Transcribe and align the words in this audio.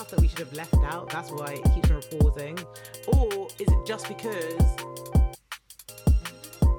stuff 0.00 0.10
that 0.12 0.20
we 0.20 0.28
should 0.28 0.38
have 0.38 0.52
left 0.54 0.74
out. 0.84 1.10
That's 1.10 1.30
why 1.30 1.60
it 1.62 1.74
keeps 1.74 1.90
on 1.90 2.00
pausing. 2.18 2.58
Or 3.08 3.48
is 3.58 3.68
it 3.68 3.86
just 3.86 4.08
because 4.08 4.54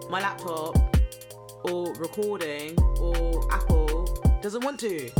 my 0.10 0.20
laptop 0.22 0.76
or 1.66 1.94
recording 1.96 2.76
or 3.00 3.54
Apple 3.54 4.06
doesn't 4.42 4.64
want 4.64 4.80
to? 4.80 5.12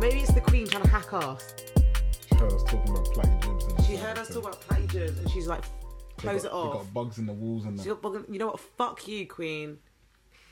Maybe 0.00 0.20
it's 0.20 0.32
the 0.32 0.40
Queen 0.40 0.68
trying 0.68 0.84
to 0.84 0.88
hack 0.90 1.12
us. 1.12 1.54
She 2.28 2.36
heard 2.36 2.52
us 2.52 2.62
talking 2.62 2.90
about 2.92 3.42
jibs. 3.42 3.64
And 3.64 3.84
She 3.86 3.96
heard 3.96 4.18
us 4.18 4.28
talk 4.28 4.44
about 4.44 4.60
plagiarism 4.60 5.18
and 5.18 5.30
she's 5.30 5.48
like, 5.48 5.64
close 6.18 6.44
it 6.44 6.50
got- 6.52 6.62
They 6.62 6.68
off. 6.68 6.84
got 6.84 6.94
bugs 6.94 7.18
in 7.18 7.26
the 7.26 7.32
walls 7.32 7.64
and 7.64 7.78
that. 7.78 7.84
You 7.84 8.38
know 8.38 8.46
what? 8.46 8.60
Fuck 8.60 9.08
you, 9.08 9.26
Queen. 9.26 9.78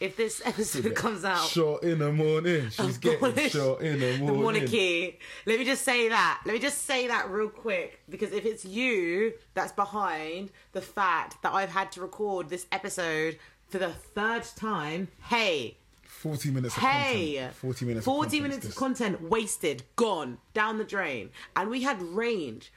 If 0.00 0.16
this 0.16 0.42
episode 0.44 0.94
comes 0.94 1.24
out, 1.24 1.48
Short 1.48 1.82
in 1.82 1.98
the 2.00 2.12
morning. 2.12 2.68
She's 2.70 2.98
getting 2.98 3.48
short 3.48 3.80
in 3.80 4.00
the 4.00 4.12
the 4.12 4.18
morning. 4.18 4.42
monarchy. 4.42 5.18
Let 5.46 5.58
me 5.58 5.64
just 5.64 5.84
say 5.84 6.08
that. 6.08 6.42
Let 6.44 6.54
me 6.54 6.58
just 6.58 6.82
say 6.84 7.06
that 7.06 7.30
real 7.30 7.48
quick 7.48 8.00
because 8.08 8.32
if 8.32 8.44
it's 8.44 8.64
you 8.64 9.32
that's 9.54 9.72
behind 9.72 10.50
the 10.72 10.80
fact 10.80 11.42
that 11.42 11.54
I've 11.54 11.70
had 11.70 11.92
to 11.92 12.00
record 12.00 12.48
this 12.48 12.66
episode 12.72 13.38
for 13.68 13.78
the 13.78 13.90
third 13.90 14.44
time, 14.56 15.08
hey, 15.28 15.76
40 16.02 16.50
minutes 16.50 16.76
of 16.76 16.82
hey, 16.82 17.34
content. 17.34 17.54
40 17.54 17.84
minutes 17.84 18.04
40 18.04 18.36
of 18.38 18.42
minutes 18.42 18.66
of 18.68 18.74
content 18.74 19.22
wasted, 19.30 19.82
gone 19.96 20.38
down 20.54 20.78
the 20.78 20.84
drain, 20.84 21.30
and 21.56 21.70
we 21.70 21.82
had 21.82 22.02
range. 22.02 22.72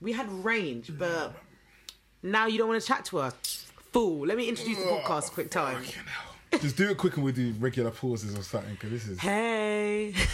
We 0.00 0.12
had 0.12 0.30
range, 0.30 0.92
but 0.96 1.34
now 2.22 2.46
you 2.46 2.58
don't 2.58 2.68
want 2.68 2.80
to 2.80 2.86
chat 2.86 3.04
to 3.06 3.18
us. 3.20 3.64
Fool. 3.92 4.26
Let 4.26 4.36
me 4.36 4.48
introduce 4.48 4.76
the 4.78 4.84
podcast. 4.84 5.32
Quick 5.32 5.50
time. 5.50 5.82
Just 6.60 6.76
do 6.76 6.90
it 6.90 6.96
quick 6.96 7.14
and 7.16 7.24
we'll 7.24 7.34
do 7.34 7.52
regular 7.58 7.90
pauses 7.90 8.36
or 8.38 8.42
something 8.42 8.72
because 8.74 8.90
this 8.90 9.06
is. 9.08 9.18
Hey. 9.20 10.14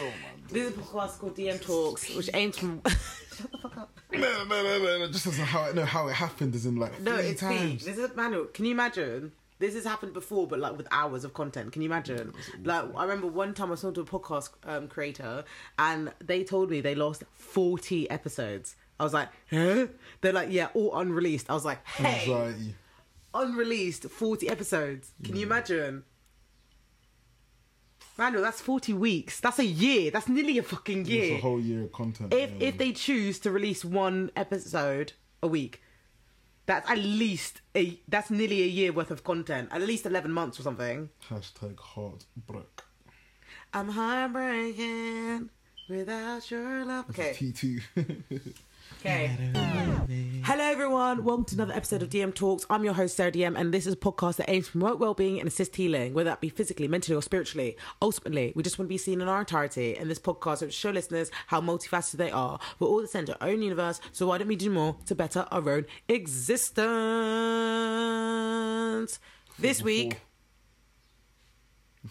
Oh 0.00 0.10
This 0.50 0.68
is 0.68 0.78
a 0.78 0.80
podcast 0.80 1.18
called 1.18 1.36
DM 1.36 1.60
Talks, 1.60 2.14
which 2.16 2.30
aims 2.34 2.56
from. 2.58 2.80
Shut 2.86 3.52
the 3.52 3.58
fuck 3.58 3.76
up. 3.76 3.98
No, 4.10 4.18
no, 4.44 4.62
no, 4.62 4.78
no, 4.78 4.98
no. 5.00 5.08
Just 5.08 5.26
as 5.26 5.36
how 5.38 5.62
I 5.62 5.72
know 5.72 5.84
how 5.84 6.08
it 6.08 6.14
happened 6.14 6.54
is 6.54 6.64
in 6.66 6.76
like 6.76 6.98
No, 7.00 7.16
it's 7.16 7.42
me. 7.42 7.48
times. 7.58 7.84
This 7.84 7.98
is 7.98 8.16
manual. 8.16 8.46
Can 8.46 8.64
you 8.64 8.72
imagine? 8.72 9.32
This 9.58 9.74
has 9.74 9.84
happened 9.84 10.14
before, 10.14 10.46
but 10.46 10.58
like 10.58 10.76
with 10.78 10.88
hours 10.90 11.24
of 11.24 11.34
content. 11.34 11.72
Can 11.72 11.82
you 11.82 11.86
imagine? 11.88 12.32
Like 12.64 12.84
I 12.96 13.02
remember 13.02 13.26
one 13.26 13.52
time 13.52 13.68
I 13.68 13.72
was 13.72 13.82
talking 13.82 13.94
to 13.96 14.00
a 14.00 14.04
podcast 14.20 14.48
um, 14.64 14.88
creator, 14.88 15.44
and 15.78 16.10
they 16.24 16.42
told 16.42 16.70
me 16.70 16.80
they 16.80 16.94
lost 16.94 17.22
forty 17.34 18.08
episodes. 18.10 18.76
I 18.98 19.04
was 19.04 19.12
like, 19.12 19.28
huh? 19.50 19.86
They're 20.22 20.32
like, 20.32 20.48
yeah, 20.50 20.68
all 20.74 20.98
unreleased. 20.98 21.50
I 21.50 21.54
was 21.54 21.64
like, 21.64 21.86
hey, 21.86 22.20
Anxiety. 22.32 22.74
Unreleased 23.34 24.04
forty 24.10 24.48
episodes. 24.48 25.12
Can 25.24 25.36
you 25.36 25.42
mm. 25.46 25.50
imagine? 25.50 26.04
Manuel, 28.18 28.42
that's 28.42 28.60
forty 28.60 28.92
weeks. 28.92 29.40
That's 29.40 29.58
a 29.58 29.64
year. 29.64 30.10
That's 30.10 30.28
nearly 30.28 30.58
a 30.58 30.62
fucking 30.62 31.00
It's 31.00 31.08
year. 31.08 31.36
a 31.36 31.40
whole 31.40 31.60
year 31.60 31.84
of 31.84 31.92
content. 31.92 32.34
if 32.34 32.50
yeah. 32.50 32.68
if 32.68 32.78
they 32.78 32.92
choose 32.92 33.38
to 33.40 33.50
release 33.50 33.84
one 33.84 34.30
episode 34.36 35.12
a 35.42 35.48
week, 35.48 35.80
that's 36.66 36.88
at 36.90 36.98
least 36.98 37.62
a 37.74 37.98
that's 38.08 38.30
nearly 38.30 38.62
a 38.62 38.66
year 38.66 38.92
worth 38.92 39.10
of 39.10 39.24
content. 39.24 39.70
At 39.72 39.82
least 39.82 40.04
eleven 40.06 40.32
months 40.32 40.60
or 40.60 40.62
something. 40.62 41.08
Hashtag 41.28 41.78
heartbreak. 41.78 42.82
I'm 43.72 43.88
heartbreaking 43.88 45.50
without 45.88 46.50
your 46.50 46.84
love. 46.84 47.08
Okay. 47.10 47.32
T2. 47.32 47.80
Okay. 48.98 49.30
Hello, 50.44 50.64
everyone. 50.64 51.24
Welcome 51.24 51.44
to 51.46 51.54
another 51.54 51.72
episode 51.72 52.02
of 52.02 52.10
DM 52.10 52.34
Talks. 52.34 52.66
I'm 52.68 52.84
your 52.84 52.92
host, 52.92 53.16
Sarah 53.16 53.32
DM, 53.32 53.58
and 53.58 53.72
this 53.72 53.86
is 53.86 53.94
a 53.94 53.96
podcast 53.96 54.36
that 54.36 54.50
aims 54.50 54.66
to 54.66 54.72
promote 54.72 54.98
well-being 54.98 55.38
and 55.38 55.48
assist 55.48 55.76
healing, 55.76 56.12
whether 56.12 56.28
that 56.30 56.40
be 56.42 56.48
physically, 56.50 56.86
mentally, 56.88 57.16
or 57.16 57.22
spiritually. 57.22 57.76
Ultimately, 58.02 58.52
we 58.54 58.62
just 58.62 58.78
want 58.78 58.88
to 58.88 58.90
be 58.90 58.98
seen 58.98 59.20
in 59.22 59.28
our 59.28 59.40
entirety, 59.40 59.96
and 59.96 60.10
this 60.10 60.18
podcast 60.18 60.60
will 60.60 60.68
show 60.70 60.90
listeners 60.90 61.30
how 61.46 61.60
multifaceted 61.62 62.16
they 62.16 62.30
are. 62.30 62.58
We're 62.78 62.88
all 62.88 63.00
the 63.00 63.06
center 63.06 63.32
of 63.32 63.38
our 63.40 63.48
own 63.48 63.62
universe, 63.62 64.00
so 64.12 64.26
why 64.26 64.36
don't 64.38 64.48
we 64.48 64.56
do 64.56 64.68
more 64.70 64.96
to 65.06 65.14
better 65.14 65.46
our 65.50 65.70
own 65.70 65.86
existence? 66.08 66.80
This 69.58 69.82
week, 69.82 70.20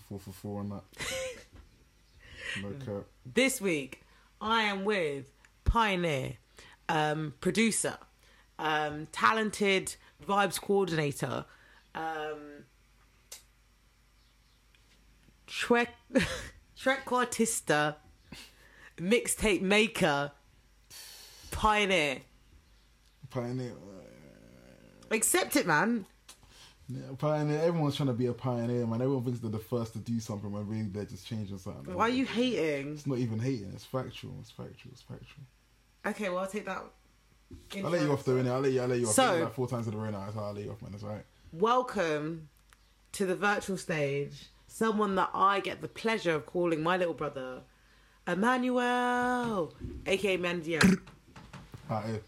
four 0.07 0.19
for 0.19 0.31
four 0.31 0.59
on 0.61 0.69
that. 0.69 0.83
No 2.63 2.69
cap. 2.83 3.03
this 3.31 3.61
week, 3.61 4.01
I 4.41 4.63
am 4.63 4.83
with 4.83 5.31
Pioneer, 5.65 6.37
um, 6.89 7.33
producer, 7.39 7.97
um, 8.57 9.07
talented 9.13 9.95
vibes 10.27 10.59
coordinator, 10.59 11.45
um, 11.95 12.65
Trek, 15.47 15.95
Trek 16.75 17.05
artista, 17.05 17.95
mixtape 18.97 19.61
maker, 19.61 20.31
Pioneer. 21.59 22.19
Pioneer. 23.29 23.73
Accept 25.11 25.57
it, 25.57 25.67
man. 25.67 26.05
Yeah, 26.87 27.01
pioneer. 27.17 27.59
Everyone's 27.59 27.97
trying 27.97 28.07
to 28.07 28.13
be 28.13 28.27
a 28.27 28.33
pioneer, 28.33 28.87
man. 28.87 29.01
Everyone 29.01 29.25
thinks 29.25 29.41
they're 29.41 29.51
the 29.51 29.59
first 29.59 29.91
to 29.93 29.99
do 29.99 30.21
something 30.21 30.51
when 30.51 30.65
really 30.67 30.83
they're 30.83 31.03
just 31.03 31.27
changing 31.27 31.57
something. 31.57 31.93
Why 31.93 32.03
are 32.03 32.09
you 32.09 32.25
hating? 32.25 32.93
It's 32.93 33.05
not 33.05 33.17
even 33.17 33.39
hating. 33.39 33.71
It's 33.73 33.83
factual. 33.83 34.35
It's 34.39 34.51
factual. 34.51 34.91
It's 34.93 35.01
factual. 35.01 35.43
Okay, 36.05 36.29
well, 36.29 36.39
I'll 36.39 36.47
take 36.47 36.65
that. 36.65 36.83
I'll 37.77 37.89
let 37.89 38.01
you 38.01 38.11
off 38.11 38.23
though, 38.23 38.35
innit? 38.35 38.51
I'll 38.51 38.59
let 38.59 38.71
you. 38.71 38.81
I'll 38.81 38.87
let 38.87 38.99
you 38.99 39.07
off. 39.07 39.13
So- 39.13 39.35
it 39.35 39.43
like 39.43 39.53
four 39.53 39.67
times 39.67 39.87
in 39.87 39.93
a 39.93 39.97
row 39.97 40.09
now. 40.09 40.21
That's 40.25 40.35
how 40.35 40.45
I'll 40.45 40.53
let 40.53 40.63
you 40.63 40.71
off, 40.71 40.81
man. 40.81 40.91
That's 40.91 41.03
right. 41.03 41.23
Welcome 41.51 42.49
to 43.13 43.25
the 43.25 43.35
virtual 43.35 43.77
stage. 43.77 44.49
Someone 44.67 45.15
that 45.15 45.31
I 45.33 45.59
get 45.61 45.81
the 45.81 45.87
pleasure 45.87 46.35
of 46.35 46.45
calling 46.45 46.81
my 46.83 46.95
little 46.95 47.15
brother, 47.15 47.61
Emmanuel, 48.27 49.73
aka 50.05 50.37
Mandiel. 50.37 50.99
Alright. 51.89 52.05
yeah. 52.09 52.09
Okay, 52.11 52.21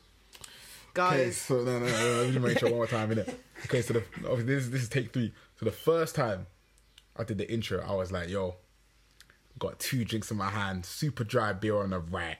Guys, 0.93 1.37
so 1.37 1.63
no, 1.63 1.79
no, 1.79 1.85
no, 1.85 2.15
let 2.17 2.25
me 2.27 2.33
just 2.33 2.45
make 2.45 2.59
sure 2.59 2.69
one 2.69 2.77
more 2.79 2.87
time, 2.87 3.09
innit? 3.11 3.33
Okay, 3.65 3.83
so 3.83 3.93
the 3.93 3.99
obviously 4.27 4.43
this 4.55 4.63
is 4.63 4.71
this 4.71 4.81
is 4.81 4.89
take 4.89 5.13
three. 5.13 5.31
So 5.59 5.65
the 5.65 5.71
first 5.71 6.15
time 6.15 6.47
I 7.15 7.23
did 7.23 7.37
the 7.37 7.49
intro, 7.49 7.79
I 7.87 7.93
was 7.93 8.11
like, 8.11 8.27
"Yo, 8.27 8.55
got 9.59 9.77
two 9.77 10.03
drinks 10.03 10.31
in 10.31 10.37
my 10.37 10.49
hand, 10.49 10.83
super 10.83 11.23
dry 11.23 11.53
beer 11.53 11.77
on 11.77 11.91
the 11.91 11.99
right, 11.99 12.37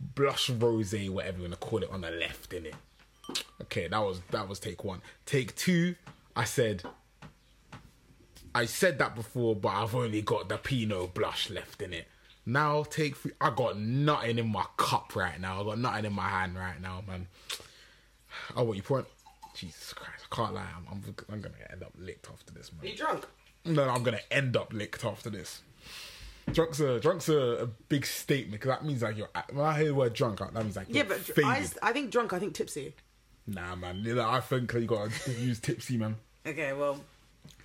blush 0.00 0.50
rose, 0.50 0.94
whatever 1.08 1.38
you 1.38 1.44
wanna 1.44 1.56
call 1.56 1.82
it, 1.82 1.90
on 1.90 2.02
the 2.02 2.10
left, 2.10 2.50
innit? 2.50 2.74
Okay, 3.62 3.88
that 3.88 3.98
was 3.98 4.20
that 4.30 4.48
was 4.48 4.58
take 4.58 4.84
one. 4.84 5.00
Take 5.26 5.54
two, 5.56 5.94
I 6.36 6.44
said, 6.44 6.82
I 8.54 8.66
said 8.66 8.98
that 8.98 9.14
before, 9.14 9.56
but 9.56 9.70
I've 9.70 9.94
only 9.94 10.22
got 10.22 10.48
the 10.48 10.58
Pinot 10.58 11.14
blush 11.14 11.50
left 11.50 11.80
in 11.80 11.92
it. 11.92 12.06
Now 12.46 12.82
take 12.82 13.16
three. 13.16 13.32
I 13.40 13.50
got 13.50 13.78
nothing 13.78 14.38
in 14.38 14.50
my 14.52 14.66
cup 14.76 15.16
right 15.16 15.40
now. 15.40 15.60
I 15.60 15.64
got 15.64 15.78
nothing 15.78 16.04
in 16.04 16.12
my 16.12 16.28
hand 16.28 16.56
right 16.56 16.80
now, 16.80 17.02
man. 17.06 17.26
Oh, 18.56 18.64
what 18.64 18.76
you 18.76 18.82
point? 18.82 19.06
Jesus 19.54 19.92
Christ, 19.92 20.26
I 20.30 20.34
can't 20.34 20.54
lie. 20.54 20.66
I'm, 20.76 20.86
I'm, 20.90 21.14
I'm 21.32 21.40
gonna 21.40 21.54
end 21.70 21.82
up 21.82 21.92
licked 21.98 22.28
after 22.30 22.52
this, 22.52 22.70
are 22.70 22.82
man. 22.82 22.90
you 22.90 22.96
drunk? 22.98 23.24
No, 23.64 23.86
no, 23.86 23.90
I'm 23.90 24.02
gonna 24.02 24.20
end 24.30 24.56
up 24.56 24.72
licked 24.72 25.04
after 25.04 25.30
this. 25.30 25.62
Drunk's 26.52 26.78
a 26.80 27.00
drunk's 27.00 27.28
a, 27.28 27.36
a 27.62 27.66
big 27.66 28.04
statement 28.04 28.52
because 28.60 28.68
that 28.68 28.84
means 28.84 29.02
like 29.02 29.16
you're. 29.16 29.30
When 29.52 29.64
I 29.64 29.76
hear 29.78 29.86
the 29.86 29.94
word 29.94 30.12
drunk, 30.12 30.38
that 30.40 30.52
means 30.54 30.76
like 30.76 30.88
you're 30.88 30.98
Yeah, 30.98 31.04
but 31.04 31.18
faded. 31.18 31.44
I, 31.82 31.88
I 31.88 31.92
think 31.92 32.10
drunk, 32.10 32.32
I 32.32 32.38
think 32.38 32.54
tipsy. 32.54 32.94
Nah, 33.46 33.74
man. 33.76 34.06
I 34.18 34.40
think 34.40 34.72
you 34.72 34.86
gotta 34.86 35.10
use 35.38 35.58
tipsy, 35.58 35.96
man. 35.96 36.16
Okay, 36.46 36.72
well, 36.74 36.98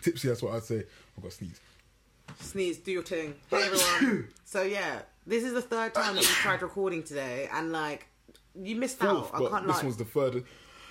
Tipsy, 0.01 0.29
that's 0.29 0.41
what 0.41 0.53
I'd 0.53 0.63
say. 0.63 0.77
I've 1.17 1.23
got 1.23 1.31
to 1.31 1.37
sneeze. 1.37 1.59
sneeze, 2.39 2.77
do 2.77 2.91
your 2.93 3.03
thing. 3.03 3.35
Hey, 3.49 3.63
everyone. 3.63 4.27
so, 4.45 4.61
yeah, 4.61 4.99
this 5.27 5.43
is 5.43 5.53
the 5.53 5.61
third 5.61 5.93
time 5.93 6.15
that 6.15 6.21
we 6.21 6.25
tried 6.27 6.61
recording 6.61 7.03
today, 7.03 7.49
and 7.51 7.71
like, 7.73 8.07
you 8.55 8.77
missed 8.77 8.99
Fourth, 8.99 9.33
out. 9.33 9.41
I 9.45 9.49
can't 9.49 9.67
this 9.67 9.75
lie. 9.77 9.83
one's 9.83 9.97
the 9.97 10.05
third. 10.05 10.35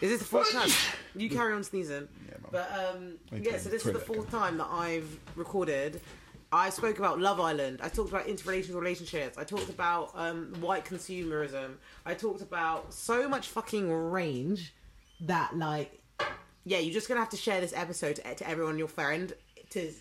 Is 0.00 0.10
this 0.10 0.18
the 0.20 0.26
fourth 0.26 0.52
time? 0.52 0.68
You 1.16 1.28
carry 1.28 1.54
on 1.54 1.64
sneezing. 1.64 2.06
Yeah, 2.28 2.34
but 2.52 2.70
um, 2.72 3.14
Okay, 3.32 3.50
yeah, 3.50 3.58
so 3.58 3.68
this 3.68 3.84
is 3.84 3.92
the 3.92 3.98
fourth 3.98 4.30
time 4.30 4.58
that 4.58 4.68
I've 4.70 5.18
recorded. 5.34 6.00
I 6.50 6.70
spoke 6.70 6.98
about 6.98 7.20
Love 7.20 7.40
Island. 7.40 7.80
I 7.82 7.88
talked 7.88 8.08
about 8.08 8.26
interrelational 8.26 8.76
relationships. 8.76 9.36
I 9.36 9.44
talked 9.44 9.68
about 9.68 10.12
um, 10.14 10.54
white 10.60 10.84
consumerism. 10.84 11.74
I 12.06 12.14
talked 12.14 12.40
about 12.40 12.94
so 12.94 13.28
much 13.28 13.48
fucking 13.48 13.92
range 13.92 14.74
that, 15.20 15.56
like, 15.56 16.00
yeah, 16.64 16.78
you're 16.78 16.94
just 16.94 17.06
gonna 17.08 17.20
have 17.20 17.28
to 17.30 17.36
share 17.36 17.60
this 17.60 17.74
episode 17.74 18.16
to, 18.16 18.34
to 18.34 18.48
everyone, 18.48 18.78
your 18.78 18.88
friend, 18.88 19.32
to 19.70 19.92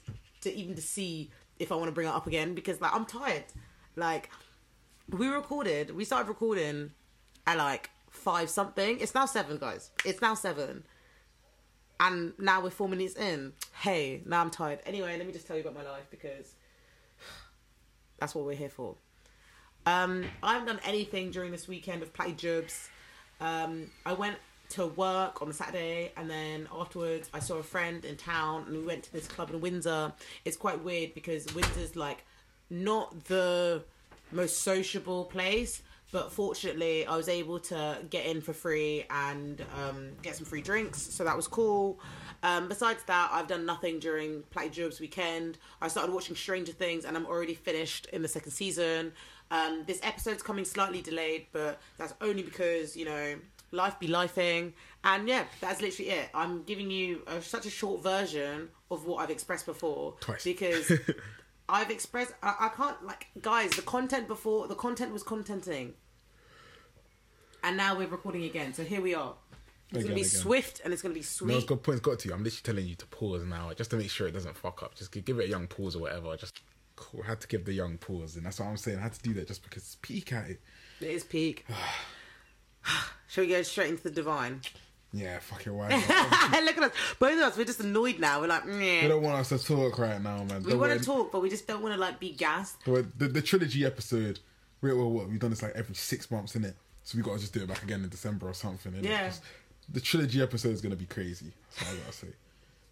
to 0.41 0.53
even 0.53 0.75
to 0.75 0.81
see 0.81 1.31
if 1.59 1.71
I 1.71 1.75
want 1.75 1.87
to 1.87 1.91
bring 1.91 2.07
it 2.07 2.13
up 2.13 2.27
again 2.27 2.53
because, 2.53 2.79
like, 2.79 2.93
I'm 2.93 3.05
tired. 3.05 3.45
Like, 3.95 4.29
we 5.09 5.27
recorded. 5.27 5.95
We 5.95 6.05
started 6.05 6.29
recording 6.29 6.91
at 7.45 7.57
like 7.57 7.89
five 8.09 8.49
something. 8.49 8.99
It's 8.99 9.15
now 9.15 9.25
seven, 9.25 9.57
guys. 9.57 9.91
It's 10.05 10.21
now 10.21 10.33
seven. 10.33 10.83
And 11.99 12.33
now 12.37 12.61
we're 12.61 12.69
four 12.69 12.87
minutes 12.87 13.15
in. 13.15 13.53
Hey, 13.81 14.21
now 14.25 14.41
I'm 14.41 14.51
tired. 14.51 14.79
Anyway, 14.85 15.17
let 15.17 15.25
me 15.25 15.33
just 15.33 15.47
tell 15.47 15.55
you 15.55 15.63
about 15.63 15.75
my 15.75 15.89
life 15.89 16.05
because 16.11 16.53
that's 18.19 18.35
what 18.35 18.45
we're 18.45 18.55
here 18.55 18.69
for. 18.69 18.95
Um, 19.85 20.25
I 20.43 20.53
haven't 20.53 20.67
done 20.67 20.79
anything 20.85 21.31
during 21.31 21.51
this 21.51 21.67
weekend 21.67 22.03
of 22.03 22.13
play 22.13 22.33
jobs. 22.33 22.89
Um, 23.39 23.89
I 24.05 24.13
went 24.13 24.37
to 24.69 24.87
work 24.87 25.41
on 25.41 25.47
the 25.47 25.53
Saturday 25.53 26.11
and 26.17 26.29
then 26.29 26.67
afterwards 26.77 27.29
I 27.33 27.39
saw 27.39 27.55
a 27.55 27.63
friend 27.63 28.03
in 28.03 28.17
town 28.17 28.65
and 28.67 28.77
we 28.77 28.83
went 28.83 29.03
to 29.03 29.13
this 29.13 29.27
club 29.27 29.49
in 29.51 29.61
Windsor. 29.61 30.11
It's 30.43 30.57
quite 30.57 30.83
weird 30.83 31.13
because 31.13 31.45
Windsor's 31.55 31.95
like 31.95 32.25
not 32.69 33.25
the 33.25 33.83
most 34.31 34.61
sociable 34.61 35.25
place. 35.25 35.81
But 36.11 36.31
fortunately, 36.31 37.05
I 37.05 37.17
was 37.17 37.27
able 37.27 37.59
to 37.59 37.97
get 38.09 38.25
in 38.25 38.41
for 38.41 38.53
free 38.53 39.05
and 39.09 39.63
um, 39.75 40.11
get 40.21 40.35
some 40.35 40.45
free 40.45 40.61
drinks, 40.61 41.01
so 41.01 41.23
that 41.25 41.35
was 41.35 41.47
cool. 41.47 41.99
Um, 42.43 42.69
besides 42.69 43.03
that, 43.07 43.29
I've 43.31 43.47
done 43.47 43.65
nothing 43.65 43.99
during 43.99 44.43
Platty 44.55 44.71
Joobs 44.71 44.99
weekend. 45.01 45.57
I 45.81 45.87
started 45.89 46.13
watching 46.13 46.35
Stranger 46.35 46.71
Things, 46.71 47.03
and 47.03 47.17
I'm 47.17 47.25
already 47.25 47.55
finished 47.55 48.05
in 48.13 48.21
the 48.21 48.27
second 48.27 48.51
season. 48.51 49.11
Um, 49.51 49.83
this 49.85 49.99
episode's 50.03 50.43
coming 50.43 50.65
slightly 50.65 51.01
delayed, 51.01 51.47
but 51.51 51.79
that's 51.97 52.13
only 52.21 52.43
because 52.43 52.95
you 52.95 53.05
know 53.05 53.35
life 53.71 53.99
be 53.99 54.07
lifing. 54.07 54.73
And 55.03 55.27
yeah, 55.27 55.45
that's 55.61 55.81
literally 55.81 56.11
it. 56.11 56.29
I'm 56.33 56.63
giving 56.63 56.91
you 56.91 57.21
a, 57.27 57.41
such 57.41 57.65
a 57.65 57.69
short 57.69 58.03
version 58.03 58.69
of 58.91 59.05
what 59.05 59.17
I've 59.17 59.29
expressed 59.29 59.65
before 59.65 60.15
Twice. 60.19 60.43
because 60.43 60.91
I've 61.69 61.89
expressed. 61.91 62.33
I, 62.41 62.55
I 62.59 62.69
can't 62.69 63.03
like 63.05 63.27
guys. 63.41 63.71
The 63.71 63.81
content 63.81 64.27
before 64.27 64.67
the 64.67 64.75
content 64.75 65.11
was 65.13 65.23
contenting, 65.23 65.93
and 67.63 67.77
now 67.77 67.97
we're 67.97 68.07
recording 68.07 68.43
again. 68.45 68.73
So 68.73 68.83
here 68.83 69.01
we 69.01 69.13
are. 69.13 69.33
It's 69.89 69.99
Again, 69.99 70.03
gonna 70.07 70.15
be 70.15 70.21
again. 70.21 70.29
swift 70.29 70.81
and 70.83 70.91
it's 70.93 71.01
gonna 71.01 71.13
be 71.13 71.21
No, 71.21 71.25
sweet. 71.25 71.55
it's 71.55 71.65
got 71.65 71.81
points 71.83 72.01
got 72.01 72.19
to 72.19 72.27
you. 72.27 72.33
I'm 72.33 72.43
literally 72.43 72.61
telling 72.63 72.87
you 72.87 72.95
to 72.95 73.05
pause 73.07 73.43
now, 73.45 73.71
just 73.73 73.89
to 73.91 73.97
make 73.97 74.09
sure 74.09 74.27
it 74.27 74.33
doesn't 74.33 74.57
fuck 74.57 74.83
up. 74.83 74.95
Just 74.95 75.11
give 75.11 75.39
it 75.39 75.45
a 75.45 75.47
young 75.49 75.67
pause 75.67 75.95
or 75.95 75.99
whatever. 75.99 76.27
I 76.29 76.35
just 76.35 76.59
cool. 76.97 77.21
I 77.23 77.27
had 77.27 77.39
to 77.41 77.47
give 77.47 77.63
the 77.63 77.73
young 77.73 77.97
pause, 77.97 78.35
and 78.35 78.45
that's 78.45 78.59
what 78.59 78.67
I'm 78.67 78.75
saying. 78.77 78.99
I 78.99 79.03
had 79.03 79.13
to 79.13 79.21
do 79.21 79.33
that 79.35 79.47
just 79.47 79.63
because 79.63 79.95
peak 80.01 80.33
at 80.33 80.49
it. 80.49 80.61
It 80.99 81.07
is 81.09 81.23
peak. 81.23 81.65
Shall 83.27 83.43
we 83.45 83.49
go 83.49 83.61
straight 83.61 83.89
into 83.89 84.03
the 84.03 84.11
divine? 84.11 84.61
Yeah, 85.13 85.39
fucking 85.39 85.73
why 85.75 85.89
not? 85.89 86.63
Look 86.63 86.77
at 86.77 86.83
us. 86.83 86.91
Both 87.17 87.33
of 87.33 87.39
us, 87.39 87.57
we're 87.57 87.65
just 87.65 87.79
annoyed 87.79 88.19
now. 88.19 88.41
We're 88.41 88.47
like, 88.47 88.65
they 88.65 89.01
Meh. 89.01 89.07
don't 89.07 89.23
want 89.23 89.37
us 89.37 89.49
to 89.49 89.57
talk 89.65 89.97
right 89.97 90.21
now, 90.21 90.43
man. 90.43 90.63
we 90.63 90.75
want 90.75 90.97
to 90.97 91.03
talk, 91.03 91.31
but 91.31 91.41
we 91.41 91.49
just 91.49 91.65
don't 91.65 91.81
want 91.81 91.93
to 91.95 91.99
like 91.99 92.19
be 92.19 92.31
gassed. 92.33 92.83
The, 92.85 93.07
the, 93.17 93.27
the 93.29 93.41
trilogy 93.41 93.85
episode, 93.85 94.39
we 94.81 94.93
well, 94.93 95.09
what 95.09 95.29
we've 95.29 95.39
done 95.39 95.49
this 95.49 95.61
like 95.63 95.73
every 95.75 95.95
six 95.95 96.29
months, 96.29 96.55
in 96.55 96.65
it. 96.65 96.75
So 97.03 97.17
we 97.17 97.23
got 97.23 97.35
to 97.35 97.39
just 97.39 97.53
do 97.53 97.63
it 97.63 97.67
back 97.67 97.83
again 97.83 98.03
in 98.03 98.09
December 98.09 98.49
or 98.49 98.53
something. 98.53 98.91
innit? 98.91 99.05
Yeah. 99.05 99.31
The 99.89 100.01
trilogy 100.01 100.41
episode 100.41 100.73
is 100.73 100.81
gonna 100.81 100.97
be 100.97 101.05
crazy. 101.05 101.53
That's 101.77 101.89
all 101.89 101.95
I 101.95 101.99
gotta 102.01 102.11
say. 102.11 102.27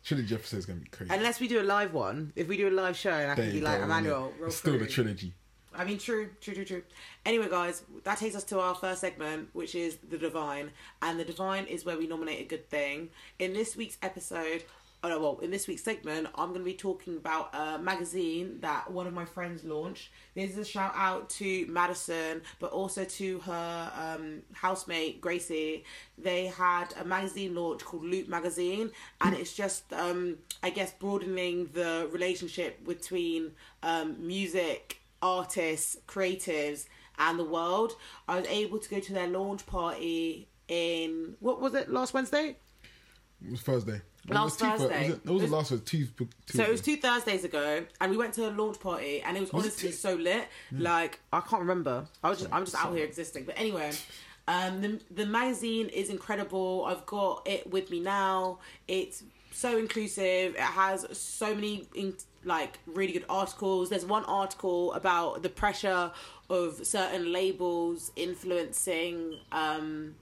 Trilogy 0.06 0.36
episode 0.36 0.58
is 0.58 0.66
gonna 0.66 0.80
be 0.80 0.88
crazy. 0.88 1.14
Unless 1.14 1.42
we 1.42 1.50
do 1.50 1.60
a 1.60 1.64
live 1.64 1.94
one. 1.94 2.32
If 2.38 2.48
we 2.48 2.56
do 2.56 2.70
a 2.70 2.72
live 2.72 2.96
show, 2.96 3.10
and 3.12 3.32
I 3.32 3.36
There 3.36 3.46
can 3.46 3.54
be 3.54 3.60
like, 3.62 3.80
go, 3.80 3.84
Emmanuel, 3.84 4.34
innit? 4.40 4.48
It's 4.48 4.56
still 4.56 4.80
the 4.80 4.88
trilogy. 4.88 5.34
I 5.78 5.86
mean, 5.86 5.98
true, 5.98 6.30
true, 6.42 6.54
true, 6.54 6.66
true. 6.66 6.84
Anyway, 7.26 7.50
guys, 7.50 7.84
that 8.04 8.18
takes 8.18 8.36
us 8.36 8.44
to 8.46 8.60
our 8.60 8.76
first 8.76 9.02
segment, 9.02 9.50
which 9.54 9.76
is 9.76 9.98
the 10.10 10.18
divine, 10.18 10.72
and 11.02 11.20
the 11.20 11.26
divine 11.26 11.66
is 11.66 11.86
where 11.86 11.98
we 11.98 12.08
nominate 12.08 12.42
a 12.42 12.46
good 12.46 12.70
thing. 12.70 13.10
In 13.40 13.54
this 13.54 13.76
week's 13.76 13.98
episode, 14.02 14.64
oh 15.04 15.10
no, 15.10 15.20
well, 15.20 15.40
in 15.42 15.52
this 15.52 15.68
week's 15.68 15.84
segment, 15.84 16.28
I'm 16.36 16.50
going 16.50 16.62
to 16.62 16.66
be 16.66 16.74
talking 16.74 17.18
about 17.18 17.54
a 17.54 17.78
magazine 17.78 18.60
that 18.62 18.90
one 18.90 19.06
of 19.06 19.14
my 19.14 19.26
friends 19.26 19.64
launched. 19.64 20.10
This 20.34 20.52
is 20.52 20.58
a 20.58 20.66
shout 20.66 20.94
out 20.96 21.30
to 21.32 21.66
Madison, 21.68 22.42
but 22.60 22.72
also 22.72 23.04
to 23.04 23.40
her 23.40 23.92
um, 23.96 24.42
housemate 24.54 25.22
Gracie. 25.22 25.84
They 26.18 26.48
had 26.48 26.94
a 27.00 27.06
magazine 27.06 27.54
launch 27.54 27.84
called 27.84 28.04
Loop 28.06 28.28
Magazine, 28.30 28.92
and 29.22 29.36
it's 29.36 29.54
just, 29.54 29.92
um, 29.94 30.38
I 30.64 30.70
guess, 30.70 30.94
broadening 30.94 31.70
the 31.74 32.08
relationship 32.12 32.86
between 32.86 33.52
um, 33.84 34.16
music 34.26 35.02
artists, 35.26 35.98
creatives, 36.08 36.86
and 37.18 37.40
the 37.40 37.44
world. 37.44 37.94
I 38.28 38.40
was 38.40 38.48
able 38.48 38.78
to 38.80 38.90
go 38.90 39.00
to 39.00 39.14
their 39.14 39.28
launch 39.28 39.66
party 39.66 40.48
in 40.68 41.36
what 41.40 41.60
was 41.60 41.74
it 41.74 41.90
last 41.90 42.14
Wednesday? 42.14 42.58
It 43.44 43.52
was 43.52 43.62
Thursday. 43.62 44.02
Last 44.28 44.62
it 44.62 44.66
was 44.66 44.80
two, 44.80 44.84
Thursday. 44.84 45.10
Was 45.10 45.18
it, 45.18 45.22
it 45.26 45.32
was 45.32 45.42
the 45.42 45.56
last 45.56 45.72
one. 45.72 45.82
Two, 45.82 46.06
two, 46.06 46.28
So 46.48 46.64
it 46.64 46.72
was 46.72 46.82
two 46.82 46.98
Thursdays 46.98 47.44
ago, 47.44 47.86
and 48.02 48.12
we 48.12 48.18
went 48.18 48.34
to 48.36 48.50
a 48.50 48.52
launch 48.52 48.80
party, 48.80 49.22
and 49.22 49.38
it 49.38 49.42
was, 49.42 49.54
Was 49.54 49.64
honestly 49.66 49.92
so 49.92 50.16
lit. 50.16 50.48
Like 50.72 51.20
I 51.34 51.42
can't 51.42 51.62
remember. 51.62 52.06
I 52.24 52.30
was 52.30 52.40
just 52.40 52.54
I'm 52.54 52.66
just 52.66 52.76
out 52.76 52.96
here 52.96 53.06
existing. 53.06 53.44
But 53.46 53.60
anyway, 53.60 53.92
um, 54.48 54.82
the 54.82 55.00
the 55.12 55.26
magazine 55.26 55.90
is 55.90 56.10
incredible. 56.10 56.86
I've 56.88 57.06
got 57.06 57.48
it 57.48 57.70
with 57.70 57.92
me 57.92 58.00
now. 58.00 58.60
It's 58.88 59.24
so 59.52 59.78
inclusive. 59.78 60.56
It 60.56 60.60
has 60.60 61.06
so 61.18 61.54
many 61.54 61.88
in, 61.96 62.16
like 62.46 62.80
really 62.86 63.14
good 63.14 63.26
articles. 63.30 63.90
There's 63.90 64.06
one 64.06 64.24
article 64.26 64.94
about 64.94 65.44
the 65.44 65.50
pressure 65.50 66.12
of 66.50 66.86
certain 66.86 67.32
labels 67.32 68.12
influencing. 68.16 69.40
Um, 69.52 70.16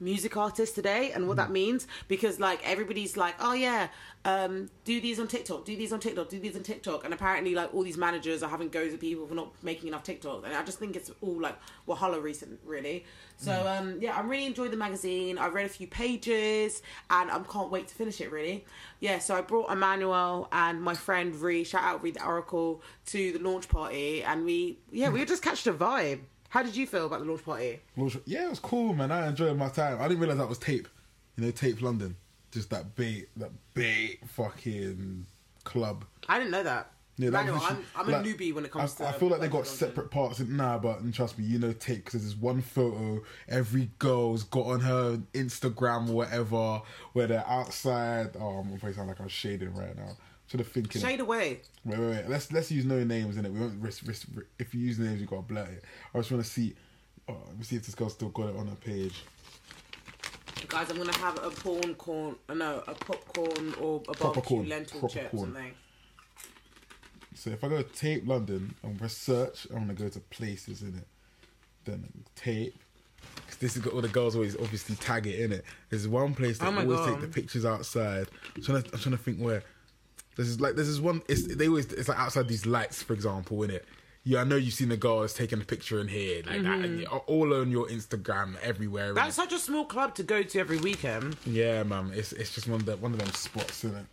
music 0.00 0.36
artists 0.36 0.74
today 0.74 1.12
and 1.12 1.28
what 1.28 1.36
that 1.36 1.50
means 1.50 1.86
because 2.08 2.40
like 2.40 2.60
everybody's 2.68 3.16
like 3.16 3.34
oh 3.38 3.52
yeah 3.52 3.88
um 4.24 4.68
do 4.84 5.00
these 5.00 5.20
on 5.20 5.28
tiktok 5.28 5.64
do 5.64 5.76
these 5.76 5.92
on 5.92 6.00
tiktok 6.00 6.28
do 6.28 6.38
these 6.38 6.56
on 6.56 6.62
tiktok. 6.62 7.04
And 7.04 7.14
apparently 7.14 7.54
like 7.54 7.72
all 7.74 7.82
these 7.82 7.96
managers 7.96 8.42
are 8.42 8.50
having 8.50 8.68
goes 8.68 8.92
at 8.92 9.00
people 9.00 9.26
for 9.26 9.34
not 9.34 9.52
making 9.62 9.88
enough 9.88 10.02
tiktok. 10.02 10.44
And 10.44 10.54
i 10.54 10.62
just 10.62 10.78
think 10.78 10.96
it's 10.96 11.10
all 11.20 11.40
like 11.40 11.56
wahala 11.88 12.22
recent 12.22 12.60
really. 12.64 13.04
So 13.36 13.66
um 13.66 13.98
yeah 14.00 14.18
i'm 14.18 14.28
really 14.28 14.46
enjoyed 14.46 14.72
the 14.72 14.76
magazine. 14.76 15.38
I 15.38 15.48
read 15.48 15.66
a 15.66 15.70
few 15.70 15.86
pages 15.86 16.82
and 17.08 17.30
i 17.30 17.38
can't 17.50 17.70
wait 17.70 17.88
to 17.88 17.94
finish 17.94 18.20
it 18.20 18.30
really. 18.30 18.64
Yeah 19.00 19.18
so 19.18 19.34
i 19.34 19.40
brought 19.40 19.70
emmanuel 19.70 20.48
and 20.52 20.82
my 20.82 20.94
friend 20.94 21.34
Ree, 21.36 21.64
shout 21.64 21.82
out 21.82 22.02
Ree 22.02 22.10
the 22.10 22.24
oracle 22.24 22.82
to 23.06 23.32
the 23.32 23.38
launch 23.38 23.68
party. 23.68 24.22
And 24.22 24.44
we 24.44 24.78
yeah 24.90 25.08
we 25.08 25.24
just 25.24 25.42
catched 25.42 25.66
a 25.66 25.72
vibe 25.72 26.20
how 26.50 26.62
did 26.62 26.76
you 26.76 26.86
feel 26.86 27.06
about 27.06 27.20
the 27.20 27.24
launch 27.26 27.44
party 27.44 27.80
Well, 27.96 28.10
Yeah, 28.26 28.44
it 28.44 28.50
was 28.50 28.58
cool, 28.58 28.92
man. 28.92 29.10
I 29.10 29.28
enjoyed 29.28 29.56
my 29.56 29.68
time. 29.68 29.98
I 30.00 30.06
didn't 30.08 30.20
realize 30.20 30.38
that 30.38 30.48
was 30.48 30.58
tape. 30.58 30.88
You 31.36 31.44
know, 31.46 31.50
tape 31.50 31.80
London. 31.80 32.16
Just 32.52 32.70
that 32.70 32.94
bait, 32.96 33.28
that 33.36 33.52
bait 33.74 34.20
fucking 34.26 35.26
club. 35.64 36.04
I 36.28 36.38
didn't 36.38 36.50
know 36.50 36.64
that. 36.64 36.92
Yeah, 37.16 37.30
that 37.30 37.52
was 37.52 37.62
I'm, 37.62 37.84
I'm 37.94 38.08
a 38.08 38.22
newbie 38.22 38.54
when 38.54 38.64
it 38.64 38.70
comes 38.70 38.98
I, 39.00 39.04
to. 39.04 39.10
I 39.10 39.12
feel 39.12 39.28
like 39.28 39.40
they 39.40 39.48
got 39.48 39.58
London. 39.58 39.72
separate 39.72 40.10
parts. 40.10 40.38
And, 40.38 40.56
nah, 40.56 40.78
but 40.78 41.00
and 41.00 41.12
trust 41.12 41.38
me, 41.38 41.44
you 41.44 41.58
know, 41.58 41.72
tape 41.72 42.04
because 42.06 42.22
there's 42.22 42.34
one 42.36 42.62
photo 42.62 43.22
every 43.46 43.90
girl's 43.98 44.42
got 44.44 44.66
on 44.66 44.80
her 44.80 45.20
Instagram 45.34 46.08
or 46.08 46.12
whatever 46.12 46.80
where 47.12 47.26
they're 47.26 47.46
outside. 47.46 48.36
Oh, 48.40 48.60
I'm 48.60 48.74
gonna 48.76 48.94
sound 48.94 49.08
like 49.08 49.20
I'm 49.20 49.28
shading 49.28 49.74
right 49.74 49.94
now. 49.96 50.16
Should 50.50 50.60
have 50.60 50.68
thinking. 50.68 51.00
Shade 51.00 51.20
away. 51.20 51.60
Wait, 51.84 51.98
wait, 51.98 52.10
wait. 52.10 52.28
Let's 52.28 52.50
let's 52.52 52.72
use 52.72 52.84
no 52.84 53.04
names 53.04 53.36
in 53.36 53.46
it. 53.46 53.52
We 53.52 53.60
won't 53.60 53.80
risk, 53.80 54.04
risk, 54.04 54.26
If 54.58 54.74
you 54.74 54.80
use 54.80 54.98
names, 54.98 55.20
you 55.20 55.26
gotta 55.28 55.42
blur 55.42 55.62
it. 55.62 55.84
I 56.12 56.18
just 56.18 56.32
want 56.32 56.42
to 56.44 56.50
see. 56.50 56.74
Oh, 57.28 57.36
let 57.46 57.56
me 57.56 57.62
see 57.62 57.76
if 57.76 57.86
this 57.86 57.94
girl 57.94 58.08
still 58.08 58.30
got 58.30 58.48
it 58.48 58.56
on 58.56 58.66
her 58.66 58.74
page. 58.74 59.22
Guys, 60.66 60.90
I'm 60.90 60.96
gonna 60.96 61.16
have 61.18 61.38
a 61.44 61.50
prawn 61.50 61.94
corn, 61.94 62.34
uh, 62.48 62.54
no, 62.54 62.82
a 62.88 62.94
popcorn 62.94 63.74
or 63.80 64.02
a 64.08 64.12
barbecue 64.12 64.42
corn, 64.56 64.68
lentil 64.68 65.08
chip 65.08 65.30
corn. 65.30 65.54
something. 65.54 65.72
So 67.34 67.50
if 67.50 67.62
I 67.62 67.68
go 67.68 67.80
to 67.80 67.88
tape 67.88 68.26
London, 68.26 68.74
I'm 68.82 68.96
gonna 68.96 69.08
search. 69.08 69.68
I'm 69.70 69.78
gonna 69.80 69.94
go 69.94 70.08
to 70.08 70.18
places 70.18 70.82
in 70.82 70.96
it. 70.96 71.06
Then 71.84 72.08
Tape. 72.34 72.74
Cause 73.46 73.56
this 73.56 73.76
is 73.76 73.82
got 73.82 73.92
all 73.92 74.00
the 74.00 74.08
girls 74.08 74.34
always 74.34 74.56
obviously 74.56 74.96
tag 74.96 75.28
it 75.28 75.38
in 75.38 75.52
it. 75.52 75.64
There's 75.90 76.08
one 76.08 76.34
place 76.34 76.58
that 76.58 76.72
Oh 76.72 76.76
always 76.76 76.98
God. 76.98 77.10
take 77.10 77.20
the 77.20 77.28
pictures 77.28 77.64
outside. 77.64 78.26
I'm 78.56 78.62
trying 78.62 78.82
to, 78.82 78.92
I'm 78.92 78.98
trying 78.98 79.16
to 79.16 79.22
think 79.22 79.38
where. 79.38 79.62
This 80.36 80.46
is 80.48 80.60
like 80.60 80.74
this 80.76 80.88
is 80.88 81.00
one. 81.00 81.22
It's 81.28 81.46
they 81.56 81.68
always 81.68 81.86
it's 81.92 82.08
like 82.08 82.18
outside 82.18 82.48
these 82.48 82.66
lights, 82.66 83.02
for 83.02 83.12
example, 83.12 83.62
in 83.62 83.70
it. 83.70 83.84
Yeah, 84.22 84.42
I 84.42 84.44
know 84.44 84.56
you've 84.56 84.74
seen 84.74 84.90
the 84.90 84.96
girls 84.98 85.32
taking 85.32 85.60
a 85.60 85.64
picture 85.64 85.98
in 85.98 86.06
here 86.08 86.42
like 86.46 86.62
that, 86.62 86.78
Mm-hmm. 86.80 87.00
yeah, 87.00 87.08
all 87.08 87.54
on 87.54 87.70
your 87.70 87.86
Instagram, 87.88 88.58
everywhere. 88.60 89.14
That's 89.14 89.30
innit? 89.38 89.42
such 89.42 89.52
a 89.54 89.58
small 89.58 89.86
club 89.86 90.14
to 90.16 90.22
go 90.22 90.42
to 90.42 90.58
every 90.58 90.76
weekend. 90.78 91.36
yeah, 91.46 91.82
man. 91.82 92.12
It's 92.14 92.32
it's 92.32 92.54
just 92.54 92.68
one 92.68 92.80
of 92.80 92.86
the 92.86 92.96
one 92.98 93.12
of 93.12 93.18
them 93.18 93.32
spots, 93.32 93.82
isn't 93.84 93.96
it. 93.96 94.06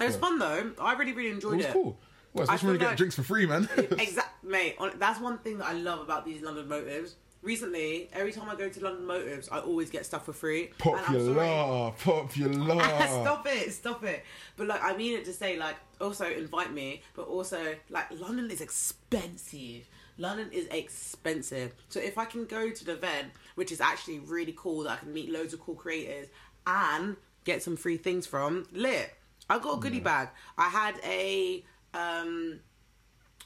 It 0.00 0.04
was 0.06 0.14
Yeah. 0.14 0.20
fun 0.20 0.38
though. 0.38 0.72
I 0.80 0.94
really, 0.94 1.12
really 1.12 1.30
enjoyed 1.30 1.54
It 1.54 1.56
was 1.58 1.64
it. 1.66 1.68
Was 1.68 1.72
cool. 1.74 1.98
Well, 2.32 2.42
I 2.42 2.54
especially 2.54 2.66
when 2.66 2.74
you 2.74 2.78
get 2.80 2.86
like- 2.88 2.96
drinks 2.96 3.16
for 3.16 3.22
free, 3.22 3.46
man. 3.46 3.68
exactly, 3.76 4.50
mate. 4.50 4.76
That's 4.98 5.20
one 5.20 5.38
thing 5.38 5.58
that 5.58 5.66
I 5.66 5.72
love 5.72 6.00
about 6.00 6.24
these 6.24 6.42
London 6.42 6.68
motives. 6.68 7.16
Recently, 7.42 8.10
every 8.12 8.32
time 8.32 8.48
I 8.50 8.54
go 8.54 8.68
to 8.68 8.84
London 8.84 9.06
motives, 9.06 9.48
I 9.50 9.60
always 9.60 9.88
get 9.88 10.04
stuff 10.04 10.26
for 10.26 10.32
free. 10.34 10.72
And 10.98 11.06
I'm 11.06 11.14
sorry- 11.34 11.92
Popular, 11.98 12.52
popular. 12.58 12.84
stop 13.08 13.46
it, 13.46 13.72
stop 13.72 14.04
it. 14.04 14.24
But 14.56 14.66
like, 14.66 14.82
I 14.82 14.94
mean 14.96 15.16
it 15.18 15.24
to 15.24 15.32
say 15.32 15.56
like, 15.58 15.76
also 16.00 16.26
invite 16.30 16.72
me, 16.72 17.02
but 17.14 17.22
also 17.28 17.74
like, 17.88 18.06
London 18.20 18.50
is 18.50 18.60
expensive. 18.60 19.88
London 20.18 20.50
is 20.52 20.66
expensive. 20.66 21.72
So 21.88 21.98
if 21.98 22.18
I 22.18 22.26
can 22.26 22.44
go 22.44 22.70
to 22.70 22.84
the 22.84 22.92
event, 22.92 23.28
which 23.54 23.72
is 23.72 23.80
actually 23.80 24.18
really 24.18 24.54
cool, 24.56 24.82
that 24.82 24.90
I 24.92 24.96
can 24.96 25.12
meet 25.14 25.30
loads 25.32 25.54
of 25.54 25.60
cool 25.60 25.74
creators 25.76 26.28
and 26.66 27.16
get 27.44 27.62
some 27.62 27.74
free 27.76 27.96
things 27.96 28.26
from, 28.26 28.66
lit. 28.70 29.14
I 29.48 29.58
got 29.58 29.78
a 29.78 29.80
goodie 29.80 30.00
bag. 30.00 30.28
I 30.58 30.68
had 30.68 30.94
a 31.04 31.64
um 31.94 32.60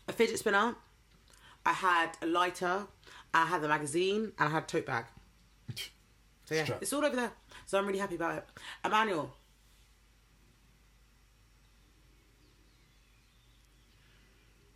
a 0.08 0.12
fidget 0.12 0.38
spinner. 0.40 0.74
I 1.64 1.72
had 1.72 2.10
a 2.20 2.26
lighter. 2.26 2.86
I 3.34 3.44
had 3.46 3.60
the 3.62 3.68
magazine, 3.68 4.32
and 4.38 4.48
I 4.48 4.50
had 4.52 4.62
a 4.62 4.66
tote 4.66 4.86
bag. 4.86 5.04
So 6.46 6.54
yeah, 6.54 6.64
Strap. 6.64 6.82
it's 6.82 6.92
all 6.92 7.04
over 7.04 7.16
there. 7.16 7.32
So 7.66 7.78
I'm 7.78 7.86
really 7.86 7.98
happy 7.98 8.14
about 8.16 8.36
it. 8.38 8.44
Emmanuel, 8.84 9.34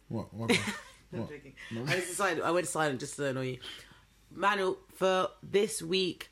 What? 0.08 0.32
What? 0.32 0.50
I'm 1.12 1.20
what? 1.20 1.28
joking. 1.30 1.54
I 1.86 1.94
just 1.96 2.08
decided 2.08 2.42
I 2.42 2.50
went 2.50 2.66
silent 2.66 3.00
just 3.00 3.16
to 3.16 3.26
annoy 3.26 3.42
you. 3.42 3.58
Manuel, 4.34 4.78
for 4.94 5.28
this 5.42 5.80
week, 5.82 6.30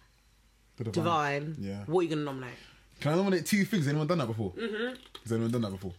The 0.77 0.85
Divine, 0.85 1.57
Yeah. 1.59 1.85
what 1.87 2.01
are 2.01 2.03
you 2.05 2.09
gonna 2.11 2.23
nominate? 2.25 2.55
Can 3.01 3.13
I 3.13 3.17
nominate 3.17 3.47
two 3.47 3.65
things? 3.65 3.89
Anyone 3.89 4.07
done 4.07 4.19
that 4.19 4.27
before? 4.27 4.53
Mm-hmm. 4.53 4.95
Has 5.23 5.33
anyone 5.33 5.51
done 5.51 5.63
that 5.63 5.71
before? 5.71 5.93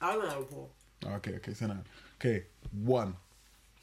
I 0.00 0.12
don't 0.12 0.26
know. 0.26 0.42
Paul. 0.42 0.70
Oh, 1.06 1.10
okay, 1.14 1.34
okay, 1.36 1.54
so 1.54 1.66
now. 1.66 1.78
Okay, 2.20 2.44
one. 2.72 3.14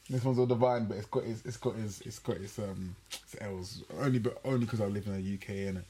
This 0.10 0.24
one's 0.24 0.38
all 0.38 0.46
divine, 0.46 0.86
but 0.86 0.98
it's 0.98 1.08
got 1.08 1.24
its 1.24 1.44
it's 1.46 1.58
got 1.58 1.76
its 1.78 2.02
it's 2.02 2.20
got 2.20 2.38
its 2.38 2.60
um 2.60 2.96
its 3.10 3.36
L's 3.42 3.84
only 4.00 4.20
but 4.20 4.40
only 4.46 4.60
because 4.66 4.82
I 4.82 4.86
live 4.86 5.08
in 5.08 5.14
the 5.14 5.34
UK 5.34 5.68
and 5.70 5.84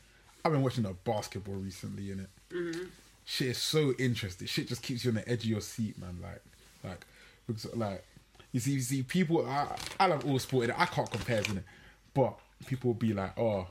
I've 0.43 0.51
been 0.51 0.61
watching 0.61 0.83
the 0.83 0.93
basketball 0.93 1.55
recently 1.55 2.11
in 2.11 2.19
it. 2.21 2.29
Mm-hmm. 2.49 2.83
Shit 3.25 3.47
is 3.47 3.57
so 3.57 3.93
interesting. 3.99 4.47
Shit 4.47 4.67
just 4.69 4.83
keeps 4.83 5.03
you 5.03 5.11
on 5.11 5.15
the 5.15 5.27
edge 5.27 5.43
of 5.43 5.49
your 5.49 5.61
seat, 5.61 5.99
man. 5.99 6.17
Like 6.21 6.41
like 6.83 7.05
because 7.45 7.75
like 7.75 8.05
you 8.53 8.61
see 8.61 8.71
you 8.71 8.79
see 8.79 9.03
people. 9.03 9.45
I 9.45 9.75
I 9.99 10.07
love 10.07 10.25
all 10.25 10.39
sport. 10.39 10.69
innit? 10.69 10.75
I 10.79 10.85
can't 10.85 11.11
compare 11.11 11.41
in 11.49 11.57
it, 11.57 11.63
but 12.13 12.39
people 12.67 12.89
will 12.89 12.95
be 12.95 13.13
like, 13.13 13.37
oh. 13.37 13.67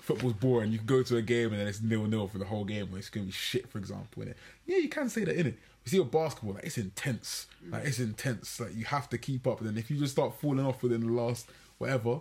Football's 0.00 0.32
boring. 0.32 0.72
You 0.72 0.78
can 0.78 0.86
go 0.86 1.02
to 1.02 1.18
a 1.18 1.20
game 1.20 1.52
and 1.52 1.60
then 1.60 1.66
it's 1.66 1.82
nil 1.82 2.06
nil 2.06 2.28
for 2.28 2.38
the 2.38 2.46
whole 2.46 2.64
game, 2.64 2.88
or 2.90 2.96
it's 2.96 3.10
gonna 3.10 3.26
be 3.26 3.32
shit, 3.32 3.68
for 3.68 3.76
example. 3.76 4.22
In 4.22 4.28
it, 4.28 4.38
yeah, 4.64 4.78
you 4.78 4.88
can 4.88 5.10
say 5.10 5.24
that 5.24 5.36
in 5.36 5.48
it. 5.48 5.58
You 5.88 5.90
see, 5.92 6.00
with 6.00 6.10
basketball, 6.10 6.52
like 6.52 6.64
it's 6.64 6.76
intense. 6.76 7.46
Like 7.66 7.86
it's 7.86 7.98
intense. 7.98 8.60
Like 8.60 8.76
you 8.76 8.84
have 8.84 9.08
to 9.08 9.16
keep 9.16 9.46
up. 9.46 9.60
And 9.60 9.70
then 9.70 9.78
if 9.78 9.90
you 9.90 9.96
just 9.96 10.12
start 10.12 10.38
falling 10.38 10.66
off 10.66 10.82
within 10.82 11.00
the 11.00 11.10
last 11.10 11.48
whatever, 11.78 12.20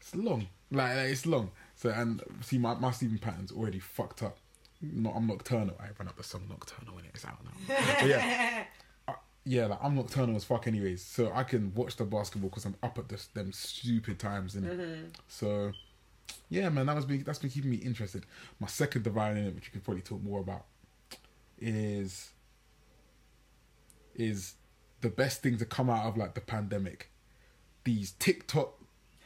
it's 0.00 0.12
long. 0.12 0.48
Like, 0.72 0.96
like, 0.96 1.08
it's 1.10 1.24
long. 1.24 1.52
So 1.76 1.90
and 1.90 2.20
see, 2.40 2.58
my 2.58 2.74
my 2.74 2.90
sleeping 2.90 3.18
pattern's 3.18 3.52
already 3.52 3.78
fucked 3.78 4.24
up. 4.24 4.38
No, 4.82 5.10
I'm 5.10 5.28
nocturnal. 5.28 5.76
I 5.78 5.90
run 5.96 6.08
up 6.08 6.16
the 6.16 6.24
song 6.24 6.46
nocturnal 6.50 6.96
when 6.96 7.04
it's 7.04 7.24
out 7.24 7.38
now. 7.44 7.76
But 8.00 8.08
yeah, 8.08 8.64
uh, 9.08 9.12
yeah, 9.44 9.66
like 9.66 9.78
I'm 9.80 9.94
nocturnal 9.94 10.34
as 10.34 10.42
fuck, 10.42 10.66
anyways. 10.66 11.04
So 11.04 11.30
I 11.32 11.44
can 11.44 11.72
watch 11.76 11.94
the 11.94 12.06
basketball 12.06 12.50
because 12.50 12.64
I'm 12.64 12.74
up 12.82 12.98
at 12.98 13.08
this, 13.08 13.26
them 13.26 13.52
stupid 13.52 14.18
times, 14.18 14.56
in 14.56 14.64
it. 14.64 15.16
So 15.28 15.70
yeah, 16.50 16.70
man, 16.70 16.86
that 16.86 16.96
was 16.96 17.04
been 17.04 17.22
that's 17.22 17.38
been 17.38 17.50
keeping 17.50 17.70
me 17.70 17.76
interested. 17.76 18.26
My 18.58 18.66
second 18.66 19.04
divine 19.04 19.36
in 19.36 19.46
it, 19.46 19.54
which 19.54 19.66
you 19.66 19.72
could 19.74 19.84
probably 19.84 20.02
talk 20.02 20.20
more 20.24 20.40
about, 20.40 20.64
is 21.60 22.30
is 24.18 24.54
the 25.00 25.08
best 25.08 25.42
thing 25.42 25.56
to 25.58 25.64
come 25.64 25.88
out 25.88 26.04
of 26.06 26.16
like 26.16 26.34
the 26.34 26.40
pandemic. 26.40 27.10
These 27.84 28.12
TikTok, 28.18 28.74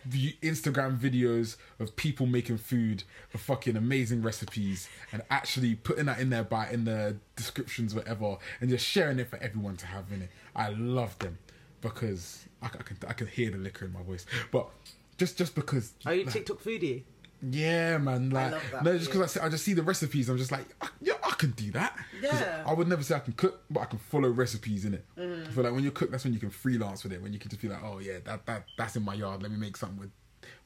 view, 0.05 0.33
Instagram 0.43 0.99
videos 0.99 1.57
of 1.81 1.97
people 1.97 2.27
making 2.27 2.59
food, 2.59 3.03
of 3.35 3.41
fucking 3.41 3.77
amazing 3.77 4.23
recipes, 4.23 4.89
and 5.11 5.23
actually 5.31 5.75
putting 5.75 6.07
that 6.07 6.21
in 6.21 6.31
there 6.31 6.45
by 6.45 6.69
in 6.71 6.85
the 6.85 7.17
descriptions, 7.35 7.95
whatever, 7.95 8.37
and 8.61 8.71
just 8.71 8.87
sharing 8.87 9.19
it 9.19 9.29
for 9.29 9.39
everyone 9.39 9.77
to 9.79 9.87
have 9.87 10.13
in 10.13 10.23
it. 10.23 10.31
I 10.55 10.69
love 10.69 11.19
them 11.19 11.39
because 11.81 12.45
I, 12.61 12.67
I 12.67 12.69
can 12.69 12.97
I 13.09 13.13
can 13.15 13.27
hear 13.27 13.51
the 13.51 13.59
liquor 13.59 13.87
in 13.87 13.93
my 13.93 14.03
voice, 14.03 14.27
but 14.53 14.69
just 15.17 15.39
just 15.39 15.55
because. 15.55 15.93
Are 16.05 16.15
you 16.15 16.25
like, 16.25 16.35
TikTok 16.35 16.59
foodie? 16.63 17.03
yeah, 17.51 17.99
man. 17.99 18.31
Like, 18.31 18.53
love 18.53 18.63
that 18.71 18.85
no, 18.85 18.97
just 18.97 19.11
for 19.11 19.19
because 19.19 19.37
I, 19.37 19.41
see- 19.41 19.47
I 19.47 19.49
just 19.49 19.65
see 19.65 19.73
the 19.75 19.83
recipes, 19.83 20.29
I'm 20.29 20.39
just 20.39 20.53
like, 20.53 20.67
"Ah, 20.81 20.93
yeah, 21.01 21.15
can 21.43 21.51
do 21.53 21.71
that. 21.73 21.97
Yeah. 22.23 22.63
I 22.67 22.73
would 22.73 22.89
never 22.89 23.03
say 23.03 23.15
I 23.15 23.19
can 23.19 23.33
cook, 23.35 23.65
but 23.69 23.81
I 23.81 23.85
can 23.87 23.99
follow 23.99 24.29
recipes 24.29 24.85
in 24.85 24.95
it. 24.95 25.05
Mm-hmm. 25.19 25.49
I 25.49 25.53
feel 25.53 25.65
like 25.65 25.73
when 25.73 25.85
you 25.85 25.91
cook, 25.91 26.11
that's 26.11 26.25
when 26.25 26.33
you 26.33 26.39
can 26.41 26.51
freelance 26.51 27.03
with 27.03 27.13
it. 27.13 27.21
When 27.23 27.33
you 27.33 27.39
can 27.39 27.51
just 27.51 27.61
be 27.61 27.69
like, 27.69 27.83
oh 27.83 27.99
yeah, 27.99 28.19
that 28.25 28.47
that 28.47 28.65
that's 28.79 28.97
in 28.97 29.05
my 29.05 29.15
yard. 29.15 29.43
Let 29.43 29.51
me 29.51 29.59
make 29.59 29.77
something 29.77 29.99
with 29.99 30.11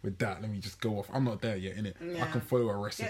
with 0.02 0.18
that. 0.18 0.42
Let 0.42 0.50
me 0.50 0.58
just 0.58 0.80
go 0.80 0.98
off. 0.98 1.08
I'm 1.12 1.24
not 1.24 1.40
there 1.40 1.56
yet 1.56 1.76
in 1.76 1.86
it. 1.86 1.96
I 2.00 2.26
can 2.26 2.40
follow 2.40 2.68
a 2.68 2.76
recipe. 2.76 3.08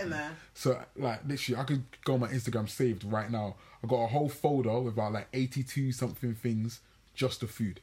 So 0.54 0.80
like 0.96 1.20
literally, 1.26 1.60
I 1.60 1.64
could 1.64 1.84
go 2.04 2.14
on 2.14 2.20
my 2.20 2.28
Instagram 2.28 2.68
saved 2.68 3.04
right 3.04 3.30
now. 3.30 3.56
I 3.82 3.86
got 3.86 3.96
a 3.96 4.06
whole 4.06 4.28
folder 4.28 4.80
with 4.80 4.94
about 4.94 5.12
like 5.12 5.28
82 5.32 5.92
something 5.92 6.34
things 6.34 6.80
just 7.14 7.42
of 7.42 7.50
food, 7.50 7.80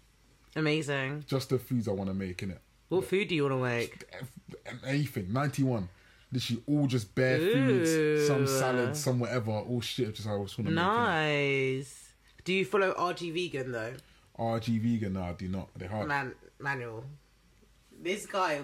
Amazing. 0.55 1.25
just 1.27 1.49
the 1.49 1.57
foods 1.57 1.87
I 1.87 1.91
want 1.91 2.09
to 2.09 2.13
make 2.13 2.43
in 2.43 2.51
it. 2.51 2.61
What 2.89 3.05
food 3.05 3.27
do 3.29 3.35
you 3.35 3.43
want 3.47 3.55
to 3.55 3.63
make? 3.63 4.05
anything. 4.85 5.33
Ninety 5.33 5.63
one. 5.63 5.89
Literally 6.33 6.63
all 6.67 6.87
just 6.87 7.13
bare 7.13 7.37
foods, 7.37 8.27
some 8.27 8.43
Ooh. 8.43 8.47
salads, 8.47 8.99
some 9.03 9.19
whatever, 9.19 9.51
all 9.51 9.81
shit. 9.81 10.15
Just 10.15 10.27
I 10.27 10.35
was 10.35 10.57
want 10.57 10.67
to. 10.69 10.73
Nice. 10.73 12.09
Do 12.43 12.53
you 12.53 12.65
follow 12.65 12.91
RG 12.93 13.31
Vegan 13.33 13.71
though? 13.71 13.93
RG 14.37 14.79
vegan? 14.81 15.13
No, 15.13 15.21
I 15.21 15.33
do 15.33 15.47
not. 15.47 15.69
They 15.77 15.85
hard. 15.85 16.07
Man, 16.07 16.33
manual. 16.59 17.05
This 18.01 18.25
guy 18.25 18.61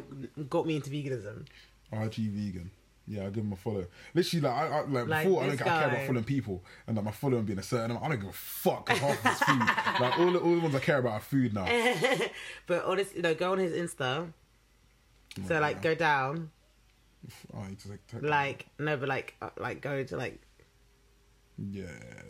got 0.49 0.65
me 0.65 0.77
into 0.77 0.89
veganism. 0.89 1.45
RG 1.93 2.29
vegan. 2.31 2.71
Yeah, 3.07 3.25
I 3.25 3.29
give 3.29 3.43
him 3.43 3.53
a 3.53 3.55
follow. 3.55 3.85
Literally, 4.13 4.41
like, 4.41 4.53
I, 4.55 4.67
I 4.67 4.81
like, 4.81 5.07
Like, 5.07 5.25
before, 5.25 5.41
I 5.41 5.47
don't 5.47 5.57
this 5.57 5.61
I 5.61 5.63
care 5.63 5.88
about 5.89 6.05
following 6.05 6.23
people 6.23 6.63
and 6.85 6.95
like 6.95 7.05
my 7.05 7.11
following 7.11 7.43
being 7.43 7.57
a 7.57 7.63
certain. 7.63 7.91
amount. 7.91 8.05
I 8.05 8.09
don't 8.09 8.19
give 8.19 8.29
a 8.29 8.33
fuck. 8.33 8.89
half 8.89 9.25
of 9.25 9.31
his 9.31 9.41
food. 9.41 9.59
like 9.99 10.19
all 10.19 10.31
the, 10.31 10.39
all 10.39 10.55
the 10.55 10.59
ones 10.61 10.75
I 10.75 10.79
care 10.79 10.99
about 10.99 11.13
are 11.13 11.19
food 11.19 11.53
now. 11.53 11.65
But 12.67 12.85
honestly, 12.85 13.21
no, 13.21 13.33
go 13.33 13.53
on 13.53 13.57
his 13.59 13.73
Insta. 13.73 14.27
Oh, 15.39 15.43
so 15.47 15.59
like, 15.59 15.81
go 15.81 15.95
down. 15.95 16.51
Oh, 17.53 17.65
just 17.73 17.89
like, 17.89 18.05
take- 18.07 18.23
Like 18.23 18.67
no, 18.79 18.97
but 18.97 19.09
like, 19.09 19.35
uh, 19.41 19.49
like 19.57 19.81
go 19.81 20.03
to 20.03 20.17
like. 20.17 20.41
yeah, 21.71 21.85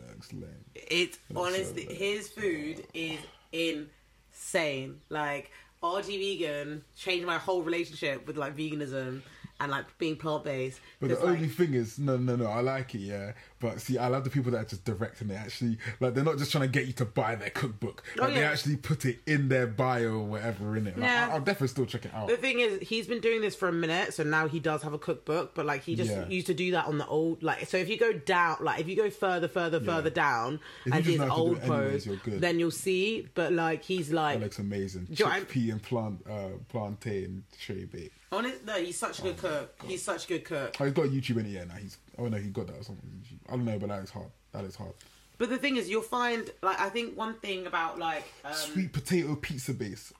that's 0.07 0.33
lame. 0.33 0.65
It's 0.75 1.17
That's 1.29 1.39
honestly 1.39 1.85
so 1.85 1.93
his 1.93 2.27
food 2.29 2.85
is 2.93 3.19
insane. 3.51 5.01
Like 5.09 5.51
RG 5.83 6.07
Vegan 6.07 6.83
changed 6.97 7.25
my 7.25 7.37
whole 7.37 7.61
relationship 7.61 8.27
with 8.27 8.37
like 8.37 8.55
veganism 8.57 9.21
and 9.59 9.71
like 9.71 9.85
being 9.97 10.15
plant 10.15 10.43
based. 10.43 10.79
But 10.99 11.09
the 11.09 11.19
only 11.21 11.47
thing 11.47 11.73
is, 11.73 11.99
no, 11.99 12.17
no, 12.17 12.35
no, 12.35 12.47
I 12.47 12.61
like 12.61 12.95
it, 12.95 12.99
yeah. 12.99 13.33
But 13.59 13.81
see, 13.81 13.97
I 13.97 14.07
love 14.07 14.23
the 14.23 14.29
people 14.29 14.51
that 14.53 14.57
are 14.59 14.65
just 14.65 14.85
direct 14.85 15.19
and 15.19 15.29
they 15.29 15.35
actually, 15.35 15.77
like, 15.99 16.13
they're 16.13 16.23
not 16.23 16.37
just 16.37 16.51
trying 16.51 16.61
to 16.63 16.67
get 16.69 16.87
you 16.87 16.93
to 16.93 17.05
buy 17.05 17.35
their 17.35 17.49
cookbook. 17.49 18.03
Oh, 18.17 18.23
Like, 18.23 18.35
they 18.35 18.43
actually 18.43 18.77
put 18.77 19.05
it 19.05 19.19
in 19.27 19.49
their 19.49 19.67
bio 19.67 20.13
or 20.13 20.23
whatever 20.25 20.77
in 20.77 20.87
it. 20.87 20.97
Like, 20.97 21.09
Yeah. 21.09 21.27
I, 21.29 21.33
will 21.33 21.39
definitely 21.43 21.67
still 21.67 21.85
check 21.85 22.05
it 22.05 22.13
out. 22.13 22.29
The 22.29 22.37
thing 22.37 22.61
is, 22.61 22.79
he's 22.87 23.05
been 23.07 23.19
doing 23.19 23.41
this 23.41 23.55
for 23.55 23.67
a 23.67 23.73
minute, 23.73 24.13
so 24.13 24.23
now 24.23 24.47
he 24.47 24.59
does 24.61 24.81
have 24.83 24.93
a 24.93 24.97
cookbook. 24.97 25.55
But 25.55 25.65
like, 25.65 25.83
he 25.83 25.95
just 25.95 26.09
Yeah. 26.11 26.27
used 26.29 26.47
to 26.47 26.53
do 26.53 26.71
that 26.71 26.85
on 26.85 26.97
the 26.97 27.05
old. 27.07 27.43
Like, 27.43 27.67
so 27.67 27.75
if 27.77 27.89
you 27.89 27.97
go 27.97 28.13
down, 28.13 28.57
like 28.61 28.79
if 28.79 28.87
you 28.87 28.95
go 28.95 29.09
further, 29.09 29.49
further, 29.49 29.81
further 29.81 30.09
down, 30.09 30.61
If 30.85 30.93
and 30.93 31.05
his 31.05 31.17
know 31.17 31.23
how 31.27 31.29
to 31.29 31.35
do 31.35 31.41
old 31.41 31.57
it 31.57 31.63
anyways, 31.63 32.05
post, 32.07 32.19
then 32.41 32.59
you'll 32.59 32.71
see. 32.71 33.27
But 33.33 33.51
like, 33.51 33.83
he's 33.83 34.11
like, 34.13 34.39
That 34.39 34.45
looks 34.45 34.59
amazing. 34.59 35.07
Do 35.11 35.23
you 35.23 35.29
know 35.29 35.35
Chickpea 35.35 35.71
and 35.73 35.83
plant, 35.83 36.25
uh, 36.29 36.49
plantain 36.69 37.43
cherry 37.59 37.85
bake. 37.85 38.13
Honest, 38.31 38.63
no, 38.65 38.73
he's 38.75 38.97
such 38.97 39.19
a 39.19 39.21
good 39.23 39.37
cook. 39.37 39.75
He's 39.85 40.03
such 40.03 40.25
a 40.25 40.27
good 40.27 40.45
cook. 40.45 40.75
Oh, 40.79 40.83
he's 40.85 40.93
got 40.93 41.05
YouTube 41.07 41.39
in 41.39 41.45
it, 41.45 41.49
yeah. 41.49 41.63
Now 41.65 41.75
he's. 41.75 41.97
Oh 42.17 42.27
no, 42.27 42.37
he 42.37 42.49
got 42.49 42.67
that 42.67 42.77
or 42.77 42.83
something. 42.83 43.09
I 43.47 43.51
don't 43.51 43.65
know, 43.65 43.79
but 43.79 43.89
that 43.89 44.03
is 44.03 44.09
hard. 44.09 44.27
That 44.51 44.65
is 44.65 44.75
hard. 44.75 44.93
But 45.37 45.49
the 45.49 45.57
thing 45.57 45.77
is, 45.77 45.89
you'll 45.89 46.01
find 46.01 46.49
like 46.61 46.79
I 46.79 46.89
think 46.89 47.17
one 47.17 47.35
thing 47.35 47.65
about 47.67 47.97
like 47.97 48.25
um, 48.43 48.53
Sweet 48.53 48.91
potato 48.93 49.35
pizza 49.35 49.73
base. 49.73 50.11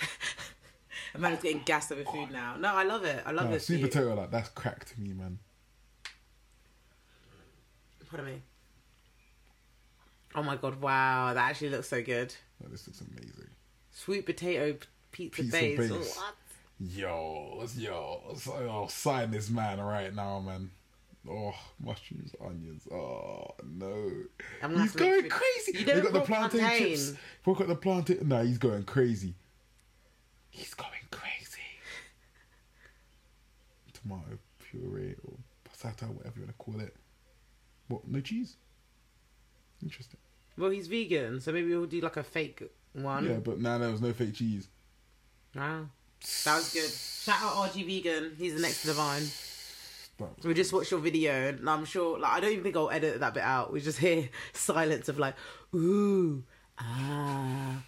a 1.14 1.18
man 1.18 1.32
is 1.32 1.42
getting 1.42 1.62
gassed 1.64 1.90
over 1.92 2.04
food 2.04 2.30
now. 2.30 2.56
No, 2.56 2.72
I 2.74 2.84
love 2.84 3.04
it. 3.04 3.22
I 3.26 3.32
love 3.32 3.46
Nah, 3.46 3.52
this. 3.52 3.66
sweet 3.66 3.80
shit. 3.80 3.90
potato, 3.90 4.14
like 4.14 4.30
that's 4.30 4.48
crack 4.50 4.84
to 4.86 5.00
me, 5.00 5.12
man. 5.12 5.38
What 7.98 8.10
Pardon 8.10 8.26
me. 8.34 8.42
Oh 10.34 10.42
my 10.44 10.56
god! 10.56 10.80
Wow, 10.80 11.34
that 11.34 11.50
actually 11.50 11.70
looks 11.70 11.88
so 11.88 12.00
good. 12.02 12.32
This 12.70 12.86
looks 12.86 13.00
amazing. 13.00 13.48
Sweet 13.90 14.24
potato 14.26 14.78
pizza, 15.10 15.42
Pizza 15.42 15.56
base. 15.58 15.90
base. 15.90 16.20
Yo, 16.82 17.62
yo, 17.76 18.22
so, 18.38 18.52
I'll 18.70 18.88
sign 18.88 19.30
this 19.30 19.50
man 19.50 19.78
right 19.80 20.14
now, 20.14 20.40
man. 20.40 20.70
Oh, 21.28 21.52
mushrooms, 21.78 22.34
onions. 22.42 22.88
Oh 22.90 23.48
no, 23.62 24.10
I'm 24.62 24.70
he's 24.70 24.80
have 24.80 24.92
to 24.92 24.98
make 24.98 25.10
going 25.10 25.22
food. 25.22 25.30
crazy. 25.30 25.78
You 25.78 25.84
don't 25.84 26.02
got 26.04 26.12
the 26.14 26.20
plantain, 26.22 26.60
plantain. 26.60 26.88
chips. 26.88 27.12
We've 27.44 27.56
got 27.56 27.68
the 27.68 27.74
plantain. 27.74 28.26
No, 28.26 28.42
he's 28.42 28.56
going 28.56 28.84
crazy. 28.84 29.34
He's 30.48 30.72
going 30.72 30.88
crazy. 31.10 31.60
Tomato 33.92 34.38
puree 34.58 35.16
or 35.24 35.34
passata, 35.68 36.08
whatever 36.08 36.40
you 36.40 36.46
want 36.46 36.58
to 36.58 36.64
call 36.64 36.80
it. 36.80 36.96
What? 37.88 38.08
No 38.08 38.20
cheese? 38.22 38.56
Interesting. 39.82 40.18
Well, 40.56 40.70
he's 40.70 40.86
vegan, 40.86 41.40
so 41.40 41.52
maybe 41.52 41.74
we'll 41.74 41.84
do 41.84 42.00
like 42.00 42.16
a 42.16 42.22
fake 42.22 42.62
one. 42.94 43.26
Yeah, 43.26 43.36
but 43.36 43.60
now 43.60 43.76
there 43.76 43.90
was 43.90 44.00
no 44.00 44.14
fake 44.14 44.34
cheese. 44.34 44.68
Wow. 45.54 45.86
That 46.44 46.56
was 46.56 46.72
good. 46.72 46.90
Shout 46.90 47.42
out 47.42 47.70
RG 47.72 47.86
Vegan. 47.86 48.32
He's 48.38 48.54
the 48.54 48.60
next 48.60 48.84
divine. 48.84 49.22
We 50.44 50.52
just 50.52 50.72
watched 50.72 50.90
your 50.90 51.00
video, 51.00 51.32
and 51.48 51.68
I'm 51.68 51.84
sure. 51.86 52.18
Like, 52.18 52.32
I 52.32 52.40
don't 52.40 52.50
even 52.52 52.62
think 52.62 52.76
I'll 52.76 52.90
edit 52.90 53.20
that 53.20 53.32
bit 53.34 53.42
out. 53.42 53.72
We 53.72 53.80
just 53.80 53.98
hear 53.98 54.28
silence 54.52 55.08
of 55.08 55.18
like, 55.18 55.34
ooh, 55.74 56.42
ah, 56.78 57.82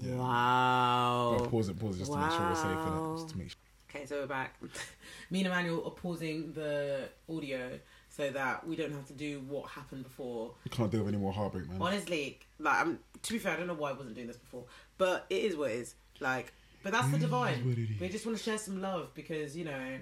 Yeah. 0.00 0.16
wow. 0.16 1.36
But 1.40 1.50
pause 1.50 1.68
it, 1.68 1.78
pause 1.78 1.96
it, 1.96 1.98
just 2.00 2.12
to 2.12 2.18
make 2.18 2.30
sure 2.30 2.40
we're 2.40 2.54
safe 2.54 2.64
in 2.64 2.94
it. 3.12 3.16
Just 3.16 3.28
to 3.30 3.38
make 3.38 3.50
sure. 3.50 3.58
Okay, 3.90 4.06
so 4.06 4.20
we're 4.20 4.26
back. 4.26 4.54
Me 5.30 5.40
and 5.40 5.46
Emmanuel 5.48 5.84
are 5.84 5.90
pausing 5.90 6.52
the 6.54 7.08
audio 7.28 7.78
so 8.08 8.30
that 8.30 8.66
we 8.66 8.76
don't 8.76 8.92
have 8.92 9.06
to 9.08 9.12
do 9.12 9.40
what 9.48 9.68
happened 9.68 10.04
before. 10.04 10.52
We 10.64 10.70
can't 10.70 10.90
deal 10.90 11.00
with 11.00 11.08
any 11.14 11.18
more 11.22 11.32
heartbreak, 11.32 11.68
man. 11.68 11.76
Honestly, 11.82 12.38
like, 12.58 12.80
I'm, 12.80 12.98
to 13.22 13.32
be 13.32 13.38
fair, 13.38 13.52
I 13.52 13.56
don't 13.56 13.66
know 13.66 13.74
why 13.74 13.90
I 13.90 13.92
wasn't 13.92 14.14
doing 14.14 14.26
this 14.26 14.36
before, 14.38 14.64
but 14.96 15.26
it 15.28 15.42
is 15.44 15.54
what 15.56 15.70
it 15.70 15.74
is. 15.74 15.94
Like, 16.18 16.52
but 16.84 16.92
that's 16.92 17.08
the 17.08 17.18
divine. 17.18 17.54
it. 17.54 18.00
We 18.00 18.08
just 18.10 18.26
want 18.26 18.36
to 18.36 18.44
share 18.44 18.58
some 18.58 18.80
love 18.82 19.12
because 19.14 19.56
you 19.56 19.64
know, 19.64 19.98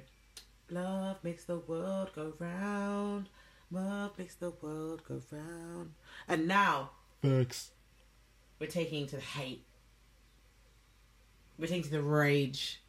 love 0.69 1.17
makes 1.23 1.45
the 1.45 1.59
world 1.59 2.11
go 2.15 2.35
round. 2.39 3.29
Love 3.71 4.19
makes 4.19 4.35
the 4.35 4.51
world 4.61 5.03
go 5.09 5.23
round. 5.31 5.93
And 6.29 6.47
now 6.47 6.91
Thanks. 7.23 7.71
we're 8.59 8.67
taking 8.67 9.07
to 9.07 9.17
the 9.17 9.23
hate. 9.23 9.65
We're 11.57 11.69
taking 11.69 11.85
to 11.85 11.91
the 11.91 12.03
rage. 12.03 12.83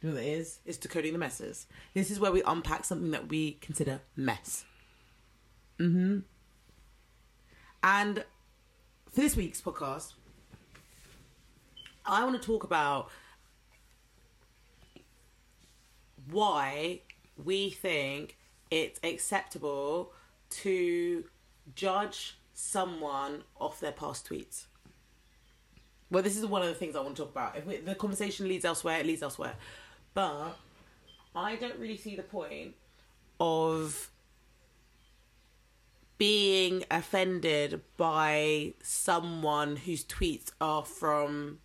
You 0.00 0.08
know 0.08 0.14
what 0.14 0.22
that 0.22 0.28
is? 0.28 0.60
It's 0.64 0.78
decoding 0.78 1.12
the 1.12 1.18
messes. 1.18 1.66
This 1.94 2.10
is 2.10 2.20
where 2.20 2.32
we 2.32 2.42
unpack 2.44 2.84
something 2.84 3.10
that 3.10 3.28
we 3.28 3.58
consider 3.60 4.00
mess. 4.16 4.64
Mm-hmm. 5.78 6.20
And 7.82 8.24
for 9.10 9.20
this 9.20 9.36
week's 9.36 9.60
podcast, 9.60 10.14
I 12.06 12.24
want 12.24 12.40
to 12.40 12.46
talk 12.46 12.64
about 12.64 13.10
why 16.30 17.00
we 17.42 17.70
think 17.70 18.36
it's 18.70 19.00
acceptable 19.02 20.12
to 20.50 21.24
judge 21.74 22.38
someone 22.54 23.44
off 23.60 23.80
their 23.80 23.92
past 23.92 24.28
tweets. 24.28 24.66
Well, 26.10 26.22
this 26.22 26.36
is 26.36 26.44
one 26.44 26.62
of 26.62 26.68
the 26.68 26.74
things 26.74 26.94
I 26.94 27.00
want 27.00 27.16
to 27.16 27.22
talk 27.22 27.32
about. 27.32 27.56
If 27.56 27.66
we, 27.66 27.78
the 27.78 27.94
conversation 27.94 28.46
leads 28.46 28.64
elsewhere, 28.64 29.00
it 29.00 29.06
leads 29.06 29.22
elsewhere. 29.22 29.54
But 30.12 30.58
I 31.34 31.56
don't 31.56 31.78
really 31.78 31.96
see 31.96 32.16
the 32.16 32.22
point 32.22 32.74
of 33.40 34.10
being 36.18 36.84
offended 36.90 37.80
by 37.96 38.74
someone 38.82 39.76
whose 39.76 40.04
tweets 40.04 40.52
are 40.60 40.84
from 40.84 41.58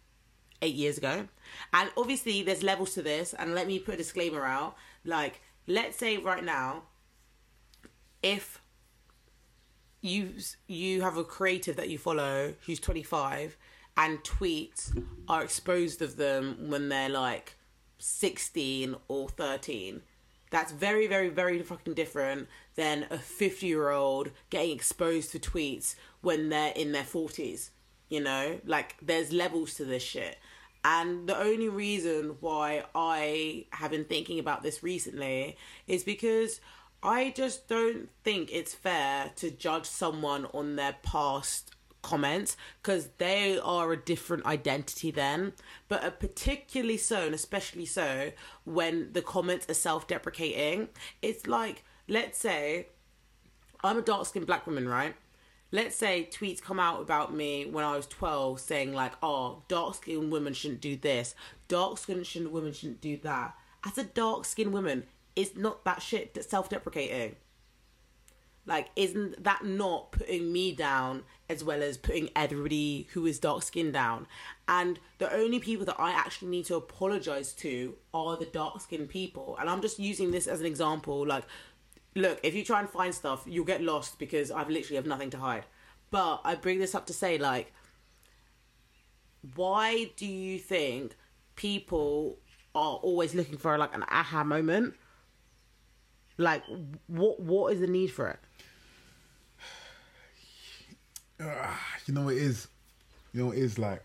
eight 0.61 0.75
years 0.75 0.97
ago. 0.97 1.27
And 1.73 1.91
obviously, 1.97 2.43
there's 2.43 2.63
levels 2.63 2.93
to 2.93 3.01
this. 3.01 3.33
And 3.33 3.53
let 3.55 3.67
me 3.67 3.79
put 3.79 3.95
a 3.95 3.97
disclaimer 3.97 4.45
out. 4.45 4.75
Like, 5.05 5.41
let's 5.67 5.97
say 5.97 6.17
right 6.17 6.43
now, 6.43 6.83
if 8.23 8.61
you 10.01 10.33
you 10.67 11.01
have 11.01 11.17
a 11.17 11.23
creative 11.23 11.75
that 11.75 11.89
you 11.89 11.97
follow 11.97 12.53
who's 12.65 12.79
25 12.79 13.57
and 13.95 14.23
tweets 14.23 15.03
are 15.27 15.43
exposed 15.43 16.01
of 16.01 16.17
them 16.17 16.69
when 16.69 16.89
they're 16.89 17.09
like 17.09 17.55
16 17.97 18.95
or 19.07 19.27
13 19.27 20.01
that's 20.51 20.71
very 20.71 21.07
very 21.07 21.29
very 21.29 21.61
fucking 21.61 21.95
different 21.95 22.47
than 22.75 23.07
a 23.09 23.17
50 23.17 23.65
year 23.65 23.89
old 23.89 24.29
getting 24.49 24.71
exposed 24.71 25.31
to 25.31 25.39
tweets 25.39 25.95
when 26.21 26.49
they're 26.49 26.73
in 26.73 26.91
their 26.91 27.03
40s 27.03 27.71
you 28.07 28.19
know 28.19 28.59
like 28.65 28.95
there's 29.01 29.33
levels 29.33 29.73
to 29.75 29.85
this 29.85 30.03
shit 30.03 30.37
and 30.87 31.27
the 31.27 31.37
only 31.37 31.69
reason 31.69 32.37
why 32.39 32.83
i 32.95 33.65
have 33.71 33.91
been 33.91 34.05
thinking 34.05 34.39
about 34.39 34.63
this 34.63 34.81
recently 34.81 35.57
is 35.85 36.03
because 36.03 36.61
i 37.03 37.33
just 37.35 37.67
don't 37.67 38.09
think 38.23 38.49
it's 38.51 38.73
fair 38.73 39.31
to 39.35 39.51
judge 39.51 39.85
someone 39.85 40.45
on 40.53 40.75
their 40.77 40.95
past 41.03 41.75
comments 42.03 42.55
because 42.81 43.09
they 43.17 43.59
are 43.59 43.91
a 43.91 43.97
different 43.97 44.45
identity 44.45 45.11
then. 45.11 45.51
But 45.89 46.21
particularly 46.21 46.95
so 46.95 47.25
and 47.25 47.35
especially 47.35 47.85
so 47.85 48.31
when 48.63 49.11
the 49.11 49.21
comments 49.21 49.69
are 49.69 49.73
self-deprecating. 49.73 50.87
It's 51.21 51.47
like 51.47 51.83
let's 52.07 52.37
say 52.37 52.87
i'm 53.83 53.97
a 53.97 54.01
dark-skinned 54.01 54.47
black 54.47 54.65
woman 54.65 54.87
right 54.87 55.15
let's 55.71 55.95
say 55.95 56.27
tweets 56.31 56.61
come 56.61 56.79
out 56.79 57.01
about 57.01 57.33
me 57.33 57.65
when 57.65 57.83
i 57.83 57.95
was 57.95 58.07
12 58.07 58.59
saying 58.59 58.93
like 58.93 59.13
oh 59.21 59.61
dark-skinned 59.67 60.31
women 60.31 60.53
shouldn't 60.53 60.81
do 60.81 60.95
this 60.95 61.35
dark-skinned 61.67 62.51
women 62.51 62.73
shouldn't 62.73 63.01
do 63.01 63.17
that 63.17 63.55
as 63.85 63.97
a 63.97 64.03
dark-skinned 64.03 64.73
woman 64.73 65.03
it's 65.35 65.55
not 65.55 65.83
that 65.85 66.01
shit 66.01 66.33
that's 66.33 66.49
self-deprecating 66.49 67.35
like, 68.67 68.89
isn't 68.97 69.45
that 69.45 69.63
not 69.63 70.11
putting 70.11 70.51
me 70.51 70.73
down 70.73 71.23
as 71.49 71.63
well 71.63 71.81
as 71.81 71.97
putting 71.97 72.29
everybody 72.35 73.07
who 73.13 73.25
is 73.25 73.39
dark 73.39 73.63
skinned 73.63 73.93
down? 73.93 74.27
And 74.67 74.99
the 75.19 75.33
only 75.33 75.59
people 75.59 75.85
that 75.85 75.95
I 75.97 76.11
actually 76.11 76.49
need 76.49 76.65
to 76.65 76.75
apologize 76.75 77.53
to 77.53 77.95
are 78.13 78.35
the 78.35 78.45
dark 78.45 78.81
skinned 78.81 79.07
people. 79.07 79.55
And 79.57 79.69
I'm 79.69 79.81
just 79.81 79.99
using 79.99 80.31
this 80.31 80.47
as 80.47 80.59
an 80.59 80.65
example. 80.65 81.25
Like, 81.25 81.45
look, 82.17 82.39
if 82.43 82.55
you 82.55 82.63
try 82.63 82.79
and 82.79 82.89
find 82.89 83.13
stuff, 83.13 83.43
you'll 83.45 83.65
get 83.65 83.81
lost 83.81 84.19
because 84.19 84.51
I've 84.51 84.69
literally 84.69 84.95
have 84.95 85.05
nothing 85.05 85.29
to 85.31 85.37
hide. 85.37 85.65
But 86.09 86.41
I 86.43 86.55
bring 86.55 86.79
this 86.79 86.95
up 86.95 87.05
to 87.07 87.13
say, 87.13 87.37
like, 87.37 87.73
why 89.55 90.11
do 90.15 90.25
you 90.25 90.59
think 90.59 91.15
people 91.55 92.37
are 92.73 92.95
always 92.95 93.33
looking 93.35 93.57
for 93.57 93.77
like 93.77 93.95
an 93.95 94.03
aha 94.09 94.43
moment? 94.43 94.93
Like, 96.37 96.63
what 97.07 97.39
what 97.39 97.73
is 97.73 97.79
the 97.79 97.87
need 97.87 98.07
for 98.07 98.29
it? 98.29 98.39
uh, 101.39 101.73
you 102.05 102.13
know 102.13 102.29
it 102.29 102.37
is 102.37 102.67
you 103.33 103.43
know 103.43 103.51
it 103.51 103.59
is 103.59 103.77
like 103.77 104.03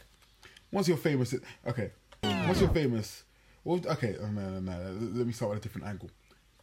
once 0.70 0.88
you're 0.88 0.96
famous 0.96 1.35
okay 1.66 1.90
once 2.22 2.61
you're 2.61 2.70
famous 2.70 3.25
well 3.64 3.81
okay 3.87 4.16
oh, 4.20 4.27
no, 4.27 4.59
no 4.59 4.61
no 4.61 4.96
let 5.14 5.27
me 5.27 5.33
start 5.33 5.51
with 5.51 5.59
a 5.59 5.62
different 5.62 5.87
angle 5.87 6.11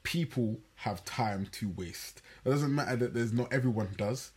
people 0.03 0.59
have 0.75 1.03
time 1.05 1.47
to 1.53 1.69
waste. 1.69 2.21
It 2.45 2.49
doesn't 2.49 2.73
matter 2.73 2.95
that 2.97 3.13
there's 3.13 3.33
not 3.33 3.51
everyone 3.53 3.89
does 3.97 4.31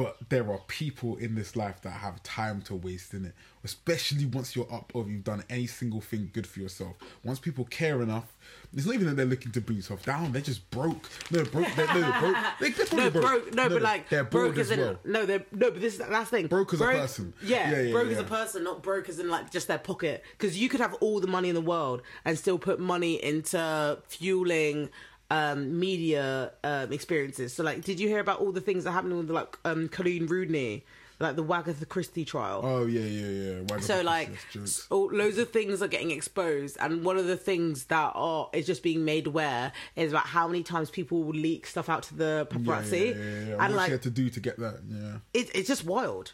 but 0.00 0.16
there 0.30 0.50
are 0.50 0.60
people 0.66 1.16
in 1.16 1.34
this 1.34 1.56
life 1.56 1.82
that 1.82 1.90
have 1.90 2.22
time 2.22 2.62
to 2.62 2.74
waste 2.74 3.12
in 3.12 3.26
it 3.26 3.34
especially 3.64 4.24
once 4.24 4.56
you're 4.56 4.72
up 4.72 4.90
or 4.94 5.06
you've 5.06 5.24
done 5.24 5.44
any 5.50 5.66
single 5.66 6.00
thing 6.00 6.30
good 6.32 6.46
for 6.46 6.60
yourself. 6.60 6.96
Once 7.22 7.38
people 7.38 7.66
care 7.66 8.00
enough 8.00 8.34
it's 8.72 8.86
not 8.86 8.94
even 8.94 9.06
that 9.06 9.16
they're 9.16 9.26
looking 9.26 9.52
to 9.52 9.60
bring 9.60 9.76
yourself 9.76 10.02
down 10.06 10.32
they're 10.32 10.40
just 10.40 10.70
broke. 10.70 11.10
No 11.30 11.44
broke 11.44 11.68
they're, 11.76 11.86
no, 11.86 12.00
they're 12.00 12.20
broke. 12.20 12.36
They're, 12.60 12.98
no, 12.98 13.10
broke. 13.10 13.24
broke. 13.24 13.54
no, 13.54 13.68
no, 13.68 13.74
but 13.74 13.82
like 13.82 14.08
they're 14.08 14.24
broke 14.24 14.56
as 14.56 14.70
in, 14.70 14.80
well. 14.80 14.98
no 15.04 15.26
they're 15.26 15.44
no 15.52 15.70
but 15.70 15.82
this 15.82 15.98
that's 15.98 16.30
the 16.30 16.36
thing. 16.38 16.46
Broke 16.46 16.72
as 16.72 16.78
broke, 16.78 16.94
a 16.94 17.00
person. 17.00 17.34
yeah, 17.42 17.70
yeah, 17.70 17.80
yeah 17.82 17.92
broke 17.92 18.06
yeah. 18.06 18.12
as 18.12 18.18
a 18.20 18.24
person 18.24 18.64
not 18.64 18.82
broke 18.82 19.10
as 19.10 19.18
in 19.18 19.28
like 19.28 19.50
just 19.50 19.68
their 19.68 19.78
pocket. 19.78 20.24
Because 20.38 20.56
you 20.56 20.70
could 20.70 20.80
have 20.80 20.94
all 20.94 21.20
the 21.20 21.26
money 21.26 21.50
in 21.50 21.54
the 21.54 21.60
world 21.60 22.00
and 22.24 22.38
still 22.38 22.58
put 22.58 22.80
money 22.80 23.22
into 23.22 23.98
fueling 24.08 24.88
um, 25.30 25.78
media 25.78 26.52
um, 26.64 26.92
experiences. 26.92 27.54
So, 27.54 27.62
like, 27.62 27.84
did 27.84 28.00
you 28.00 28.08
hear 28.08 28.20
about 28.20 28.40
all 28.40 28.52
the 28.52 28.60
things 28.60 28.84
that 28.84 28.92
happened 28.92 29.16
with 29.16 29.30
like 29.30 29.56
um, 29.64 29.88
Coleen 29.88 30.28
Rooney, 30.28 30.84
like 31.20 31.36
the 31.36 31.44
Wagatha 31.44 31.88
Christie 31.88 32.24
trial? 32.24 32.60
Oh 32.64 32.86
yeah, 32.86 33.00
yeah, 33.00 33.28
yeah. 33.28 33.60
Wagatha 33.62 33.82
so 33.82 34.02
like, 34.02 34.30
so, 34.64 35.04
loads 35.12 35.38
of 35.38 35.50
things 35.50 35.80
are 35.82 35.88
getting 35.88 36.10
exposed, 36.10 36.76
and 36.80 37.04
one 37.04 37.16
of 37.16 37.26
the 37.26 37.36
things 37.36 37.84
that 37.84 38.12
are 38.14 38.50
is 38.52 38.66
just 38.66 38.82
being 38.82 39.04
made 39.04 39.26
aware 39.26 39.72
is 39.96 40.12
about 40.12 40.26
how 40.26 40.48
many 40.48 40.62
times 40.62 40.90
people 40.90 41.22
will 41.22 41.32
leak 41.32 41.66
stuff 41.66 41.88
out 41.88 42.02
to 42.04 42.14
the 42.16 42.48
paparazzi, 42.50 43.10
yeah, 43.10 43.14
yeah, 43.14 43.14
yeah, 43.14 43.52
and 43.52 43.58
what 43.58 43.72
like, 43.72 43.86
she 43.86 43.92
had 43.92 44.02
to 44.02 44.10
do 44.10 44.28
to 44.30 44.40
get 44.40 44.58
that. 44.58 44.80
Yeah, 44.88 45.16
it, 45.32 45.50
it's 45.54 45.68
just 45.68 45.84
wild. 45.84 46.32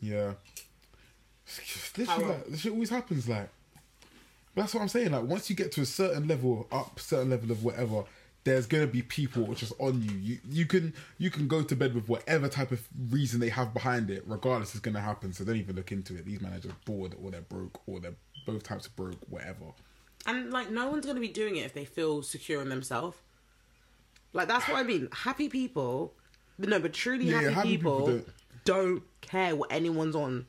Yeah, 0.00 0.32
this 1.94 2.08
shit, 2.08 2.26
like, 2.26 2.46
this 2.46 2.60
shit 2.60 2.72
always 2.72 2.90
happens. 2.90 3.28
Like, 3.28 3.50
that's 4.54 4.74
what 4.74 4.80
I'm 4.80 4.88
saying. 4.88 5.12
Like, 5.12 5.24
once 5.24 5.50
you 5.50 5.54
get 5.54 5.70
to 5.72 5.82
a 5.82 5.86
certain 5.86 6.26
level, 6.26 6.66
up 6.72 6.98
certain 6.98 7.28
level 7.30 7.50
of 7.50 7.62
whatever 7.62 8.04
there's 8.44 8.66
gonna 8.66 8.86
be 8.86 9.02
people 9.02 9.52
just 9.54 9.72
on 9.78 10.02
you. 10.02 10.10
You 10.10 10.38
you 10.48 10.66
can 10.66 10.94
you 11.18 11.30
can 11.30 11.48
go 11.48 11.62
to 11.62 11.76
bed 11.76 11.94
with 11.94 12.08
whatever 12.08 12.48
type 12.48 12.72
of 12.72 12.86
reason 13.10 13.40
they 13.40 13.48
have 13.50 13.72
behind 13.72 14.10
it, 14.10 14.24
regardless 14.26 14.74
is 14.74 14.80
gonna 14.80 15.00
happen. 15.00 15.32
So 15.32 15.44
don't 15.44 15.56
even 15.56 15.76
look 15.76 15.92
into 15.92 16.16
it. 16.16 16.24
These 16.24 16.40
men 16.40 16.52
are 16.52 16.58
just 16.58 16.84
bored 16.84 17.14
or 17.22 17.30
they're 17.30 17.40
broke 17.42 17.80
or 17.86 18.00
they're 18.00 18.16
both 18.46 18.62
types 18.62 18.86
of 18.86 18.96
broke, 18.96 19.18
whatever. 19.28 19.72
And 20.26 20.52
like 20.52 20.70
no 20.70 20.90
one's 20.90 21.06
gonna 21.06 21.20
be 21.20 21.28
doing 21.28 21.56
it 21.56 21.66
if 21.66 21.74
they 21.74 21.84
feel 21.84 22.22
secure 22.22 22.62
in 22.62 22.68
themselves. 22.68 23.18
Like 24.32 24.48
that's 24.48 24.68
what 24.68 24.78
I 24.78 24.82
mean. 24.82 25.08
Happy 25.12 25.48
people 25.48 26.14
no, 26.58 26.78
but 26.78 26.92
truly 26.92 27.26
yeah, 27.26 27.40
happy, 27.40 27.54
happy, 27.54 27.68
people, 27.68 27.96
people 27.98 28.12
don't... 28.16 28.26
don't... 28.64 29.02
care 29.20 29.56
what 29.56 29.72
anyone's 29.72 30.14
on. 30.14 30.46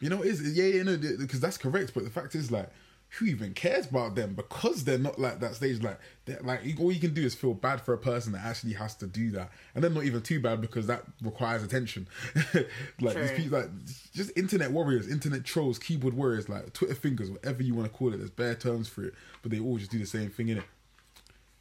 You 0.00 0.10
know, 0.10 0.22
is 0.22 0.56
yeah, 0.56 0.66
yeah, 0.66 0.82
no, 0.82 0.96
because 0.96 1.40
that's 1.40 1.58
correct. 1.58 1.92
But 1.94 2.04
the 2.04 2.10
fact 2.10 2.34
is, 2.34 2.50
like, 2.50 2.70
who 3.08 3.26
even 3.26 3.54
cares 3.54 3.86
about 3.86 4.14
them? 4.14 4.34
Because 4.34 4.84
they're 4.84 4.98
not 4.98 5.18
like 5.18 5.40
that 5.40 5.54
stage 5.54 5.82
like 5.82 5.98
like 6.42 6.60
all 6.80 6.92
you 6.92 7.00
can 7.00 7.14
do 7.14 7.24
is 7.24 7.34
feel 7.34 7.54
bad 7.54 7.80
for 7.80 7.94
a 7.94 7.98
person 7.98 8.32
that 8.32 8.44
actually 8.44 8.74
has 8.74 8.94
to 8.96 9.06
do 9.06 9.30
that. 9.30 9.50
And 9.74 9.82
then 9.82 9.94
not 9.94 10.04
even 10.04 10.22
too 10.22 10.40
bad 10.40 10.60
because 10.60 10.86
that 10.88 11.04
requires 11.22 11.62
attention. 11.62 12.08
Like 13.00 13.14
True. 13.14 13.22
these 13.22 13.32
people 13.32 13.58
like 13.58 13.70
just 14.14 14.36
internet 14.36 14.70
warriors 14.70 15.08
internet 15.08 15.44
trolls 15.44 15.78
keyboard 15.78 16.14
warriors 16.14 16.48
like 16.48 16.72
twitter 16.72 16.94
fingers 16.94 17.30
whatever 17.30 17.62
you 17.62 17.74
want 17.74 17.90
to 17.90 17.96
call 17.96 18.12
it 18.14 18.16
there's 18.16 18.30
bare 18.30 18.54
terms 18.54 18.88
for 18.88 19.04
it 19.04 19.14
but 19.42 19.50
they 19.50 19.58
all 19.60 19.76
just 19.76 19.90
do 19.90 19.98
the 19.98 20.06
same 20.06 20.30
thing 20.30 20.48
in 20.48 20.58
it 20.58 20.64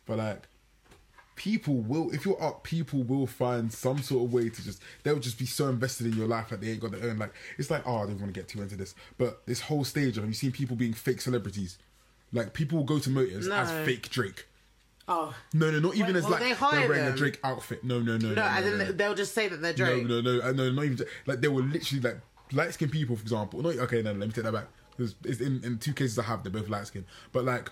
but 0.05 0.17
like 0.17 0.43
people 1.36 1.76
will 1.76 2.10
if 2.13 2.26
you're 2.26 2.41
up 2.41 2.63
people 2.63 3.04
will 3.04 3.28
find 3.28 3.71
some 3.71 4.02
sort 4.02 4.24
of 4.24 4.34
way 4.34 4.50
to 4.50 4.63
just 4.63 4.82
they'll 5.04 5.19
just 5.19 5.38
be 5.38 5.45
so 5.45 5.67
invested 5.67 6.08
in 6.08 6.13
your 6.13 6.28
life 6.28 6.50
that 6.50 6.62
they 6.62 6.69
ain't 6.69 6.80
got 6.80 6.91
their 6.91 7.10
own 7.10 7.17
like 7.17 7.34
it's 7.58 7.69
like 7.69 7.86
oh 7.86 7.98
i 7.98 8.06
don't 8.06 8.19
want 8.19 8.34
to 8.34 8.39
get 8.39 8.48
too 8.48 8.62
into 8.62 8.76
this 8.76 8.95
but 9.17 9.45
this 9.45 9.62
whole 9.62 9.84
stage 9.84 10.17
of 10.17 10.24
have 10.24 10.30
you 10.30 10.34
seen 10.34 10.52
people 10.52 10.76
being 10.76 10.93
fake 10.93 11.19
celebrities 11.19 11.78
like 12.32 12.54
people 12.54 12.78
will 12.78 12.86
go 12.86 13.00
to 13.00 13.10
motives 13.10 13.48
no. 13.48 13.56
as 13.56 13.69
fake 13.86 14.10
drake 14.10 14.48
Oh 15.08 15.36
no, 15.54 15.69
no, 15.69 15.80
not 15.80 15.95
even 15.95 16.08
Wait, 16.08 16.15
as 16.15 16.24
well, 16.24 16.32
like 16.32 16.41
they 16.41 16.52
are 16.54 16.71
wearing 16.71 17.06
them. 17.06 17.13
a 17.13 17.15
Drake 17.15 17.39
outfit. 17.43 17.84
No, 17.84 18.00
no, 18.00 18.17
no, 18.17 18.30
no. 18.30 18.34
No, 18.34 18.41
and 18.41 18.65
no, 18.65 18.86
no. 18.86 18.91
they'll 18.91 19.13
just 19.13 19.36
say 19.36 19.48
that 19.48 19.62
they're 19.62 19.74
Drake. 19.74 20.04
No, 20.04 20.19
no, 20.19 20.39
no, 20.39 20.52
no, 20.52 20.71
not 20.71 20.84
even 20.84 21.06
like 21.28 21.41
they 21.41 21.48
were 21.48 21.62
literally 21.62 22.02
like 22.02 22.19
light 22.52 22.74
skinned 22.74 22.91
people, 22.91 23.15
for 23.15 23.21
example. 23.21 23.62
No, 23.62 23.69
okay, 23.69 24.02
no, 24.02 24.13
let 24.13 24.28
me 24.28 24.34
take 24.34 24.45
that 24.45 24.54
back. 24.54 24.67
Because 24.98 25.13
in 25.41 25.63
in 25.63 25.78
two 25.78 25.93
cases 25.93 26.17
I 26.17 26.24
have, 26.24 26.41
they're 26.41 26.52
both 26.52 26.69
light 26.69 26.88
skinned, 26.88 27.06
but 27.32 27.45
like 27.45 27.69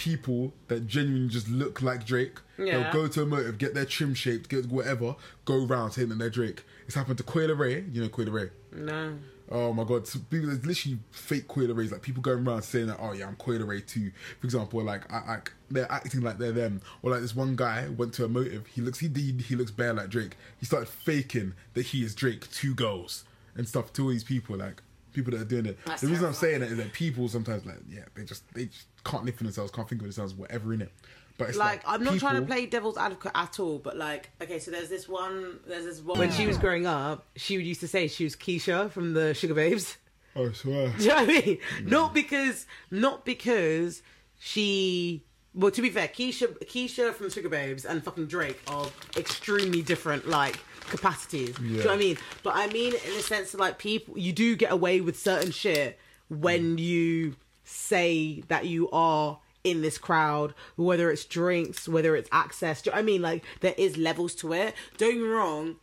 people 0.00 0.54
that 0.68 0.86
genuinely 0.86 1.28
just 1.28 1.46
look 1.50 1.82
like 1.82 2.06
Drake. 2.06 2.38
Yeah. 2.56 2.84
They'll 2.84 2.92
go 2.92 3.06
to 3.06 3.22
a 3.22 3.26
motive, 3.26 3.58
get 3.58 3.74
their 3.74 3.84
trim 3.84 4.14
shaped, 4.14 4.48
get 4.48 4.64
whatever, 4.64 5.14
go 5.44 5.66
around 5.66 5.90
saying 5.90 6.08
that 6.08 6.18
they're 6.18 6.30
Drake. 6.30 6.64
It's 6.86 6.94
happened 6.94 7.18
to 7.18 7.22
Coi 7.22 7.46
Ray. 7.52 7.84
You 7.92 8.02
know 8.02 8.08
Coi 8.08 8.24
Ray? 8.24 8.48
No. 8.72 9.18
Oh 9.50 9.74
my 9.74 9.84
god, 9.84 10.06
so 10.06 10.18
people, 10.30 10.46
there's 10.46 10.64
literally 10.64 11.00
fake 11.10 11.48
Coi 11.48 11.66
Rays. 11.66 11.92
like 11.92 12.00
people 12.00 12.22
going 12.22 12.46
around 12.46 12.62
saying 12.62 12.86
that, 12.86 12.96
oh 12.98 13.12
yeah, 13.12 13.26
I'm 13.26 13.36
Coi 13.36 13.58
Ray 13.58 13.82
too. 13.82 14.10
For 14.40 14.46
example, 14.46 14.82
like, 14.82 15.12
I, 15.12 15.32
like 15.32 15.52
they're 15.70 15.92
acting 15.92 16.22
like 16.22 16.38
they're 16.38 16.52
them. 16.52 16.80
Or 17.02 17.10
like 17.10 17.20
this 17.20 17.36
one 17.36 17.54
guy 17.54 17.86
went 17.88 18.14
to 18.14 18.24
a 18.24 18.28
motive, 18.28 18.68
he 18.68 18.80
looks, 18.80 19.00
he, 19.00 19.08
he, 19.08 19.32
he 19.32 19.54
looks 19.54 19.70
bare 19.70 19.92
like 19.92 20.08
Drake. 20.08 20.38
He 20.58 20.64
started 20.64 20.88
faking 20.88 21.52
that 21.74 21.86
he 21.86 22.02
is 22.04 22.14
Drake 22.14 22.50
two 22.50 22.74
girls 22.74 23.24
and 23.54 23.68
stuff 23.68 23.92
to 23.94 24.04
all 24.04 24.08
these 24.08 24.24
people, 24.24 24.56
like, 24.56 24.82
People 25.12 25.32
that 25.32 25.42
are 25.42 25.44
doing 25.44 25.66
it. 25.66 25.78
That's 25.84 26.02
the 26.02 26.08
reason 26.08 26.26
I'm 26.26 26.34
saying 26.34 26.62
it 26.62 26.72
is 26.72 26.76
that 26.78 26.92
people 26.92 27.28
sometimes 27.28 27.66
like 27.66 27.78
yeah 27.88 28.04
they 28.14 28.24
just 28.24 28.42
they 28.54 28.66
just 28.66 28.86
can't 29.04 29.24
live 29.24 29.34
for 29.36 29.44
themselves, 29.44 29.70
can't 29.70 29.88
think 29.88 30.00
of 30.00 30.04
themselves, 30.04 30.34
whatever 30.34 30.72
in 30.72 30.82
it. 30.82 30.92
But 31.38 31.50
it's 31.50 31.58
like 31.58 31.86
like, 31.86 31.94
I'm 31.94 32.04
not 32.04 32.18
trying 32.18 32.36
to 32.36 32.42
play 32.42 32.66
devil's 32.66 32.98
advocate 32.98 33.32
at 33.34 33.58
all, 33.58 33.78
but 33.78 33.96
like 33.96 34.30
okay, 34.42 34.58
so 34.58 34.70
there's 34.70 34.90
this 34.90 35.08
one, 35.08 35.60
there's 35.66 35.84
this 35.84 36.00
one. 36.00 36.18
When 36.18 36.30
she 36.30 36.46
was 36.46 36.58
growing 36.58 36.86
up, 36.86 37.26
she 37.36 37.56
would 37.56 37.66
used 37.66 37.80
to 37.80 37.88
say 37.88 38.08
she 38.08 38.24
was 38.24 38.36
Keisha 38.36 38.90
from 38.90 39.14
the 39.14 39.32
Sugababes. 39.34 39.96
Oh, 40.36 40.48
I 40.48 40.52
swear. 40.52 40.88
Do 40.98 41.02
you 41.02 41.08
know 41.08 41.14
what 41.16 41.30
I 41.30 41.46
mean? 41.46 41.58
Not 41.84 42.14
because, 42.14 42.66
not 42.90 43.24
because 43.24 44.02
she. 44.38 45.24
Well, 45.52 45.72
to 45.72 45.82
be 45.82 45.90
fair, 45.90 46.06
Keisha, 46.06 46.56
Keisha 46.64 47.12
from 47.12 47.26
Sugababes 47.26 47.84
and 47.84 48.04
fucking 48.04 48.26
Drake 48.26 48.60
are 48.68 48.86
extremely 49.16 49.82
different, 49.82 50.28
like 50.28 50.60
capacities. 50.88 51.54
Do 51.56 51.64
you 51.64 51.78
know 51.78 51.86
what 51.86 51.94
I 51.94 51.96
mean? 51.96 52.18
But 52.42 52.54
I 52.56 52.66
mean, 52.68 52.94
in 52.94 53.14
the 53.14 53.22
sense 53.22 53.54
of 53.54 53.60
like 53.60 53.78
people, 53.78 54.18
you 54.18 54.32
do 54.32 54.56
get 54.56 54.72
away 54.72 55.00
with 55.00 55.18
certain 55.18 55.52
shit 55.52 55.98
when 56.28 56.76
mm. 56.76 56.80
you 56.80 57.36
say 57.64 58.42
that 58.48 58.66
you 58.66 58.90
are 58.90 59.38
in 59.62 59.82
this 59.82 59.98
crowd, 59.98 60.54
whether 60.76 61.10
it's 61.10 61.24
drinks, 61.24 61.88
whether 61.88 62.16
it's 62.16 62.28
access. 62.32 62.82
Do 62.82 62.90
you 62.90 62.92
know 62.92 62.96
what 62.96 63.02
I 63.02 63.04
mean? 63.04 63.22
Like 63.22 63.44
there 63.60 63.74
is 63.76 63.96
levels 63.96 64.34
to 64.36 64.52
it. 64.52 64.74
Don't 64.96 65.12
get 65.12 65.20
me 65.20 65.28
wrong 65.28 65.76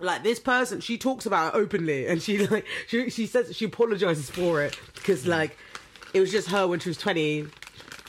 like 0.00 0.22
this 0.22 0.40
person 0.40 0.80
she 0.80 0.98
talks 0.98 1.24
about 1.26 1.54
it 1.54 1.58
openly 1.58 2.06
and 2.06 2.22
she 2.22 2.46
like 2.48 2.66
she, 2.86 3.10
she 3.10 3.26
says 3.26 3.54
she 3.54 3.64
apologizes 3.64 4.30
for 4.30 4.62
it 4.62 4.78
because 4.94 5.26
like 5.26 5.56
it 6.12 6.20
was 6.20 6.30
just 6.30 6.48
her 6.48 6.66
when 6.66 6.80
she 6.80 6.88
was 6.88 6.98
20 6.98 7.46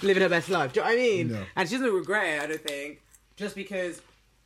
living 0.02 0.22
her 0.24 0.30
best 0.30 0.50
life 0.50 0.74
do 0.74 0.80
you 0.80 0.86
know 0.86 0.92
what 0.92 1.00
i 1.00 1.02
mean 1.02 1.32
No. 1.32 1.44
and 1.56 1.70
she 1.70 1.76
doesn't 1.76 1.94
regret 1.94 2.26
it 2.26 2.44
i 2.44 2.48
don't 2.48 2.62
think 2.62 3.02
just 3.36 3.56
because 3.56 4.02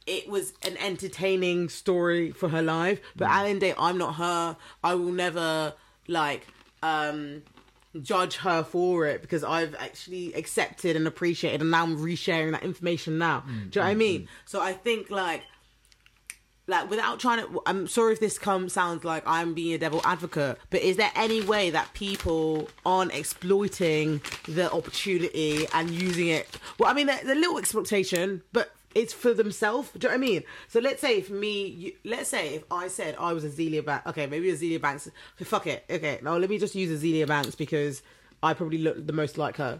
it 0.09 0.27
was 0.27 0.53
an 0.63 0.75
entertaining 0.77 1.69
story 1.69 2.31
for 2.31 2.49
her 2.49 2.61
life. 2.63 2.99
But 3.15 3.27
the 3.27 3.49
of 3.49 3.53
the 3.53 3.59
day 3.59 3.73
i'm 3.77 3.97
not 3.97 4.15
her. 4.15 4.57
I 4.83 4.95
will 4.95 5.11
never 5.11 5.73
like 6.07 6.47
um 6.81 7.43
judge 8.01 8.37
her 8.37 8.63
for 8.63 9.05
it 9.07 9.21
because 9.21 9.43
I've 9.43 9.75
actually 9.75 10.33
accepted 10.33 10.95
and 10.95 11.07
appreciated 11.07 11.61
and 11.61 11.71
now 11.71 11.83
I'm 11.83 11.97
resharing 11.97 12.51
that 12.51 12.63
information 12.63 13.17
now. 13.17 13.41
Mm, 13.41 13.45
Do 13.45 13.51
you 13.51 13.61
know 13.63 13.81
what 13.81 13.91
I 13.91 13.93
mm, 13.93 13.97
mean? 13.97 14.21
Mm. 14.21 14.27
So 14.45 14.61
I 14.61 14.73
think 14.73 15.09
like 15.09 15.43
like 16.69 16.89
without 16.89 17.19
trying 17.19 17.39
to 17.39 17.61
i'm 17.65 17.87
sorry 17.87 18.13
if 18.13 18.19
this 18.19 18.37
comes 18.37 18.71
sounds 18.73 19.03
like 19.03 19.23
i'm 19.25 19.55
being 19.55 19.73
a 19.73 19.77
devil 19.79 20.01
advocate 20.05 20.55
but 20.69 20.79
is 20.81 20.97
there 20.97 21.11
any 21.15 21.41
way 21.41 21.71
that 21.71 21.91
people 21.95 22.69
aren't 22.85 23.11
exploiting 23.11 24.21
the 24.47 24.71
opportunity 24.71 25.65
and 25.73 25.89
using 25.89 26.27
it? 26.27 26.47
Well 26.77 26.91
i 26.91 26.93
mean 26.93 27.07
there's 27.07 27.23
a 27.23 27.33
little 27.33 27.57
exploitation 27.57 28.43
but 28.53 28.71
it's 28.95 29.13
for 29.13 29.33
themselves 29.33 29.91
do 29.91 30.07
you 30.07 30.09
know 30.09 30.17
what 30.17 30.23
i 30.23 30.31
mean 30.31 30.43
so 30.67 30.79
let's 30.79 31.01
say 31.01 31.17
if 31.17 31.29
me 31.29 31.67
you, 31.67 31.93
let's 32.03 32.29
say 32.29 32.55
if 32.55 32.63
i 32.71 32.87
said 32.87 33.15
i 33.19 33.33
was 33.33 33.45
Azealia 33.45 33.85
Banks 33.85 34.07
okay 34.07 34.25
maybe 34.25 34.51
Azealia 34.51 34.81
Banks 34.81 35.09
fuck 35.37 35.67
it 35.67 35.85
okay 35.89 36.19
now 36.23 36.37
let 36.37 36.49
me 36.49 36.57
just 36.57 36.75
use 36.75 37.01
Azealia 37.01 37.27
Banks 37.27 37.55
because 37.55 38.01
i 38.41 38.53
probably 38.53 38.79
look 38.79 39.05
the 39.05 39.13
most 39.13 39.37
like 39.37 39.57
her 39.57 39.79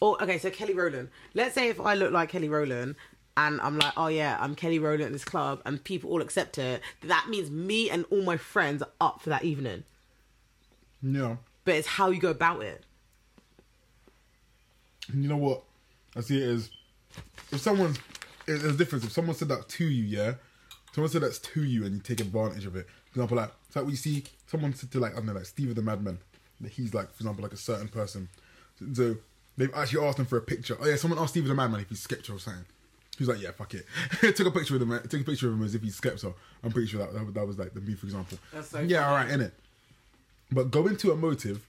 or 0.00 0.22
okay, 0.22 0.38
so 0.38 0.50
Kelly 0.50 0.74
Rowland. 0.74 1.08
Let's 1.34 1.54
say 1.54 1.68
if 1.68 1.80
I 1.80 1.94
look 1.94 2.12
like 2.12 2.28
Kelly 2.28 2.48
Rowland 2.48 2.94
and 3.36 3.60
I'm 3.60 3.78
like, 3.78 3.92
oh 3.96 4.08
yeah, 4.08 4.36
I'm 4.40 4.54
Kelly 4.54 4.78
Rowland 4.78 5.02
at 5.04 5.12
this 5.12 5.24
club, 5.24 5.60
and 5.64 5.82
people 5.82 6.10
all 6.10 6.22
accept 6.22 6.58
it. 6.58 6.82
That 7.02 7.26
means 7.28 7.50
me 7.50 7.90
and 7.90 8.04
all 8.10 8.22
my 8.22 8.36
friends 8.36 8.82
are 8.82 8.90
up 9.00 9.20
for 9.20 9.30
that 9.30 9.44
evening. 9.44 9.84
Yeah. 11.02 11.36
But 11.64 11.76
it's 11.76 11.86
how 11.86 12.10
you 12.10 12.20
go 12.20 12.30
about 12.30 12.62
it. 12.62 12.84
And 15.12 15.22
you 15.22 15.28
know 15.28 15.36
what? 15.36 15.62
I 16.16 16.20
see 16.20 16.42
it 16.42 16.48
as 16.48 16.70
if 17.50 17.60
someone's 17.60 17.98
there's 18.48 18.64
a 18.64 18.72
difference. 18.72 19.04
If 19.04 19.12
someone 19.12 19.36
said 19.36 19.48
that 19.48 19.68
to 19.68 19.84
you, 19.84 20.04
yeah, 20.04 20.34
someone 20.92 21.10
said 21.10 21.22
that's 21.22 21.38
to 21.38 21.64
you 21.64 21.84
and 21.84 21.94
you 21.94 22.00
take 22.00 22.20
advantage 22.20 22.66
of 22.66 22.76
it. 22.76 22.86
For 23.06 23.20
example, 23.20 23.36
like 23.36 23.50
it's 23.66 23.76
like 23.76 23.86
you 23.86 23.96
see 23.96 24.24
someone 24.46 24.74
said 24.74 24.90
to 24.92 25.00
like 25.00 25.12
I 25.12 25.16
don't 25.16 25.26
know, 25.26 25.34
like 25.34 25.44
Steve 25.44 25.74
the 25.74 25.82
Madman, 25.82 26.18
that 26.60 26.72
he's 26.72 26.94
like, 26.94 27.12
for 27.12 27.22
example, 27.22 27.42
like 27.42 27.52
a 27.52 27.58
certain 27.58 27.88
person. 27.88 28.28
So 28.94 29.16
they've 29.56 29.74
actually 29.74 30.06
asked 30.06 30.18
him 30.18 30.26
for 30.26 30.38
a 30.38 30.42
picture. 30.42 30.76
Oh 30.80 30.86
yeah, 30.86 30.96
someone 30.96 31.18
asked 31.18 31.30
Steve 31.30 31.46
the 31.46 31.54
Madman 31.54 31.80
if 31.80 31.88
he's 31.88 32.06
Skepta 32.06 32.34
or 32.34 32.38
something. 32.38 32.64
He's 33.18 33.26
like, 33.26 33.40
yeah, 33.40 33.50
fuck 33.50 33.74
it. 33.74 33.84
took 34.36 34.46
a 34.46 34.50
picture 34.50 34.76
of 34.76 34.82
him. 34.82 34.92
Eh, 34.92 35.00
took 35.00 35.22
a 35.22 35.24
picture 35.24 35.48
of 35.48 35.54
him 35.54 35.64
as 35.64 35.74
if 35.74 35.82
he's 35.82 36.00
Skepta. 36.00 36.32
I'm 36.62 36.70
pretty 36.70 36.86
sure 36.86 37.00
that 37.00 37.12
that, 37.12 37.34
that 37.34 37.46
was 37.46 37.58
like 37.58 37.74
the 37.74 37.80
me, 37.80 37.94
for 37.94 38.06
example. 38.06 38.38
That's 38.52 38.68
so 38.68 38.80
yeah, 38.80 39.02
funny. 39.02 39.06
all 39.06 39.14
right, 39.16 39.30
in 39.30 39.40
it. 39.40 39.54
But 40.52 40.70
go 40.70 40.86
into 40.86 41.10
a 41.10 41.16
motive, 41.16 41.66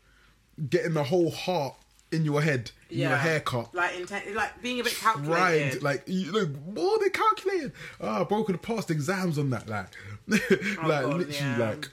getting 0.69 0.93
the 0.93 1.03
whole 1.03 1.31
heart 1.31 1.75
in 2.11 2.25
your 2.25 2.41
head, 2.41 2.71
in 2.89 2.99
your 2.99 3.15
haircut, 3.15 3.73
Like 3.75 3.95
intent, 3.99 4.33
like 4.35 4.61
being 4.61 4.79
a 4.79 4.83
bit 4.83 4.93
tried, 4.93 5.13
calculated. 5.13 5.83
like 5.83 6.03
you 6.07 6.31
know, 6.31 6.47
more 6.73 6.97
than 6.99 7.09
calculated. 7.11 7.71
Ah, 8.01 8.23
broken 8.23 8.57
past 8.57 8.89
exams 8.91 9.37
on 9.37 9.49
that, 9.51 9.67
like, 9.69 9.89
like 10.27 10.41
Oh, 10.51 10.87
God, 10.87 11.17
literally, 11.17 11.35
yeah. 11.35 11.57
like 11.57 11.89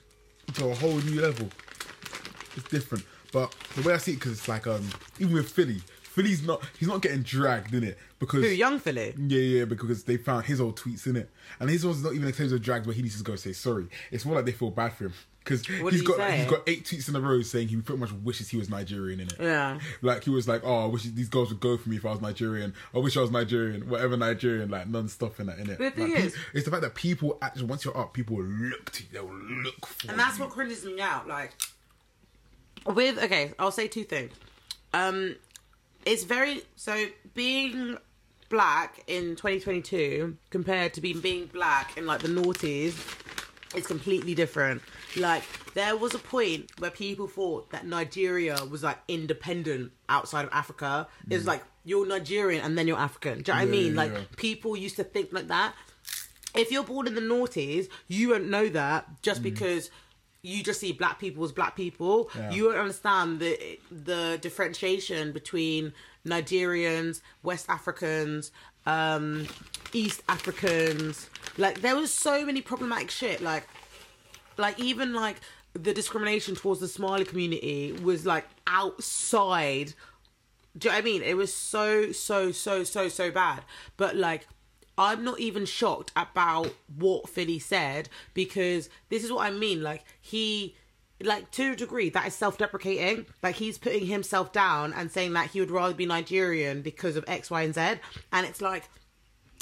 to 0.54 0.68
a 0.68 0.74
whole 0.74 0.96
new 0.98 1.20
level. 1.20 1.48
It's 2.56 2.68
different, 2.70 3.04
but 3.32 3.54
the 3.74 3.82
way 3.82 3.94
I 3.94 3.98
see 3.98 4.12
it, 4.12 4.14
because 4.16 4.32
it's 4.32 4.48
like, 4.48 4.66
um, 4.66 4.88
even 5.18 5.34
with 5.34 5.50
Filly, 5.50 5.82
Filly's 6.02 6.42
not, 6.46 6.62
he's 6.78 6.88
not 6.88 7.02
getting 7.02 7.22
dragged 7.22 7.74
in 7.74 7.84
it 7.84 7.98
because 8.18 8.42
Who, 8.42 8.48
Yung 8.48 8.78
Filly? 8.78 9.12
yeah, 9.18 9.38
yeah, 9.58 9.64
because 9.66 10.04
they 10.04 10.16
found 10.16 10.46
his 10.46 10.58
old 10.62 10.78
tweets 10.80 11.06
in 11.06 11.16
it, 11.16 11.30
and 11.60 11.68
his 11.68 11.84
one's 11.84 11.98
is 11.98 12.04
not 12.04 12.14
even 12.14 12.26
a 12.28 12.32
case 12.32 12.52
of 12.52 12.62
dragged 12.62 12.86
where 12.86 12.94
he 12.94 13.02
needs 13.02 13.18
to 13.18 13.22
go 13.22 13.36
say 13.36 13.52
sorry. 13.52 13.88
It's 14.10 14.24
more 14.24 14.36
like 14.36 14.46
they 14.46 14.52
feel 14.52 14.70
bad 14.70 14.94
for 14.94 15.04
him 15.06 15.12
because 15.46 15.64
he's 15.66 16.00
he 16.00 16.06
got 16.06 16.30
he's 16.32 16.46
got 16.46 16.62
eight 16.66 16.84
tweets 16.84 17.08
in 17.08 17.14
a 17.16 17.20
row 17.20 17.40
saying 17.42 17.68
he 17.68 17.76
pretty 17.76 18.00
much 18.00 18.10
wishes 18.12 18.48
he 18.48 18.56
was 18.56 18.68
Nigerian 18.68 19.20
in 19.20 19.28
it. 19.28 19.36
Yeah. 19.40 19.78
Like 20.02 20.24
he 20.24 20.30
was 20.30 20.48
like, 20.48 20.62
oh, 20.64 20.84
I 20.84 20.86
wish 20.86 21.04
these 21.04 21.28
girls 21.28 21.50
would 21.50 21.60
go 21.60 21.76
for 21.76 21.88
me 21.88 21.96
if 21.96 22.04
I 22.04 22.10
was 22.10 22.20
Nigerian. 22.20 22.74
I 22.94 22.98
wish 22.98 23.16
I 23.16 23.20
was 23.20 23.30
Nigerian, 23.30 23.88
whatever 23.88 24.16
Nigerian, 24.16 24.68
like 24.70 24.88
non-stop 24.88 25.38
in 25.40 25.46
that 25.46 25.58
in 25.58 25.70
it. 25.70 25.78
The 25.78 25.90
thing 25.92 26.10
like, 26.14 26.24
is- 26.24 26.36
it's 26.52 26.64
the 26.64 26.70
fact 26.72 26.82
that 26.82 26.94
people 26.96 27.38
actually 27.40 27.66
once 27.66 27.84
you're 27.84 27.96
up, 27.96 28.12
people 28.12 28.36
will 28.36 28.44
look 28.44 28.90
to 28.90 29.02
you. 29.04 29.08
They'll 29.12 29.32
look 29.32 29.86
for 29.86 30.10
And 30.10 30.18
that's 30.18 30.38
you. 30.38 30.44
what 30.44 30.52
cringes 30.52 30.84
me 30.84 31.00
out. 31.00 31.28
Like, 31.28 31.52
with 32.86 33.22
okay, 33.22 33.52
I'll 33.58 33.70
say 33.72 33.88
two 33.88 34.04
things. 34.04 34.32
Um, 34.92 35.36
it's 36.04 36.24
very 36.24 36.62
so 36.76 37.06
being 37.34 37.96
black 38.48 39.02
in 39.08 39.30
2022 39.36 40.36
compared 40.50 40.94
to 40.94 41.00
being 41.00 41.20
being 41.20 41.46
black 41.46 41.96
in 41.98 42.06
like 42.06 42.20
the 42.20 42.28
noughties 42.28 42.94
is 43.76 43.86
completely 43.86 44.34
different. 44.34 44.82
Like 45.16 45.42
there 45.74 45.96
was 45.96 46.14
a 46.14 46.18
point 46.18 46.70
where 46.78 46.90
people 46.90 47.26
thought 47.26 47.70
that 47.70 47.86
Nigeria 47.86 48.58
was 48.70 48.82
like 48.82 48.98
independent 49.08 49.92
outside 50.08 50.44
of 50.44 50.50
Africa. 50.52 51.08
It 51.28 51.34
was 51.34 51.46
like 51.46 51.62
you're 51.84 52.06
Nigerian 52.06 52.62
and 52.64 52.76
then 52.76 52.86
you're 52.86 52.98
African. 52.98 53.42
Do 53.42 53.52
you 53.52 53.58
know 53.58 53.64
what 53.64 53.68
I 53.68 53.70
mean? 53.70 53.90
yeah, 53.94 54.02
Like 54.02 54.12
yeah. 54.12 54.20
people 54.36 54.76
used 54.76 54.96
to 54.96 55.04
think 55.04 55.32
like 55.32 55.48
that 55.48 55.74
if 56.54 56.72
you're 56.72 56.84
born 56.84 57.06
in 57.06 57.14
the 57.14 57.20
noughties, 57.20 57.88
you 58.08 58.30
won't 58.30 58.48
know 58.48 58.68
that 58.70 59.06
just 59.22 59.42
because 59.42 59.90
you 60.42 60.62
just 60.62 60.80
see 60.80 60.92
black 60.92 61.18
people 61.18 61.44
as 61.44 61.52
black 61.52 61.76
people. 61.76 62.30
Yeah. 62.36 62.50
You 62.50 62.64
won't 62.66 62.78
understand 62.78 63.40
the 63.40 63.78
the 63.90 64.38
differentiation 64.40 65.32
between 65.32 65.92
Nigerians, 66.26 67.20
West 67.42 67.66
Africans, 67.68 68.50
um, 68.86 69.46
East 69.92 70.22
Africans. 70.28 71.28
Like 71.58 71.80
there 71.80 71.96
was 71.96 72.12
so 72.12 72.44
many 72.44 72.60
problematic 72.62 73.10
shit. 73.10 73.40
Like 73.40 73.66
like 74.56 74.78
even 74.80 75.14
like 75.14 75.36
the 75.72 75.92
discrimination 75.92 76.54
towards 76.54 76.80
the 76.80 76.88
Somali 76.88 77.24
community 77.24 77.92
was 78.02 78.24
like 78.24 78.44
outside 78.66 79.94
do 80.78 80.88
you 80.88 80.92
know 80.92 80.98
what 80.98 81.02
I 81.02 81.04
mean? 81.04 81.22
It 81.22 81.36
was 81.36 81.54
so, 81.54 82.12
so, 82.12 82.52
so, 82.52 82.84
so, 82.84 83.08
so 83.08 83.30
bad. 83.30 83.62
But 83.96 84.16
like, 84.16 84.46
I'm 84.98 85.24
not 85.24 85.40
even 85.40 85.66
shocked 85.66 86.12
about 86.16 86.72
what 86.96 87.28
Filly 87.28 87.58
said 87.58 88.08
because 88.34 88.88
this 89.08 89.24
is 89.24 89.32
what 89.32 89.46
I 89.46 89.50
mean. 89.50 89.82
Like, 89.82 90.04
he, 90.20 90.74
like, 91.22 91.50
to 91.52 91.72
a 91.72 91.76
degree, 91.76 92.08
that 92.10 92.26
is 92.26 92.34
self 92.34 92.58
deprecating. 92.58 93.26
Like, 93.42 93.56
he's 93.56 93.78
putting 93.78 94.06
himself 94.06 94.52
down 94.52 94.92
and 94.92 95.10
saying 95.10 95.32
that 95.34 95.50
he 95.50 95.60
would 95.60 95.70
rather 95.70 95.94
be 95.94 96.06
Nigerian 96.06 96.82
because 96.82 97.16
of 97.16 97.24
X, 97.26 97.50
Y, 97.50 97.62
and 97.62 97.74
Z. 97.74 97.80
And 98.32 98.46
it's 98.46 98.60
like, 98.60 98.88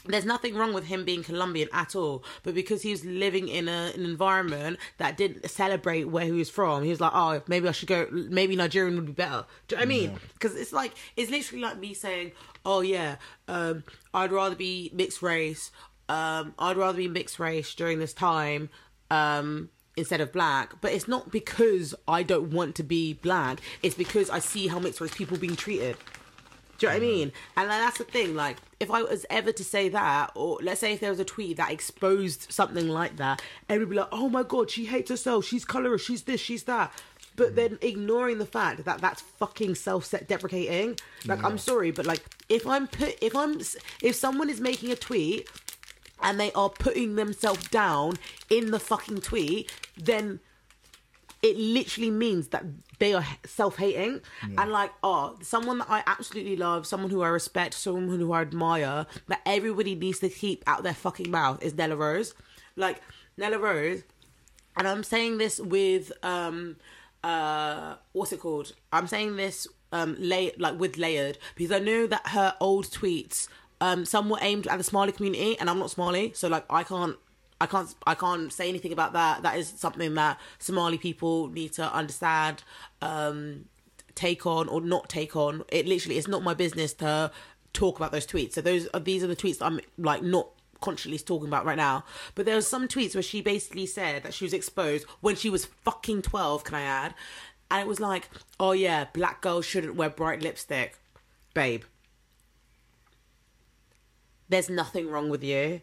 there's 0.06 0.24
nothing 0.24 0.54
wrong 0.54 0.72
with 0.72 0.84
him 0.84 1.04
being 1.04 1.22
Colombian 1.22 1.68
at 1.72 1.94
all, 1.96 2.24
but 2.42 2.54
because 2.54 2.82
he 2.82 2.90
was 2.90 3.04
living 3.04 3.48
in 3.48 3.68
a, 3.68 3.92
an 3.94 4.04
environment 4.04 4.78
that 4.98 5.16
didn't 5.16 5.48
celebrate 5.50 6.04
where 6.04 6.24
he 6.24 6.32
was 6.32 6.50
from, 6.50 6.82
he 6.82 6.90
was 6.90 7.00
like, 7.00 7.12
"Oh, 7.14 7.42
maybe 7.46 7.68
I 7.68 7.72
should 7.72 7.88
go. 7.88 8.06
Maybe 8.10 8.56
Nigerian 8.56 8.96
would 8.96 9.06
be 9.06 9.12
better." 9.12 9.44
Do 9.68 9.76
you 9.76 9.78
know 9.78 9.86
what 9.86 9.94
I 9.94 9.98
mean? 9.98 10.20
Because 10.34 10.54
it's 10.56 10.72
like 10.72 10.92
it's 11.16 11.30
literally 11.30 11.62
like 11.62 11.78
me 11.78 11.94
saying, 11.94 12.32
"Oh 12.64 12.80
yeah, 12.80 13.16
um, 13.48 13.84
I'd 14.12 14.32
rather 14.32 14.56
be 14.56 14.90
mixed 14.92 15.22
race. 15.22 15.70
Um, 16.08 16.54
I'd 16.58 16.76
rather 16.76 16.98
be 16.98 17.08
mixed 17.08 17.38
race 17.38 17.74
during 17.74 17.98
this 17.98 18.12
time." 18.12 18.70
Um, 19.10 19.70
instead 19.96 20.20
of 20.20 20.32
black 20.32 20.80
but 20.80 20.90
it's 20.90 21.06
not 21.06 21.30
because 21.30 21.94
i 22.08 22.20
don't 22.20 22.50
want 22.50 22.74
to 22.74 22.82
be 22.82 23.12
black 23.12 23.60
it's 23.80 23.94
because 23.94 24.28
i 24.28 24.40
see 24.40 24.66
how 24.66 24.80
mixed 24.80 25.00
race 25.00 25.14
people 25.14 25.36
being 25.38 25.54
treated 25.54 25.96
do 26.78 26.86
you 26.86 26.92
know 26.92 26.98
what 26.98 27.02
I 27.02 27.06
mm. 27.06 27.16
mean? 27.16 27.32
And 27.56 27.68
like, 27.68 27.80
that's 27.80 27.98
the 27.98 28.04
thing. 28.04 28.34
Like, 28.34 28.56
if 28.80 28.90
I 28.90 29.02
was 29.02 29.24
ever 29.30 29.52
to 29.52 29.64
say 29.64 29.88
that, 29.90 30.32
or 30.34 30.58
let's 30.62 30.80
say 30.80 30.92
if 30.92 31.00
there 31.00 31.10
was 31.10 31.20
a 31.20 31.24
tweet 31.24 31.56
that 31.56 31.70
exposed 31.70 32.50
something 32.52 32.88
like 32.88 33.16
that, 33.16 33.42
everybody 33.68 33.84
would 33.84 33.90
be 33.90 34.16
like, 34.16 34.22
"Oh 34.22 34.28
my 34.28 34.42
god, 34.42 34.70
she 34.70 34.86
hates 34.86 35.10
herself. 35.10 35.44
She's 35.44 35.64
colorist. 35.64 36.06
She's 36.06 36.22
this. 36.22 36.40
She's 36.40 36.64
that." 36.64 36.92
But 37.36 37.52
mm. 37.52 37.54
then 37.56 37.78
ignoring 37.82 38.38
the 38.38 38.46
fact 38.46 38.84
that 38.84 39.00
that's 39.00 39.22
fucking 39.22 39.74
self-deprecating. 39.74 40.98
Like, 41.26 41.42
I'm 41.42 41.58
sorry, 41.58 41.90
but 41.90 42.06
like, 42.06 42.22
if 42.48 42.66
I'm 42.66 42.86
put, 42.86 43.16
if 43.20 43.34
I'm, 43.34 43.60
if 44.02 44.14
someone 44.14 44.50
is 44.50 44.60
making 44.60 44.90
a 44.92 44.96
tweet 44.96 45.48
and 46.22 46.38
they 46.38 46.52
are 46.52 46.70
putting 46.70 47.16
themselves 47.16 47.66
down 47.68 48.18
in 48.50 48.70
the 48.70 48.78
fucking 48.78 49.20
tweet, 49.20 49.72
then 49.96 50.40
it 51.44 51.58
literally 51.58 52.10
means 52.10 52.48
that 52.48 52.64
they 52.98 53.12
are 53.12 53.24
self-hating. 53.44 54.22
And 54.56 54.72
like 54.72 54.92
oh 55.02 55.36
someone 55.42 55.78
that 55.78 55.90
i 55.90 56.02
absolutely 56.06 56.56
love 56.56 56.86
someone 56.86 57.10
who 57.10 57.22
i 57.22 57.28
respect 57.28 57.74
someone 57.74 58.18
who 58.18 58.32
i 58.32 58.40
admire 58.40 59.06
that 59.28 59.40
everybody 59.44 59.94
needs 59.94 60.20
to 60.20 60.30
keep 60.30 60.64
out 60.66 60.82
their 60.82 60.94
fucking 60.94 61.30
mouth 61.30 61.62
is 61.62 61.74
nella 61.74 61.96
rose. 61.96 62.34
Like 62.76 63.02
nella 63.36 63.58
rose 63.58 64.02
and 64.76 64.88
i'm 64.88 65.04
saying 65.04 65.36
this 65.38 65.60
with 65.60 66.12
um 66.22 66.76
uh 67.22 67.96
what's 68.12 68.32
it 68.32 68.40
called? 68.40 68.72
I'm 68.90 69.06
saying 69.06 69.36
this 69.36 69.68
um 69.92 70.16
lay 70.18 70.52
like 70.58 70.78
with 70.78 70.96
layered 70.96 71.36
because 71.56 71.72
i 71.72 71.78
know 71.78 72.06
that 72.06 72.26
her 72.28 72.56
old 72.60 72.86
tweets 72.86 73.48
um 73.82 74.04
some 74.06 74.30
were 74.30 74.38
aimed 74.40 74.66
at 74.66 74.78
the 74.78 74.84
Somali 74.84 75.12
community 75.12 75.58
and 75.58 75.68
i'm 75.68 75.78
not 75.78 75.90
Somali, 75.90 76.32
so 76.34 76.48
like 76.48 76.64
i 76.70 76.82
can't 76.82 77.16
I 77.60 77.66
can't 77.66 77.94
I 78.06 78.14
can't 78.14 78.52
say 78.52 78.68
anything 78.68 78.92
about 78.92 79.12
that. 79.12 79.42
That 79.42 79.56
is 79.56 79.68
something 79.68 80.14
that 80.14 80.38
Somali 80.58 80.98
people 80.98 81.48
need 81.48 81.72
to 81.74 81.92
understand, 81.92 82.62
um, 83.00 83.66
take 84.14 84.46
on 84.46 84.68
or 84.68 84.80
not 84.80 85.08
take 85.08 85.36
on. 85.36 85.62
It 85.68 85.86
literally 85.86 86.18
it's 86.18 86.28
not 86.28 86.42
my 86.42 86.54
business 86.54 86.92
to 86.94 87.30
talk 87.72 87.96
about 87.96 88.12
those 88.12 88.26
tweets. 88.26 88.52
So 88.52 88.60
those 88.60 88.86
are 88.94 89.00
these 89.00 89.22
are 89.22 89.28
the 89.28 89.36
tweets 89.36 89.58
that 89.58 89.66
I'm 89.66 89.80
like 89.98 90.22
not 90.22 90.48
consciously 90.80 91.18
talking 91.18 91.48
about 91.48 91.64
right 91.64 91.76
now. 91.76 92.04
But 92.34 92.44
there 92.44 92.56
was 92.56 92.66
some 92.66 92.88
tweets 92.88 93.14
where 93.14 93.22
she 93.22 93.40
basically 93.40 93.86
said 93.86 94.22
that 94.24 94.34
she 94.34 94.44
was 94.44 94.52
exposed 94.52 95.06
when 95.20 95.36
she 95.36 95.48
was 95.48 95.64
fucking 95.64 96.22
twelve, 96.22 96.64
can 96.64 96.74
I 96.74 96.82
add? 96.82 97.14
And 97.70 97.80
it 97.80 97.86
was 97.86 98.00
like, 98.00 98.28
oh 98.60 98.72
yeah, 98.72 99.06
black 99.12 99.40
girls 99.40 99.64
shouldn't 99.64 99.96
wear 99.96 100.10
bright 100.10 100.42
lipstick. 100.42 100.98
Babe. 101.54 101.84
There's 104.48 104.68
nothing 104.68 105.08
wrong 105.08 105.30
with 105.30 105.42
you. 105.42 105.80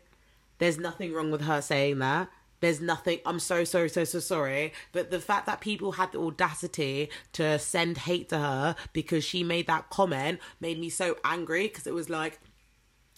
There's 0.62 0.78
nothing 0.78 1.12
wrong 1.12 1.32
with 1.32 1.42
her 1.42 1.60
saying 1.60 1.98
that. 2.00 2.30
There's 2.60 2.80
nothing. 2.80 3.18
I'm 3.26 3.40
so, 3.40 3.64
so, 3.64 3.88
so, 3.88 4.04
so 4.04 4.20
sorry. 4.20 4.74
But 4.92 5.10
the 5.10 5.20
fact 5.20 5.48
that 5.48 5.60
people 5.60 5.94
had 5.94 6.12
the 6.12 6.20
audacity 6.20 7.10
to 7.34 7.58
send 7.58 7.98
hate 7.98 8.30
to 8.30 8.38
her 8.38 8.76
because 8.94 9.24
she 9.24 9.44
made 9.44 9.66
that 9.66 9.90
comment 9.90 10.40
made 10.60 10.80
me 10.80 10.92
so 10.92 11.18
angry 11.26 11.68
because 11.68 11.88
it 11.88 11.96
was 11.96 12.12
like, 12.12 12.40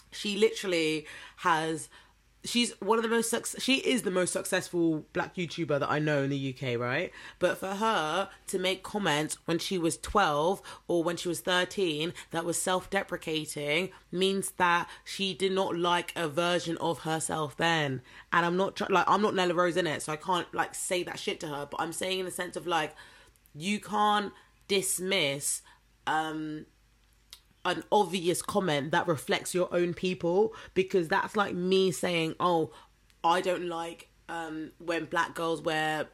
she 0.09 0.37
literally 0.37 1.05
has 1.35 1.89
she's 2.45 2.71
one 2.81 2.97
of 2.97 3.03
the 3.03 3.09
most 3.09 3.29
suc- 3.29 3.59
she 3.59 3.75
is 3.77 4.01
the 4.01 4.11
most 4.11 4.33
successful 4.33 5.05
black 5.13 5.35
youtuber 5.35 5.79
that 5.79 5.89
i 5.89 5.97
know 5.99 6.23
in 6.23 6.29
the 6.29 6.53
uk 6.53 6.79
right? 6.79 7.11
But 7.39 7.57
for 7.57 7.75
her 7.75 8.29
to 8.47 8.59
make 8.59 8.83
comments 8.83 9.37
when 9.45 9.59
she 9.59 9.77
was 9.77 9.97
12 9.97 10.61
or 10.87 11.03
when 11.03 11.17
she 11.17 11.27
was 11.29 11.39
13 11.41 12.13
that 12.31 12.45
was 12.45 12.61
self-deprecating 12.61 13.89
means 14.11 14.51
that 14.51 14.89
she 15.03 15.33
did 15.33 15.51
not 15.51 15.77
like 15.77 16.11
a 16.15 16.27
version 16.27 16.77
of 16.77 16.99
herself 16.99 17.55
then. 17.57 18.01
And 18.31 18.45
i'm 18.45 18.57
not 18.57 18.75
tr- 18.75 18.91
like 18.91 19.05
i'm 19.07 19.21
not 19.21 19.35
nella 19.35 19.53
rose 19.53 19.77
in 19.77 19.87
it 19.87 20.01
so 20.01 20.13
i 20.13 20.17
can't 20.17 20.51
like 20.53 20.75
say 20.75 21.03
that 21.03 21.19
shit 21.19 21.39
to 21.41 21.47
her. 21.47 21.67
But 21.69 21.79
i'm 21.79 21.93
saying 21.93 22.19
in 22.19 22.25
the 22.25 22.31
sense 22.31 22.55
of 22.55 22.67
like 22.67 22.93
you 23.55 23.79
can't 23.79 24.33
dismiss 24.67 25.61
um 26.07 26.65
an 27.65 27.83
obvious 27.91 28.41
comment 28.41 28.91
that 28.91 29.07
reflects 29.07 29.53
your 29.53 29.73
own 29.73 29.93
people 29.93 30.53
because 30.73 31.07
that's 31.07 31.35
like 31.35 31.55
me 31.55 31.91
saying, 31.91 32.35
"Oh, 32.39 32.71
I 33.23 33.41
don't 33.41 33.67
like 33.67 34.09
um, 34.29 34.71
when 34.79 35.05
black 35.05 35.33
girls 35.35 35.61
wear 35.61 36.07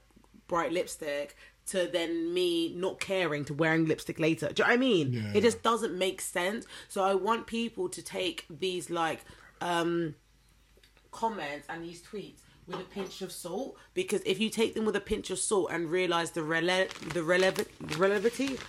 bright 0.47 0.71
lipstick." 0.71 1.35
To 1.67 1.85
then 1.85 2.33
me 2.33 2.73
not 2.73 2.99
caring 2.99 3.45
to 3.45 3.53
wearing 3.53 3.85
lipstick 3.85 4.19
later. 4.19 4.47
Do 4.47 4.63
you 4.63 4.65
know 4.65 4.69
what 4.71 4.73
I 4.73 4.77
mean? 4.77 5.13
Yeah, 5.13 5.31
it 5.35 5.41
just 5.41 5.62
doesn't 5.62 5.95
make 5.95 6.19
sense. 6.19 6.65
So 6.88 7.03
I 7.03 7.13
want 7.13 7.45
people 7.45 7.89
to 7.89 8.01
take 8.01 8.45
these 8.49 8.89
like 8.89 9.19
um 9.62 10.15
comments 11.12 11.67
and 11.69 11.83
these 11.83 12.01
tweets 12.01 12.39
with 12.65 12.79
a 12.79 12.83
pinch 12.83 13.21
of 13.21 13.31
salt 13.31 13.75
because 13.93 14.21
if 14.25 14.39
you 14.39 14.49
take 14.49 14.73
them 14.75 14.85
with 14.85 14.95
a 14.95 14.99
pinch 14.99 15.29
of 15.29 15.39
salt 15.39 15.69
and 15.71 15.89
realize 15.89 16.31
the 16.31 16.41
rele- 16.41 16.89
the 17.13 17.23
relevant 17.23 17.67
relevity 17.97 18.59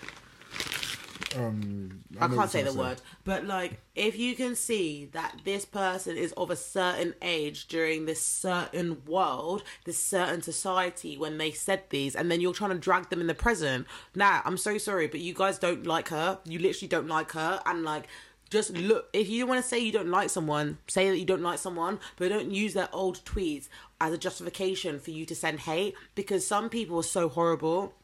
Um, 1.37 2.03
I 2.21 2.27
know 2.27 2.37
can't 2.37 2.51
say 2.51 2.63
the 2.63 2.73
word, 2.73 3.01
but 3.25 3.45
like 3.45 3.81
if 3.95 4.19
you 4.19 4.35
can 4.35 4.57
see 4.57 5.07
that 5.13 5.41
this 5.45 5.65
person 5.65 6.17
is 6.17 6.33
of 6.33 6.51
a 6.51 6.57
certain 6.57 7.15
age 7.23 7.69
during 7.69 8.07
this 8.07 8.23
certain 8.23 9.03
world, 9.07 9.63
this 9.85 10.03
certain 10.03 10.43
society 10.43 11.17
when 11.17 11.39
they 11.39 11.51
said 11.51 11.85
these, 11.91 12.17
and 12.17 12.31
then 12.31 12.41
you're 12.41 12.55
trying 12.55 12.71
to 12.71 12.79
drag 12.79 13.11
them 13.11 13.21
in 13.21 13.27
the 13.27 13.35
present. 13.35 13.87
Now, 14.15 14.43
I'm 14.45 14.57
so 14.57 14.79
sorry, 14.79 15.07
but 15.07 15.21
you 15.21 15.35
guys 15.35 15.59
don't 15.59 15.87
like 15.87 16.09
her. 16.09 16.39
You 16.45 16.59
literally 16.59 16.89
don't 16.89 17.09
like 17.09 17.33
her, 17.33 17.61
and 17.67 17.85
like 17.85 18.09
just 18.51 18.73
look. 18.73 19.09
If 19.13 19.29
you 19.29 19.47
want 19.47 19.63
to 19.63 19.69
say 19.69 19.79
you 19.79 19.93
don't 19.93 20.11
like 20.11 20.31
someone, 20.31 20.79
say 20.89 21.09
that 21.09 21.19
you 21.19 21.27
don't 21.27 21.43
like 21.43 21.59
someone, 21.59 22.01
but 22.17 22.29
don't 22.29 22.51
use 22.51 22.75
their 22.75 22.89
old 22.93 23.25
tweets 23.25 23.69
as 24.01 24.13
a 24.13 24.19
justification 24.19 24.99
for 24.99 25.11
you 25.11 25.25
to 25.27 25.35
send 25.35 25.61
hate 25.61 25.95
because 26.15 26.47
some 26.47 26.69
people 26.69 26.99
are 26.99 27.05
so 27.05 27.29
horrible 27.29 27.95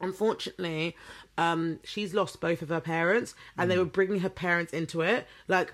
unfortunately 0.00 0.94
um 1.38 1.78
she's 1.84 2.12
lost 2.14 2.40
both 2.40 2.62
of 2.62 2.68
her 2.68 2.80
parents 2.80 3.34
and 3.56 3.70
they 3.70 3.78
were 3.78 3.84
bringing 3.84 4.20
her 4.20 4.28
parents 4.28 4.72
into 4.72 5.00
it. 5.00 5.26
Like 5.48 5.72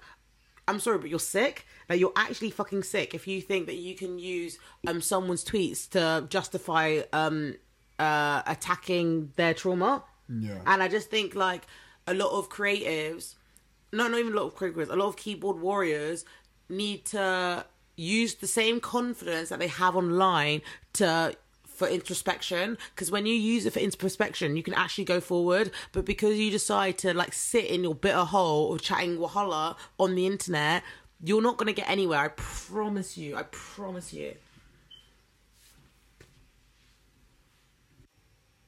i'm 0.68 0.78
sorry 0.80 0.98
but 0.98 1.10
you're 1.10 1.18
sick? 1.18 1.66
Like 1.88 1.98
you're 2.00 2.12
actually 2.16 2.50
fucking 2.50 2.82
sick 2.84 3.14
if 3.14 3.26
you 3.26 3.40
think 3.40 3.66
that 3.66 3.76
you 3.76 3.94
can 3.96 4.18
use 4.18 4.58
um 4.86 5.00
someone's 5.00 5.44
tweets 5.44 5.88
to 5.90 6.26
justify 6.28 7.00
um 7.12 7.54
uh 7.98 8.42
attacking 8.46 9.32
their 9.36 9.54
trauma. 9.54 10.04
Yeah. 10.28 10.60
and 10.66 10.82
i 10.82 10.88
just 10.88 11.10
think 11.10 11.34
like 11.34 11.66
a 12.06 12.14
lot 12.14 12.30
of 12.38 12.48
creatives 12.48 13.34
no 13.92 14.08
not 14.08 14.18
even 14.18 14.32
a 14.32 14.36
lot 14.36 14.46
of 14.46 14.54
creatives 14.54 14.88
a 14.88 14.96
lot 14.96 15.08
of 15.08 15.16
keyboard 15.16 15.60
warriors 15.60 16.24
need 16.70 17.04
to 17.06 17.66
use 17.96 18.36
the 18.36 18.46
same 18.46 18.80
confidence 18.80 19.50
that 19.50 19.58
they 19.58 19.66
have 19.68 19.94
online 19.94 20.62
to 20.94 21.36
for 21.82 21.88
introspection 21.88 22.78
because 22.94 23.10
when 23.10 23.26
you 23.26 23.34
use 23.34 23.66
it 23.66 23.72
for 23.72 23.80
introspection 23.80 24.56
you 24.56 24.62
can 24.62 24.74
actually 24.74 25.04
go 25.04 25.20
forward 25.20 25.70
but 25.90 26.04
because 26.04 26.38
you 26.38 26.48
decide 26.48 26.96
to 26.96 27.12
like 27.12 27.32
sit 27.32 27.64
in 27.64 27.82
your 27.82 27.94
bitter 27.94 28.24
hole 28.24 28.66
or 28.66 28.78
chatting 28.78 29.18
wahala 29.18 29.76
on 29.98 30.14
the 30.14 30.24
internet 30.24 30.84
you're 31.24 31.42
not 31.42 31.56
going 31.56 31.66
to 31.66 31.72
get 31.72 31.90
anywhere 31.90 32.20
i 32.20 32.28
promise 32.28 33.18
you 33.18 33.34
i 33.36 33.42
promise 33.42 34.12
you 34.12 34.32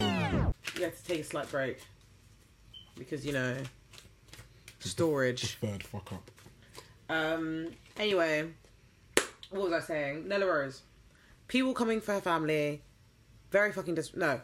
you 0.01 0.83
have 0.83 0.97
to 0.97 1.05
take 1.05 1.21
a 1.21 1.25
slight 1.25 1.49
break 1.53 1.79
because 2.99 3.25
you 3.25 3.33
know 3.33 3.57
storage 4.81 5.55
Third 5.57 5.83
fuck 5.85 6.13
up. 6.13 6.31
um. 7.09 7.69
Anyway, 7.97 8.51
what 9.51 9.71
was 9.71 9.73
I 9.73 9.81
saying? 9.81 10.27
Nella 10.29 10.47
Rose. 10.47 10.83
People 11.47 11.73
coming 11.75 12.01
for 12.01 12.13
her 12.15 12.21
family. 12.21 12.83
Very 13.55 13.71
fucking 13.71 13.95
dis. 13.95 14.17
No. 14.17 14.41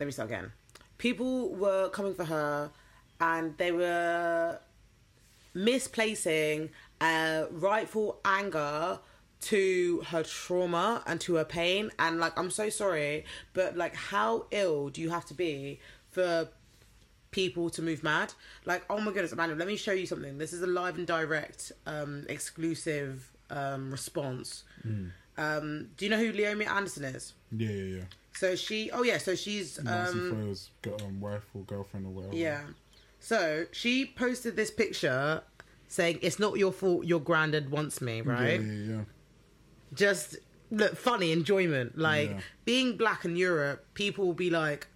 Let 0.00 0.06
me 0.06 0.10
start 0.10 0.28
again. 0.28 0.50
People 0.98 1.54
were 1.54 1.88
coming 1.90 2.14
for 2.14 2.24
her, 2.24 2.72
and 3.20 3.56
they 3.58 3.70
were 3.70 4.58
misplacing 5.54 6.70
uh, 7.00 7.44
rightful 7.52 8.18
anger 8.24 8.98
to 9.42 10.02
her 10.08 10.24
trauma 10.24 11.04
and 11.06 11.20
to 11.20 11.34
her 11.34 11.44
pain 11.44 11.90
and 11.98 12.20
like 12.20 12.32
i'm 12.38 12.48
so 12.48 12.68
sorry 12.68 13.24
but 13.54 13.76
like 13.76 13.92
how 13.96 14.46
ill 14.52 14.88
do 14.88 15.00
you 15.00 15.10
have 15.10 15.24
to 15.24 15.34
be 15.34 15.80
for 16.12 16.48
people 17.32 17.70
to 17.70 17.82
move 17.82 18.04
mad. 18.04 18.32
Like, 18.66 18.84
oh 18.88 19.00
my 19.00 19.10
goodness, 19.10 19.32
Amanda, 19.32 19.56
let 19.56 19.66
me 19.66 19.76
show 19.76 19.92
you 19.92 20.06
something. 20.06 20.38
This 20.38 20.52
is 20.52 20.62
a 20.62 20.66
live 20.66 20.96
and 20.96 21.06
direct, 21.06 21.72
um, 21.86 22.24
exclusive 22.28 23.31
um, 23.52 23.90
response. 23.90 24.64
Um, 25.38 25.88
do 25.96 26.04
you 26.04 26.10
know 26.10 26.18
who 26.18 26.32
Leomi 26.32 26.66
Anderson 26.68 27.04
is? 27.04 27.34
Yeah, 27.56 27.68
yeah, 27.70 27.96
yeah. 27.98 28.04
So 28.34 28.54
she, 28.56 28.90
oh 28.90 29.02
yeah, 29.02 29.18
so 29.18 29.34
she's 29.34 29.82
Nancy 29.82 30.18
um, 30.18 30.30
Fraser's 30.30 30.70
got 30.82 31.02
um, 31.02 31.20
wife 31.20 31.44
or 31.54 31.62
girlfriend 31.62 32.06
or 32.06 32.10
whatever. 32.10 32.34
yeah. 32.34 32.62
So 33.20 33.66
she 33.72 34.04
posted 34.06 34.56
this 34.56 34.70
picture 34.70 35.42
saying, 35.88 36.18
"It's 36.22 36.38
not 36.38 36.58
your 36.58 36.72
fault. 36.72 37.04
Your 37.04 37.20
granddad 37.20 37.70
wants 37.70 38.00
me, 38.00 38.16
Yeah, 38.24 38.32
right?" 38.32 38.60
yeah, 38.60 38.72
yeah. 38.94 39.00
just 39.94 40.36
look 40.70 40.96
funny 40.96 41.32
enjoyment 41.32 41.98
like 41.98 42.30
Yeah. 42.30 42.40
being 42.64 42.96
black 42.96 43.26
in 43.26 43.36
europe 43.36 43.84
people 43.92 44.24
will 44.24 44.32
be 44.32 44.48
like 44.48 44.86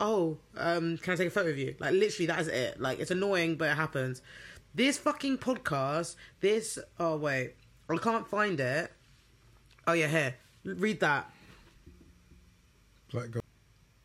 oh 0.00 0.36
um 0.58 0.98
can 0.98 1.14
i 1.14 1.16
take 1.16 1.28
a 1.28 1.30
photo 1.30 1.48
of 1.48 1.56
you 1.56 1.74
like 1.80 1.92
literally 1.92 2.26
that 2.26 2.38
is 2.40 2.48
it 2.48 2.78
like 2.78 2.98
it's 3.00 3.10
annoying 3.10 3.56
but 3.56 3.70
it 3.70 3.74
happens 3.74 4.20
this 4.74 4.98
fucking 4.98 5.38
podcast 5.38 6.14
this 6.40 6.78
oh 7.00 7.16
wait 7.16 7.54
i 7.88 7.96
can't 7.96 8.26
find 8.26 8.58
it. 8.60 8.92
Oh 9.86 9.92
yeah 9.92 10.08
here. 10.08 10.34
Read 10.64 11.00
that. 11.00 11.30
Black 13.10 13.28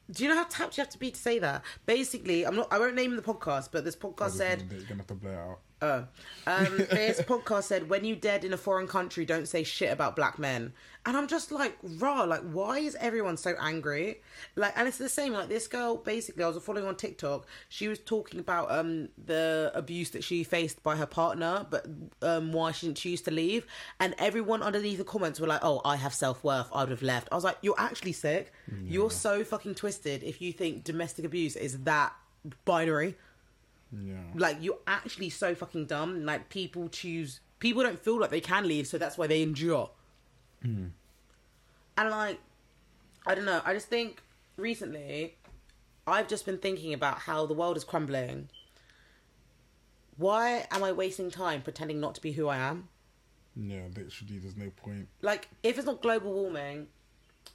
do 0.09 0.23
you 0.23 0.29
know 0.29 0.37
how 0.37 0.45
tapped 0.45 0.77
you 0.77 0.81
have 0.81 0.89
to 0.89 0.97
be 0.97 1.11
to 1.11 1.19
say 1.19 1.37
that? 1.39 1.63
Basically 1.85 2.45
i'm 2.45 2.55
not 2.55 2.67
i 2.71 2.79
won't 2.79 2.95
name 2.95 3.15
the 3.15 3.21
podcast 3.21 3.69
but 3.71 3.83
this 3.83 3.95
podcast 3.95 4.31
said 4.31 4.63
You're 4.71 4.81
gonna 4.81 4.95
have 4.97 5.07
to 5.07 5.13
blur 5.15 5.35
out. 5.35 5.59
Oh. 5.81 6.05
Um, 6.47 6.77
this 6.89 7.21
podcast 7.21 7.63
said, 7.63 7.89
when 7.89 8.03
you 8.03 8.15
dead 8.15 8.43
in 8.43 8.53
a 8.53 8.57
foreign 8.57 8.87
country, 8.87 9.25
don't 9.25 9.47
say 9.47 9.63
shit 9.63 9.91
about 9.91 10.15
black 10.15 10.39
men. 10.39 10.73
And 11.05 11.15
I'm 11.15 11.27
just 11.27 11.51
like, 11.51 11.77
raw, 11.99 12.23
like, 12.23 12.41
why 12.41 12.79
is 12.79 12.97
everyone 12.99 13.37
so 13.37 13.55
angry? 13.61 14.21
Like, 14.55 14.73
and 14.75 14.87
it's 14.87 14.97
the 14.97 15.07
same, 15.07 15.33
like, 15.33 15.47
this 15.47 15.67
girl, 15.67 15.95
basically, 15.95 16.43
I 16.43 16.47
was 16.49 16.61
following 16.61 16.85
on 16.85 16.95
TikTok, 16.95 17.47
she 17.69 17.87
was 17.87 17.99
talking 17.99 18.39
about 18.39 18.69
um 18.71 19.09
the 19.23 19.71
abuse 19.73 20.09
that 20.11 20.23
she 20.23 20.43
faced 20.43 20.83
by 20.83 20.95
her 20.97 21.05
partner, 21.05 21.65
but 21.69 21.85
um 22.21 22.51
why 22.51 22.71
she 22.71 22.87
didn't 22.87 22.97
choose 22.97 23.21
to 23.21 23.31
leave. 23.31 23.65
And 23.99 24.15
everyone 24.17 24.61
underneath 24.61 24.97
the 24.97 25.05
comments 25.05 25.39
were 25.39 25.47
like, 25.47 25.61
oh, 25.63 25.81
I 25.85 25.95
have 25.95 26.13
self 26.13 26.43
worth, 26.43 26.67
I 26.73 26.81
would 26.81 26.89
have 26.89 27.01
left. 27.01 27.29
I 27.31 27.35
was 27.35 27.43
like, 27.43 27.57
you're 27.61 27.79
actually 27.79 28.13
sick. 28.13 28.51
You're 28.85 29.11
so 29.11 29.43
fucking 29.43 29.75
twisted 29.75 30.23
if 30.23 30.41
you 30.41 30.51
think 30.51 30.83
domestic 30.83 31.23
abuse 31.23 31.55
is 31.55 31.79
that 31.83 32.13
binary 32.65 33.15
Yeah. 33.91 34.15
like 34.36 34.58
you're 34.60 34.80
actually 34.86 35.30
so 35.30 35.56
fucking 35.56 35.86
dumb. 35.86 36.26
Like 36.26 36.50
people 36.50 36.89
choose 36.89 37.39
people 37.60 37.84
don't 37.84 38.00
feel 38.00 38.19
like 38.19 38.30
they 38.30 38.41
can 38.41 38.67
leave 38.67 38.88
so 38.88 38.97
that's 38.97 39.17
why 39.17 39.28
they 39.28 39.41
endure. 39.41 39.91
Mm. 40.65 40.91
And 41.97 42.10
like 42.10 42.39
i 43.26 43.34
don't 43.36 43.45
know. 43.45 43.62
I 43.65 43.73
just 43.73 43.88
think 43.88 44.21
recently 44.58 45.36
i've 46.08 46.28
just 46.28 46.45
been 46.45 46.58
thinking 46.58 46.93
about 46.93 47.19
how 47.19 47.45
the 47.45 47.54
world 47.54 47.78
is 47.78 47.84
crumbling. 47.84 48.50
Why 50.17 50.65
am 50.71 50.84
i 50.84 50.91
wasting 50.91 51.30
time 51.30 51.62
pretending 51.62 52.00
not 52.00 52.15
to 52.15 52.21
be 52.21 52.32
who 52.34 52.47
i 52.47 52.58
am? 52.58 52.89
Yeah, 53.56 53.84
literally, 53.88 54.38
there's 54.39 54.56
no 54.58 54.69
point. 54.76 55.08
like 55.21 55.47
if 55.63 55.78
it's 55.78 55.86
not 55.88 56.02
global 56.02 56.34
warming 56.34 56.88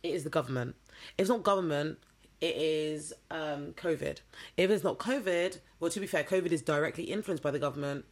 it 0.03 0.09
is 0.15 0.25
the 0.25 0.31
government. 0.31 0.75
If 1.19 1.23
it's 1.25 1.29
not 1.29 1.43
government 1.43 1.99
it 2.43 2.57
is 2.57 3.15
um 3.31 3.73
covid. 3.73 4.19
If 4.57 4.69
it's 4.71 4.85
not 4.85 4.99
covid 4.99 5.59
well 5.81 5.91
to 5.91 6.01
be 6.01 6.07
fair 6.07 6.25
covid 6.25 6.53
is 6.53 6.61
directly 6.61 7.05
influenced 7.05 7.43
by 7.43 7.53
the 7.53 7.59
government. 7.59 8.05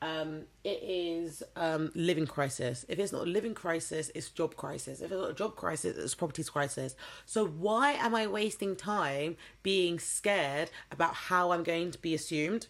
Um 0.00 0.42
it 0.62 0.80
is 0.82 1.42
um 1.56 1.90
living 1.94 2.26
crisis. 2.28 2.86
If 2.88 2.98
it's 2.98 3.12
not 3.12 3.22
a 3.22 3.30
living 3.30 3.54
crisis 3.54 4.10
it's 4.14 4.30
job 4.30 4.56
crisis. 4.56 5.00
If 5.00 5.10
it's 5.10 5.20
not 5.20 5.30
a 5.30 5.34
job 5.34 5.56
crisis 5.56 5.98
it's 5.98 6.14
property 6.14 6.44
crisis. 6.44 6.94
So 7.26 7.44
why 7.44 7.92
am 7.92 8.14
i 8.14 8.26
wasting 8.26 8.76
time 8.76 9.36
being 9.62 9.98
scared 9.98 10.70
about 10.92 11.14
how 11.14 11.50
i'm 11.50 11.64
going 11.64 11.90
to 11.90 11.98
be 11.98 12.14
assumed? 12.14 12.68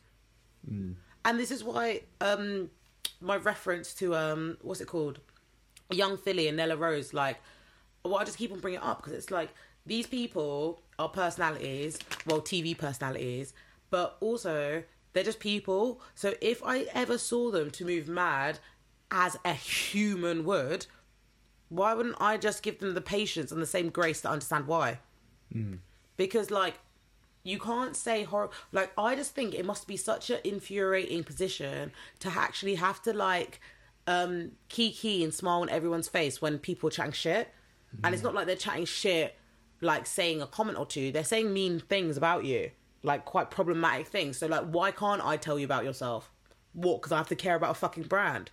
And 1.26 1.38
this 1.38 1.50
is 1.50 1.62
why 1.62 2.02
um 2.22 2.70
my 3.20 3.37
reference 3.37 3.92
to 3.94 4.14
um 4.16 4.56
what's 4.62 4.80
it 4.80 4.87
called? 4.88 5.20
Yung 5.92 6.16
Filly 6.16 6.48
and 6.48 6.56
Nella 6.56 6.76
Rose, 6.76 7.14
like, 7.14 7.37
well, 8.02 8.16
I 8.16 8.24
just 8.24 8.38
keep 8.38 8.50
on 8.50 8.59
bringing 8.59 8.80
it 8.80 8.85
up 8.85 8.98
because 8.98 9.12
it's 9.12 9.30
like 9.30 9.50
these 9.87 10.07
people 10.07 10.83
are 10.99 11.09
personalities, 11.09 11.99
well, 12.27 12.40
TV 12.40 12.77
personalities, 12.77 13.53
but 13.90 14.16
also 14.20 14.83
they're 15.12 15.25
just 15.25 15.40
people. 15.40 16.01
So 16.14 16.35
if 16.40 16.62
I 16.64 16.87
ever 16.92 17.18
saw 17.18 17.51
them 17.51 17.70
to 17.72 17.85
move 17.85 18.09
mad 18.09 18.59
as 19.11 19.37
a 19.44 19.53
human 19.53 20.44
would, 20.44 20.87
why 21.68 21.94
wouldn't 21.94 22.16
I 22.20 22.37
just 22.37 22.62
give 22.62 22.79
them 22.79 22.94
the 22.94 23.01
patience 23.01 23.51
and 23.53 23.62
the 23.62 23.66
same 23.66 23.88
grace 23.88 24.20
to 24.22 24.31
understand 24.31 24.66
why? 24.66 24.99
Because, 26.16 26.51
like, 26.51 26.75
you 27.44 27.59
can't 27.59 27.94
say 27.94 28.25
horror. 28.25 28.51
Like, 28.72 28.92
I 28.99 29.14
just 29.14 29.35
think 29.35 29.55
it 29.55 29.64
must 29.64 29.87
be 29.87 29.96
such 29.96 30.31
an 30.31 30.38
infuriating 30.44 31.22
position 31.25 31.92
to 32.20 32.29
actually 32.29 32.75
have 32.77 33.01
to, 33.03 33.12
like, 33.12 33.61
um, 34.07 34.53
kiki 34.68 35.22
and 35.25 35.33
smile 35.33 35.62
on 35.62 35.68
everyone's 35.70 36.09
face 36.09 36.40
when 36.42 36.59
people 36.59 36.88
are 36.88 36.92
chatting 36.92 37.12
shit. 37.12 37.49
And 38.05 38.14
it's 38.14 38.22
not 38.22 38.35
like 38.35 38.46
they're 38.46 38.57
chatting 38.57 38.85
shit, 38.85 39.37
like 39.80 40.06
saying 40.06 40.42
a 40.42 40.46
comment 40.46 40.78
or 40.78 40.86
two. 40.86 41.12
They're 41.12 41.24
saying 41.24 41.52
mean 41.52 41.80
things 41.80 42.16
about 42.16 42.44
you, 42.44 42.70
like 43.02 43.24
quite 43.24 43.50
problematic 43.50 44.06
things. 44.06 44.38
So, 44.38 44.46
like, 44.46 44.64
why 44.64 44.90
can't 44.90 45.24
I 45.24 45.36
tell 45.36 45.58
you 45.58 45.64
about 45.64 45.84
yourself? 45.84 46.30
What? 46.72 47.00
Because 47.00 47.12
I 47.12 47.16
have 47.18 47.28
to 47.28 47.36
care 47.36 47.54
about 47.54 47.70
a 47.70 47.74
fucking 47.74 48.04
brand. 48.04 48.50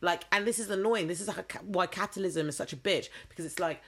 Like, 0.00 0.24
and 0.30 0.46
this 0.46 0.58
is 0.58 0.70
annoying. 0.70 1.06
This 1.06 1.20
is 1.20 1.28
like 1.28 1.54
a, 1.54 1.58
why 1.58 1.86
capitalism 1.86 2.48
is 2.48 2.56
such 2.56 2.72
a 2.72 2.76
bitch 2.76 3.08
because 3.28 3.44
it's 3.44 3.58
like 3.58 3.82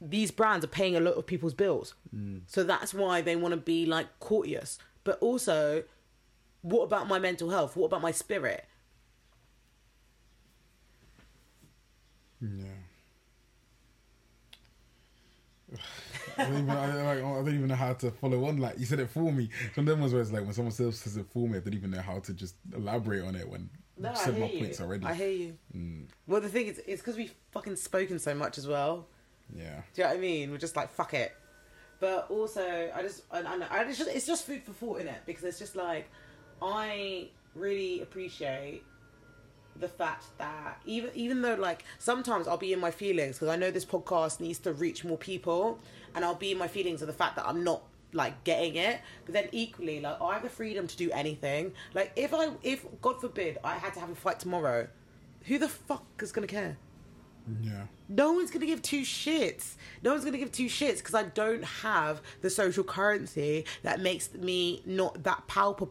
these 0.00 0.30
brands 0.30 0.64
are 0.64 0.68
paying 0.68 0.96
a 0.96 1.00
lot 1.00 1.14
of 1.14 1.26
people's 1.26 1.54
bills. 1.54 1.94
Mm. 2.14 2.42
So 2.46 2.64
that's 2.64 2.94
why 2.94 3.20
they 3.20 3.36
want 3.36 3.52
to 3.52 3.60
be 3.60 3.86
like 3.86 4.06
courteous. 4.18 4.78
But 5.04 5.18
also, 5.20 5.84
what 6.62 6.82
about 6.82 7.08
my 7.08 7.18
mental 7.18 7.50
health? 7.50 7.76
What 7.76 7.86
about 7.86 8.02
my 8.02 8.10
spirit? 8.10 8.66
Yeah. 12.40 12.79
I 16.40 16.44
don't, 16.44 16.58
even, 16.58 16.70
I, 16.70 17.02
like, 17.02 17.18
I 17.18 17.20
don't 17.20 17.48
even 17.54 17.68
know 17.68 17.74
how 17.74 17.92
to 17.94 18.10
follow 18.10 18.44
on. 18.46 18.56
Like 18.58 18.78
you 18.78 18.86
said 18.86 19.00
it 19.00 19.10
for 19.10 19.32
me. 19.32 19.50
Some 19.74 19.86
of 19.86 19.92
them 19.92 20.00
was 20.02 20.12
where 20.12 20.22
it's 20.22 20.32
like 20.32 20.44
when 20.44 20.52
someone 20.52 20.74
else 20.80 20.98
says 20.98 21.16
it 21.16 21.26
for 21.32 21.48
me, 21.48 21.58
I 21.58 21.60
don't 21.60 21.74
even 21.74 21.90
know 21.90 22.00
how 22.00 22.18
to 22.20 22.32
just 22.34 22.54
elaborate 22.74 23.24
on 23.24 23.34
it 23.34 23.48
when 23.48 23.68
No, 23.98 24.12
said 24.14 24.38
my 24.38 24.46
you. 24.46 24.60
points 24.60 24.80
already. 24.80 25.04
I 25.06 25.14
hear 25.14 25.30
you. 25.30 25.58
Mm. 25.76 26.06
Well, 26.26 26.40
the 26.40 26.48
thing 26.48 26.66
is, 26.66 26.80
it's 26.86 27.02
because 27.02 27.16
we've 27.16 27.34
fucking 27.52 27.76
spoken 27.76 28.18
so 28.18 28.34
much 28.34 28.58
as 28.58 28.66
well. 28.66 29.06
Yeah. 29.54 29.82
Do 29.94 30.02
you 30.02 30.04
know 30.04 30.10
what 30.10 30.18
I 30.18 30.20
mean? 30.20 30.50
We're 30.50 30.58
just 30.58 30.76
like 30.76 30.90
fuck 30.90 31.14
it. 31.14 31.32
But 31.98 32.30
also, 32.30 32.90
I 32.94 33.02
just, 33.02 33.22
I, 33.30 33.40
I 33.40 33.56
know, 33.56 33.66
I 33.70 33.84
just, 33.84 34.00
it's 34.08 34.26
just 34.26 34.46
food 34.46 34.62
for 34.62 34.72
thought 34.72 35.00
in 35.00 35.06
it 35.06 35.20
because 35.26 35.44
it's 35.44 35.58
just 35.58 35.76
like, 35.76 36.08
I 36.62 37.28
really 37.54 38.00
appreciate 38.00 38.82
the 39.80 39.88
fact 39.88 40.24
that 40.38 40.80
even 40.84 41.10
even 41.14 41.42
though 41.42 41.54
like 41.54 41.84
sometimes 41.98 42.46
I'll 42.46 42.56
be 42.56 42.72
in 42.72 42.80
my 42.80 42.90
feelings 42.90 43.36
because 43.36 43.48
I 43.48 43.56
know 43.56 43.70
this 43.70 43.84
podcast 43.84 44.40
needs 44.40 44.58
to 44.60 44.72
reach 44.72 45.04
more 45.04 45.18
people, 45.18 45.78
and 46.14 46.24
I'll 46.24 46.34
be 46.34 46.52
in 46.52 46.58
my 46.58 46.68
feelings 46.68 47.00
of 47.02 47.06
the 47.08 47.14
fact 47.14 47.36
that 47.36 47.46
I'm 47.46 47.64
not 47.64 47.82
like 48.12 48.42
getting 48.44 48.76
it. 48.76 49.00
But 49.24 49.34
then 49.34 49.48
equally, 49.52 50.00
like 50.00 50.20
I 50.20 50.34
have 50.34 50.42
the 50.42 50.48
freedom 50.48 50.86
to 50.86 50.96
do 50.96 51.10
anything. 51.12 51.72
Like 51.94 52.12
if 52.16 52.34
I, 52.34 52.50
if 52.62 52.84
God 53.00 53.20
forbid, 53.20 53.58
I 53.64 53.74
had 53.74 53.94
to 53.94 54.00
have 54.00 54.10
a 54.10 54.14
fight 54.14 54.38
tomorrow, 54.40 54.88
who 55.44 55.58
the 55.58 55.68
fuck 55.68 56.04
is 56.20 56.32
gonna 56.32 56.46
care? 56.46 56.76
Yeah. 57.62 57.82
no 58.08 58.32
one's 58.32 58.50
gonna 58.50 58.66
give 58.66 58.82
two 58.82 59.02
shits. 59.02 59.74
No 60.02 60.12
one's 60.12 60.24
gonna 60.24 60.38
give 60.38 60.52
two 60.52 60.66
shits 60.66 60.98
because 60.98 61.14
I 61.14 61.24
don't 61.24 61.64
have 61.64 62.20
the 62.40 62.50
social 62.50 62.84
currency 62.84 63.64
that 63.82 64.00
makes 64.00 64.32
me 64.34 64.82
not 64.86 65.22
that 65.24 65.42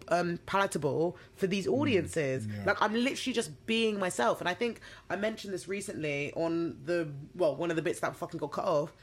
um, 0.10 0.40
palatable 0.46 1.18
for 1.36 1.48
these 1.48 1.68
audiences. 1.68 2.48
yeah. 2.48 2.64
Like 2.66 2.82
I'm 2.82 2.94
literally 2.94 3.34
just 3.34 3.66
being 3.66 4.00
myself, 4.00 4.40
and 4.40 4.50
I 4.50 4.54
think 4.54 4.82
I 5.10 5.16
mentioned 5.16 5.54
this 5.54 5.68
recently 5.68 6.34
on 6.34 6.78
the 6.86 7.10
well, 7.36 7.56
one 7.56 7.70
of 7.70 7.76
the 7.76 7.82
bits 7.82 8.00
that 8.02 8.16
fucking 8.16 8.40
got 8.40 8.52
cut 8.52 8.66
off. 8.66 8.94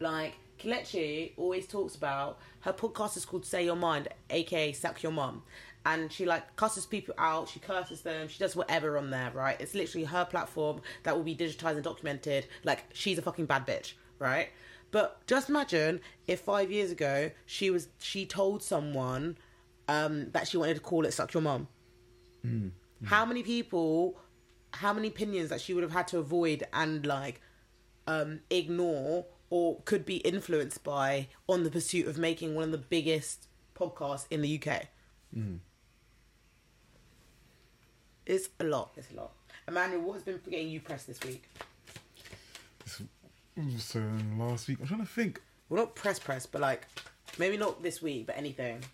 Like 0.00 0.34
Kelechi 0.58 1.32
always 1.36 1.66
talks 1.66 1.94
about 1.94 2.38
her 2.60 2.72
podcast 2.72 3.16
is 3.16 3.24
called 3.24 3.46
Say 3.46 3.64
Your 3.64 3.76
Mind, 3.76 4.08
aka 4.30 4.72
Suck 4.72 5.02
Your 5.02 5.12
Mum. 5.12 5.42
And 5.84 6.12
she 6.12 6.26
like 6.26 6.56
cusses 6.56 6.86
people 6.86 7.14
out, 7.18 7.48
she 7.48 7.60
curses 7.60 8.02
them, 8.02 8.28
she 8.28 8.38
does 8.38 8.54
whatever 8.54 8.98
on 8.98 9.10
there, 9.10 9.30
right? 9.32 9.58
It's 9.60 9.74
literally 9.74 10.04
her 10.04 10.24
platform 10.24 10.82
that 11.04 11.16
will 11.16 11.22
be 11.24 11.34
digitized 11.34 11.74
and 11.74 11.84
documented. 11.84 12.46
Like 12.64 12.84
she's 12.92 13.16
a 13.18 13.22
fucking 13.22 13.46
bad 13.46 13.66
bitch, 13.66 13.94
right? 14.18 14.50
But 14.90 15.26
just 15.26 15.48
imagine 15.48 16.00
if 16.26 16.40
five 16.40 16.70
years 16.70 16.90
ago 16.90 17.30
she 17.46 17.70
was 17.70 17.88
she 17.98 18.26
told 18.26 18.62
someone 18.62 19.38
um, 19.86 20.30
that 20.32 20.48
she 20.48 20.56
wanted 20.56 20.74
to 20.74 20.80
call 20.80 21.04
it 21.06 21.12
"suck 21.12 21.32
your 21.32 21.42
mum." 21.42 21.68
How 23.04 23.24
many 23.24 23.42
people, 23.42 24.18
how 24.72 24.92
many 24.92 25.08
opinions 25.08 25.48
that 25.50 25.60
she 25.60 25.72
would 25.74 25.82
have 25.82 25.92
had 25.92 26.08
to 26.08 26.18
avoid 26.18 26.64
and 26.72 27.06
like 27.06 27.40
um, 28.06 28.40
ignore 28.50 29.26
or 29.50 29.80
could 29.84 30.04
be 30.04 30.16
influenced 30.18 30.82
by 30.84 31.28
on 31.48 31.64
the 31.64 31.70
pursuit 31.70 32.06
of 32.06 32.18
making 32.18 32.54
one 32.54 32.64
of 32.64 32.72
the 32.72 32.78
biggest 32.78 33.46
podcasts 33.74 34.26
in 34.30 34.42
the 34.42 34.60
UK. 34.62 34.86
It's 38.28 38.50
a 38.60 38.64
lot. 38.64 38.90
It's 38.98 39.10
a 39.10 39.16
lot. 39.16 39.32
Emmanuel, 39.66 40.02
what 40.02 40.12
has 40.14 40.22
been 40.22 40.38
getting 40.50 40.68
you 40.68 40.80
pressed 40.80 41.06
this 41.06 41.18
week? 41.24 41.48
So 43.78 44.02
last 44.38 44.68
week, 44.68 44.78
I'm 44.80 44.86
trying 44.86 45.00
to 45.00 45.06
think. 45.06 45.40
Well, 45.68 45.84
not 45.84 45.94
press 45.94 46.18
press, 46.18 46.44
but 46.44 46.60
like 46.60 46.86
maybe 47.38 47.56
not 47.56 47.82
this 47.82 48.02
week, 48.02 48.26
but 48.26 48.36
anything. 48.36 48.84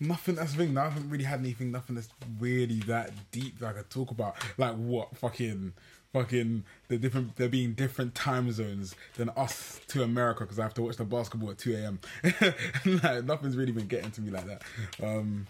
Nothing. 0.00 0.34
That's 0.34 0.52
the 0.52 0.66
thing. 0.66 0.76
I 0.76 0.88
haven't 0.88 1.08
really 1.08 1.24
had 1.24 1.38
anything. 1.38 1.70
Nothing 1.70 1.94
that's 1.94 2.08
really 2.40 2.80
that 2.80 3.12
deep 3.30 3.60
that 3.60 3.68
I 3.68 3.72
could 3.74 3.90
talk 3.90 4.10
about. 4.10 4.34
Like 4.58 4.74
what? 4.74 5.16
Fucking, 5.16 5.72
fucking. 6.12 6.64
The 6.88 6.98
different. 6.98 7.36
There 7.36 7.48
being 7.48 7.74
different 7.74 8.16
time 8.16 8.50
zones 8.50 8.96
than 9.16 9.28
us 9.30 9.80
to 9.88 10.02
America 10.02 10.44
because 10.44 10.58
I 10.58 10.64
have 10.64 10.74
to 10.74 10.82
watch 10.82 10.96
the 10.96 11.04
basketball 11.04 11.50
at 11.50 11.58
two 11.58 11.76
a.m. 11.76 12.00
like, 13.02 13.24
nothing's 13.24 13.56
really 13.56 13.72
been 13.72 13.86
getting 13.86 14.10
to 14.10 14.20
me 14.20 14.32
like 14.32 14.46
that. 14.46 14.62
Um 15.00 15.46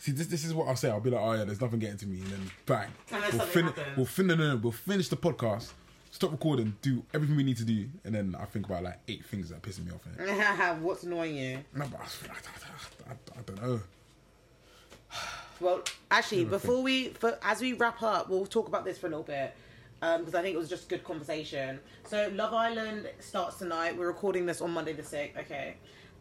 See, 0.00 0.12
this 0.12 0.26
this 0.28 0.44
is 0.44 0.54
what 0.54 0.66
I'll 0.66 0.76
say. 0.76 0.88
I'll 0.90 0.98
be 1.00 1.10
like, 1.10 1.20
oh 1.20 1.32
yeah, 1.34 1.44
there's 1.44 1.60
nothing 1.60 1.78
getting 1.78 1.98
to 1.98 2.06
me, 2.06 2.20
and 2.22 2.30
then 2.30 2.50
bang, 2.64 2.88
And 3.12 3.22
then 3.22 3.30
we'll, 3.38 3.46
fin- 3.46 3.72
we'll 3.98 4.06
fin- 4.06 4.26
no, 4.28 4.34
no, 4.34 4.48
no, 4.48 4.56
we'll 4.56 4.72
finish 4.72 5.08
the 5.08 5.16
podcast, 5.16 5.72
stop 6.10 6.32
recording, 6.32 6.74
do 6.80 7.02
everything 7.12 7.36
we 7.36 7.42
need 7.42 7.58
to 7.58 7.64
do, 7.66 7.86
and 8.04 8.14
then 8.14 8.34
I 8.40 8.46
think 8.46 8.64
about 8.64 8.82
like 8.82 8.98
eight 9.08 9.26
things 9.26 9.50
that 9.50 9.56
are 9.56 9.60
pissing 9.60 9.84
me 9.84 9.92
off. 9.92 10.78
What's 10.80 11.02
annoying 11.02 11.36
you? 11.36 11.58
No, 11.74 11.84
but 11.90 12.00
I, 12.00 12.32
I, 12.32 13.12
I, 13.12 13.38
I 13.38 13.42
don't 13.44 13.62
know. 13.62 13.80
Well, 15.60 15.82
actually, 16.10 16.46
before 16.46 16.82
we, 16.82 17.08
for, 17.08 17.38
as 17.42 17.60
we 17.60 17.74
wrap 17.74 18.02
up, 18.02 18.30
we'll 18.30 18.46
talk 18.46 18.66
about 18.66 18.86
this 18.86 18.96
for 18.96 19.08
a 19.08 19.10
little 19.10 19.22
bit 19.24 19.54
um, 20.00 20.20
because 20.20 20.34
I 20.34 20.40
think 20.40 20.54
it 20.54 20.58
was 20.58 20.70
just 20.70 20.86
a 20.86 20.88
good 20.88 21.04
conversation. 21.04 21.78
So, 22.06 22.30
Love 22.32 22.54
Island 22.54 23.10
starts 23.18 23.58
tonight. 23.58 23.94
We're 23.98 24.06
recording 24.06 24.46
this 24.46 24.62
on 24.62 24.70
Monday 24.70 24.94
the 24.94 25.02
sixth. 25.02 25.36
Okay. 25.38 25.74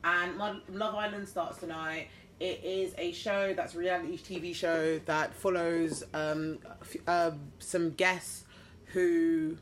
and 0.03 0.38
Love 0.38 0.93
Island 0.95 1.25
starts 1.30 1.57
tonight. 1.59 2.09
It 2.39 2.63
is 2.63 2.93
a 2.97 3.11
show 3.11 3.53
that's 3.53 3.75
a 3.75 3.77
reality 3.77 4.17
TV 4.17 4.55
show 4.55 4.99
that 4.99 5.33
follows 5.33 6.03
um, 6.13 6.59
uh, 7.05 7.31
some 7.59 7.91
guests 7.91 8.45
who 8.85 9.57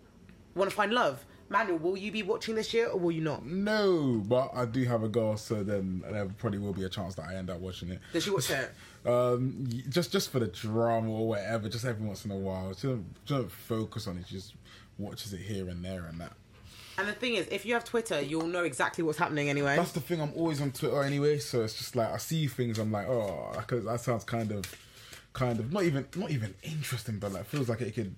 want 0.54 0.70
to 0.70 0.76
find 0.76 0.92
love. 0.94 1.26
Manuel, 1.50 1.80
will 1.80 1.98
you 1.98 2.12
be 2.12 2.24
watching 2.24 2.56
this 2.56 2.74
year 2.74 2.90
or 2.90 3.00
will 3.00 3.12
you 3.12 3.22
not? 3.22 3.46
No, 3.46 4.22
but 4.28 4.52
I 4.54 4.66
do 4.66 4.84
have 4.84 5.02
a 5.02 5.08
girl, 5.08 5.38
so 5.38 5.64
then 5.64 6.04
there 6.12 6.26
probably 6.38 6.60
will 6.60 6.74
be 6.74 6.84
a 6.84 6.90
chance 6.90 7.16
that 7.16 7.26
I 7.30 7.36
end 7.36 7.50
up 7.50 7.60
watching 7.60 7.90
it. 7.90 8.00
Does 8.14 8.24
she 8.24 8.30
watch 8.32 8.50
it? 8.50 8.72
Um, 9.06 9.66
just 9.88 10.12
just 10.12 10.32
for 10.32 10.40
the 10.40 10.48
drama 10.48 11.10
or 11.10 11.30
whatever, 11.30 11.70
just 11.70 11.86
every 11.86 12.06
once 12.06 12.26
in 12.26 12.32
a 12.32 12.36
while. 12.36 12.76
She 12.76 12.88
don't, 12.88 13.06
she 13.24 13.34
don't 13.36 13.50
focus 13.50 14.06
on 14.06 14.18
it. 14.18 14.26
She 14.28 14.36
just 14.36 14.54
watches 14.98 15.32
it 15.32 15.40
here 15.40 15.70
and 15.70 15.86
there 15.86 16.04
and 16.04 16.20
that. 16.20 16.34
And 16.98 17.08
the 17.08 17.14
thing 17.14 17.36
is, 17.36 17.48
if 17.52 17.66
you 17.66 17.74
have 17.74 17.84
Twitter, 17.84 18.20
you'll 18.20 18.48
know 18.48 18.64
exactly 18.64 19.04
what's 19.04 19.20
happening 19.20 19.50
anyway. 19.50 19.76
That's 19.76 19.92
the 19.92 20.00
thing. 20.00 20.20
I'm 20.20 20.34
always 20.36 20.62
on 20.62 20.72
Twitter 20.72 21.04
anyway, 21.04 21.38
so 21.38 21.64
it's 21.64 21.78
just 21.78 21.96
like 21.96 22.12
I 22.12 22.18
see 22.18 22.48
things. 22.48 22.80
I'm 22.80 22.92
like, 22.92 23.08
oh, 23.08 23.52
because 23.56 23.86
that 23.86 24.02
sounds 24.02 24.24
kind 24.24 24.52
of, 24.52 24.66
kind 25.34 25.60
of 25.60 25.72
not 25.72 25.84
even 25.84 26.06
not 26.16 26.32
even 26.32 26.56
interesting, 26.64 27.20
but 27.20 27.34
like 27.34 27.46
feels 27.46 27.70
like 27.70 27.82
it 27.82 27.94
could 27.94 28.16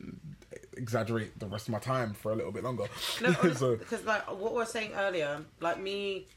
exaggerate 0.77 1.37
the 1.39 1.47
rest 1.47 1.67
of 1.67 1.73
my 1.73 1.79
time 1.79 2.13
for 2.13 2.31
a 2.31 2.35
little 2.35 2.53
bit 2.53 2.63
longer. 2.63 2.85
No, 3.21 3.33
so 3.53 3.75
because 3.75 4.05
like 4.05 4.29
what 4.31 4.53
we 4.53 4.57
were 4.59 4.65
saying 4.65 4.93
earlier, 4.95 5.41
like 5.59 5.79
me, 5.79 6.27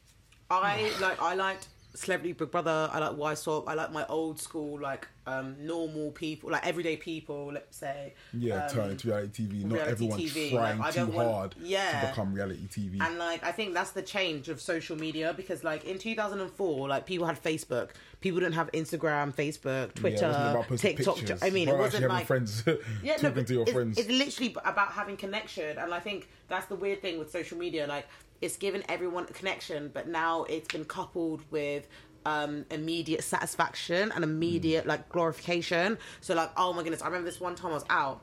I 0.50 0.90
like 1.00 1.22
I 1.22 1.34
liked 1.34 1.68
Celebrity 1.94 2.32
Big 2.32 2.50
Brother. 2.50 2.88
I 2.92 2.98
like 2.98 3.16
Wife 3.16 3.38
Swap. 3.38 3.68
I 3.68 3.74
like 3.74 3.92
my 3.92 4.06
old 4.06 4.40
school 4.40 4.80
like 4.80 5.08
um 5.26 5.54
normal 5.60 6.10
people, 6.10 6.50
like 6.50 6.66
everyday 6.66 6.96
people. 6.96 7.52
Let's 7.52 7.76
say. 7.76 8.14
yeah, 8.32 8.64
um, 8.66 8.70
turn 8.70 8.90
into 8.90 9.08
reality 9.08 9.46
TV. 9.46 9.64
Not 9.64 9.72
reality 9.72 9.92
everyone 9.92 10.18
TV, 10.18 10.50
trying 10.50 10.78
like, 10.78 10.94
too 10.94 11.06
want- 11.06 11.28
hard 11.28 11.54
yeah. 11.60 12.00
to 12.00 12.06
become 12.08 12.34
reality 12.34 12.66
TV. 12.66 13.00
And 13.00 13.18
like 13.18 13.44
I 13.44 13.52
think 13.52 13.74
that's 13.74 13.90
the 13.90 14.02
change 14.02 14.48
of 14.48 14.60
social 14.60 14.96
media 14.96 15.34
because 15.36 15.62
like 15.62 15.84
in 15.84 15.98
2004, 15.98 16.88
like 16.88 17.06
people 17.06 17.26
had 17.26 17.42
Facebook, 17.42 17.90
people 18.20 18.40
didn't 18.40 18.54
have 18.54 18.70
Instagram, 18.72 19.34
Facebook, 19.34 19.94
Twitter, 19.94 20.20
yeah, 20.22 20.26
it 20.26 20.28
wasn't 20.28 20.50
about 20.50 20.68
posting 20.68 20.96
TikTok. 20.96 21.16
pictures. 21.16 21.42
I 21.42 21.50
mean, 21.50 21.68
it 21.68 21.76
wasn't 21.76 22.02
having 22.02 22.16
like 22.16 22.26
friends 22.26 22.64
yeah, 23.02 23.16
talking 23.16 23.36
no, 23.36 23.42
to 23.42 23.52
your 23.52 23.62
it's, 23.62 23.72
friends. 23.72 23.98
It's 23.98 24.08
literally 24.08 24.56
about 24.64 24.92
having 24.92 25.16
connection, 25.16 25.78
and 25.78 25.92
I 25.92 26.00
think 26.00 26.28
that's 26.48 26.66
the 26.66 26.76
weird 26.76 27.02
thing 27.02 27.18
with 27.18 27.30
social 27.30 27.58
media. 27.58 27.86
Like, 27.86 28.06
it's 28.42 28.56
given 28.56 28.82
everyone 28.88 29.24
a 29.24 29.32
connection, 29.32 29.90
but 29.94 30.08
now 30.08 30.44
it's 30.44 30.68
been 30.68 30.84
coupled 30.84 31.42
with 31.50 31.86
um 32.26 32.64
immediate 32.70 33.24
satisfaction 33.24 34.12
and 34.14 34.22
immediate 34.22 34.86
like 34.86 35.08
glorification. 35.08 35.96
So, 36.20 36.34
like, 36.34 36.50
oh 36.56 36.72
my 36.72 36.82
goodness, 36.82 37.00
I 37.02 37.06
remember 37.06 37.30
this 37.30 37.40
one 37.40 37.54
time 37.54 37.70
I 37.70 37.74
was 37.74 37.84
out. 37.88 38.20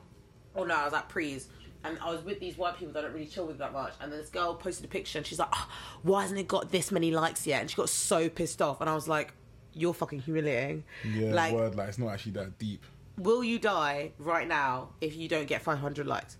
Oh 0.54 0.64
no, 0.64 0.74
I 0.74 0.84
was 0.84 0.94
at 0.94 1.08
Prees. 1.08 1.48
And 1.82 1.98
I 2.02 2.10
was 2.10 2.22
with 2.22 2.40
these 2.40 2.58
white 2.58 2.76
people 2.76 2.92
that 2.92 2.98
I 2.98 3.02
don't 3.04 3.14
really 3.14 3.26
chill 3.26 3.46
with 3.46 3.56
that 3.56 3.72
much. 3.72 3.94
And 4.02 4.12
then 4.12 4.18
this 4.20 4.28
girl 4.28 4.54
posted 4.54 4.84
a 4.84 4.88
picture 4.88 5.16
and 5.16 5.26
she's 5.26 5.38
like, 5.38 5.48
oh, 5.50 5.68
why 6.02 6.20
hasn't 6.20 6.38
it 6.38 6.46
got 6.46 6.70
this 6.70 6.92
many 6.92 7.10
likes 7.10 7.46
yet? 7.46 7.62
And 7.62 7.70
she 7.70 7.76
got 7.76 7.88
so 7.88 8.28
pissed 8.28 8.60
off. 8.60 8.82
And 8.82 8.90
I 8.90 8.94
was 8.94 9.08
like, 9.08 9.32
you're 9.72 9.94
fucking 9.94 10.18
humiliating. 10.20 10.84
yeah, 11.10 11.32
like, 11.32 11.54
word 11.54 11.76
like 11.76 11.88
it's 11.88 11.98
not 11.98 12.08
actually 12.08 12.32
that 12.32 12.58
deep. 12.58 12.84
will 13.16 13.42
you 13.42 13.58
die 13.58 14.12
right 14.18 14.46
now 14.46 14.90
if 15.00 15.16
you 15.16 15.26
don't 15.26 15.46
get 15.46 15.62
500 15.62 16.06
likes? 16.06 16.36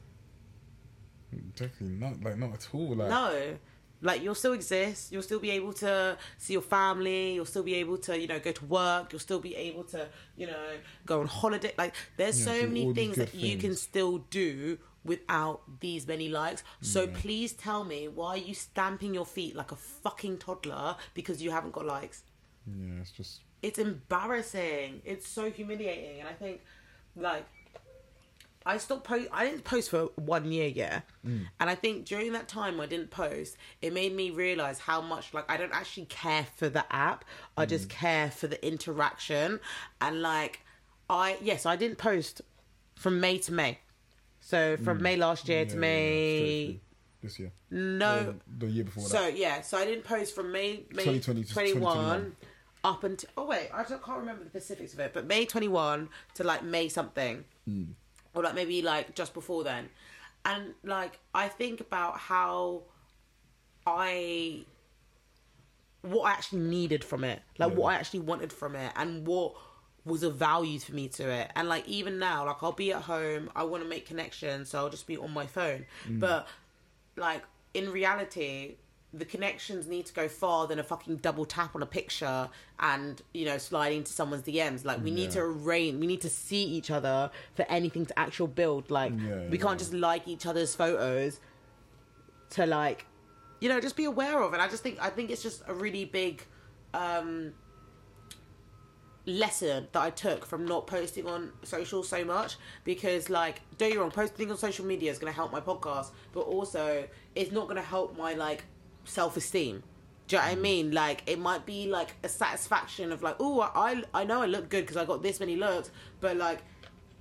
Definitely 1.57 1.97
not 1.97 2.23
like 2.23 2.37
not 2.37 2.53
at 2.55 2.69
all. 2.75 2.97
Like 2.97 3.09
No. 3.09 3.59
Like 4.03 4.23
you'll 4.23 4.35
still 4.35 4.53
exist. 4.55 5.13
You'll 5.13 5.23
still 5.23 5.41
be 5.41 5.51
able 5.51 5.73
to 5.75 6.17
see 6.39 6.55
your 6.55 6.63
family. 6.63 7.35
You'll 7.35 7.45
still 7.45 7.63
be 7.63 7.75
able 7.75 7.99
to, 7.99 8.19
you 8.19 8.27
know, 8.27 8.39
go 8.39 8.53
to 8.53 8.65
work. 8.67 9.13
You'll 9.13 9.21
still 9.21 9.41
be 9.41 9.55
able 9.57 9.85
to, 9.85 10.09
you 10.37 10.47
know, 10.47 10.79
go 11.07 11.21
on 11.21 11.27
holiday. 11.27 11.73
Like 11.77 11.95
there's 12.17 12.39
Yeah, 12.39 12.45
so 12.45 12.67
many 12.67 12.87
things 12.87 13.19
that 13.19 13.35
you 13.35 13.57
can 13.57 13.75
still 13.75 14.19
do 14.19 14.79
without 15.05 15.63
these 15.81 16.07
many 16.07 16.29
likes. 16.29 16.63
So 16.81 17.07
please 17.07 17.53
tell 17.53 17.85
me 17.85 18.09
why 18.09 18.31
are 18.31 18.37
you 18.39 18.55
stamping 18.55 19.15
your 19.15 19.27
feet 19.27 19.55
like 19.57 19.73
a 19.73 19.77
fucking 19.77 20.39
toddler 20.39 20.97
because 21.15 21.43
you 21.43 21.51
haven't 21.51 21.73
got 21.73 21.87
likes? 21.87 22.23
yeah, 22.67 23.01
it's 23.01 23.11
just 23.11 23.41
it's 23.63 23.79
embarrassing. 23.79 25.03
It's 25.05 25.27
so 25.29 25.51
humiliating, 25.51 26.21
and 26.21 26.29
I 26.29 26.33
think 26.33 26.61
like 27.17 27.47
I 28.67 28.77
stopped 28.77 29.05
post. 29.05 29.29
I 29.33 29.47
didn't 29.47 29.65
post 29.65 29.89
for 29.91 30.11
one 30.17 30.53
year, 30.53 30.69
yeah, 30.69 31.01
mm. 31.27 31.47
and 31.59 31.71
I 31.71 31.75
think 31.75 32.05
during 32.05 32.33
that 32.33 32.47
time 32.47 32.79
I 32.79 32.87
didn't 32.87 33.11
post. 33.11 33.57
It 33.81 33.95
made 33.95 34.15
me 34.15 34.31
realize 34.31 34.79
how 34.79 35.01
much 35.01 35.33
like 35.33 35.51
I 35.51 35.57
don't 35.57 35.75
actually 35.75 36.07
care 36.07 36.47
for 36.57 36.69
the 36.69 36.85
app. 36.95 37.25
I 37.57 37.65
just 37.65 37.87
mm. 37.87 37.93
care 37.93 38.31
for 38.31 38.49
the 38.49 38.65
interaction, 38.67 39.61
and 40.01 40.21
like 40.21 40.61
I 41.09 41.39
yes 41.41 41.65
I 41.65 41.77
didn't 41.77 41.97
post 41.97 42.43
from 42.97 43.19
May 43.19 43.39
to 43.39 43.53
May. 43.53 43.79
So 44.41 44.77
from 44.77 44.99
mm. 44.99 45.03
May 45.03 45.17
last 45.17 45.49
year 45.49 45.61
yeah, 45.61 45.65
to 45.65 45.77
May. 45.77 46.67
through 46.67 46.81
this 47.23 47.39
year. 47.39 47.53
no, 47.71 48.07
Uh, 48.07 48.33
the 48.59 48.67
year 48.67 48.85
before 48.85 49.05
so 49.05 49.27
yeah, 49.27 49.63
so 49.63 49.79
I 49.79 49.87
didn't 49.87 50.05
post 50.05 50.35
from 50.35 50.53
May 50.53 50.85
May 50.91 51.05
2020 51.05 51.45
to 51.45 51.53
21 51.53 51.81
2021. 51.81 52.37
up 52.85 53.05
until 53.05 53.31
oh 53.39 53.47
wait, 53.47 53.71
I 53.73 53.85
can't 53.85 54.19
remember 54.19 54.45
the 54.45 54.51
specifics 54.51 54.93
of 54.93 55.01
it, 55.01 55.13
but 55.15 55.27
May 55.27 55.47
21 55.47 56.11
to 56.35 56.45
like 56.45 56.63
May 56.63 56.89
something, 56.89 57.45
or 58.35 58.43
like 58.43 58.55
maybe 58.55 58.83
like 58.83 59.15
just 59.15 59.35
before 59.35 59.65
then, 59.65 59.89
and 60.45 60.75
like 60.85 61.19
I 61.35 61.49
think 61.49 61.81
about 61.81 62.19
how 62.19 62.83
I 63.87 64.65
what 66.03 66.23
I 66.23 66.33
actually 66.33 66.61
needed 66.61 67.05
from 67.05 67.25
it, 67.25 67.43
like 67.59 67.75
what 67.75 67.95
I 67.95 67.97
actually 67.97 68.21
wanted 68.21 68.53
from 68.53 68.77
it, 68.77 68.93
and 68.97 69.27
what 69.27 69.55
was 70.05 70.23
of 70.23 70.37
value 70.37 70.79
for 70.79 70.95
me 70.95 71.09
to 71.09 71.29
it. 71.31 71.51
And 71.55 71.69
like 71.69 71.87
even 71.87 72.19
now, 72.19 72.47
like 72.47 72.63
I'll 72.63 72.73
be 72.73 72.93
at 72.93 73.03
home, 73.03 73.51
I 73.55 73.65
want 73.65 73.83
to 73.83 73.89
make 73.89 74.07
connections, 74.07 74.71
so 74.71 74.79
I'll 74.79 74.91
just 74.91 75.07
be 75.07 75.17
on 75.17 75.33
my 75.33 75.47
phone. 75.47 75.87
Mm. 76.09 76.21
But 76.21 76.49
like 77.17 77.43
in 77.75 77.91
reality, 77.91 78.77
the 79.13 79.25
connections 79.25 79.87
need 79.89 80.07
to 80.07 80.15
go 80.15 80.29
far 80.29 80.67
than 80.67 80.79
a 80.79 80.85
fucking 80.85 81.17
double 81.17 81.45
tap 81.45 81.75
on 81.75 81.83
a 81.83 81.87
picture 81.87 82.49
and 82.79 83.21
you 83.35 83.45
know 83.45 83.59
sliding 83.59 84.05
to 84.05 84.13
someone's 84.13 84.43
DMs. 84.43 84.85
Like 84.85 85.03
we 85.03 85.11
need 85.11 85.33
to 85.33 85.41
arrange, 85.41 85.99
we 85.99 86.07
need 86.07 86.21
to 86.21 86.31
see 86.31 86.63
each 86.65 86.91
other 86.91 87.31
for 87.55 87.63
anything 87.69 88.07
to 88.07 88.19
actual 88.19 88.47
build. 88.47 88.91
Like 88.91 89.13
Yeah, 89.17 89.49
we 89.49 89.59
can't 89.59 89.73
yeah. 89.73 89.79
just 89.79 89.95
like 89.95 90.29
each 90.29 90.47
other's 90.47 90.75
photos 90.75 91.41
to 92.51 92.67
like 92.67 93.07
you 93.61 93.69
know 93.69 93.81
just 93.81 93.97
be 93.97 94.05
aware 94.05 94.43
of 94.43 94.53
it 94.55 94.61
i 94.61 94.69
just 94.69 94.83
think 94.83 94.99
i 95.01 95.09
think 95.09 95.31
it's 95.31 95.43
just 95.43 95.63
a 95.69 95.75
really 95.75 96.05
big 96.05 96.45
um 96.95 97.53
lesson 99.27 99.87
that 99.93 100.01
i 100.01 100.11
took 100.11 100.45
from 100.45 100.65
not 100.65 100.87
posting 100.87 101.27
on 101.27 101.53
social 101.63 102.03
so 102.03 102.25
much 102.25 102.57
because 102.85 103.31
like 103.31 103.61
don't 103.79 103.91
me 103.91 103.97
wrong 103.97 104.11
posting 104.11 104.51
on 104.51 104.57
social 104.57 104.85
media 104.85 105.11
is 105.11 105.19
going 105.19 105.31
to 105.31 105.37
help 105.37 105.53
my 105.53 105.61
podcast 105.61 106.09
but 106.33 106.41
also 106.41 107.07
it's 107.35 107.53
not 107.53 107.65
going 107.65 107.77
to 107.77 107.83
help 107.83 108.17
my 108.17 108.35
like 108.35 108.65
self-esteem 109.11 109.83
do 110.31 110.37
you 110.37 110.43
know 110.43 110.47
what 110.47 110.53
I 110.53 110.59
mm. 110.59 110.63
mean? 110.63 110.93
Like 110.93 111.23
it 111.27 111.41
might 111.41 111.67
be 111.67 111.89
like 111.89 112.15
a 112.23 112.29
satisfaction 112.29 113.11
of 113.11 113.21
like, 113.21 113.35
oh, 113.41 113.63
I 113.63 114.05
I 114.15 114.23
know 114.23 114.43
I 114.43 114.47
look 114.47 114.69
good 114.69 114.83
because 114.83 114.97
I 114.97 115.05
got 115.05 115.25
this 115.25 115.41
many 115.41 115.57
looks, 115.57 115.91
but 116.21 116.37
like 116.37 116.61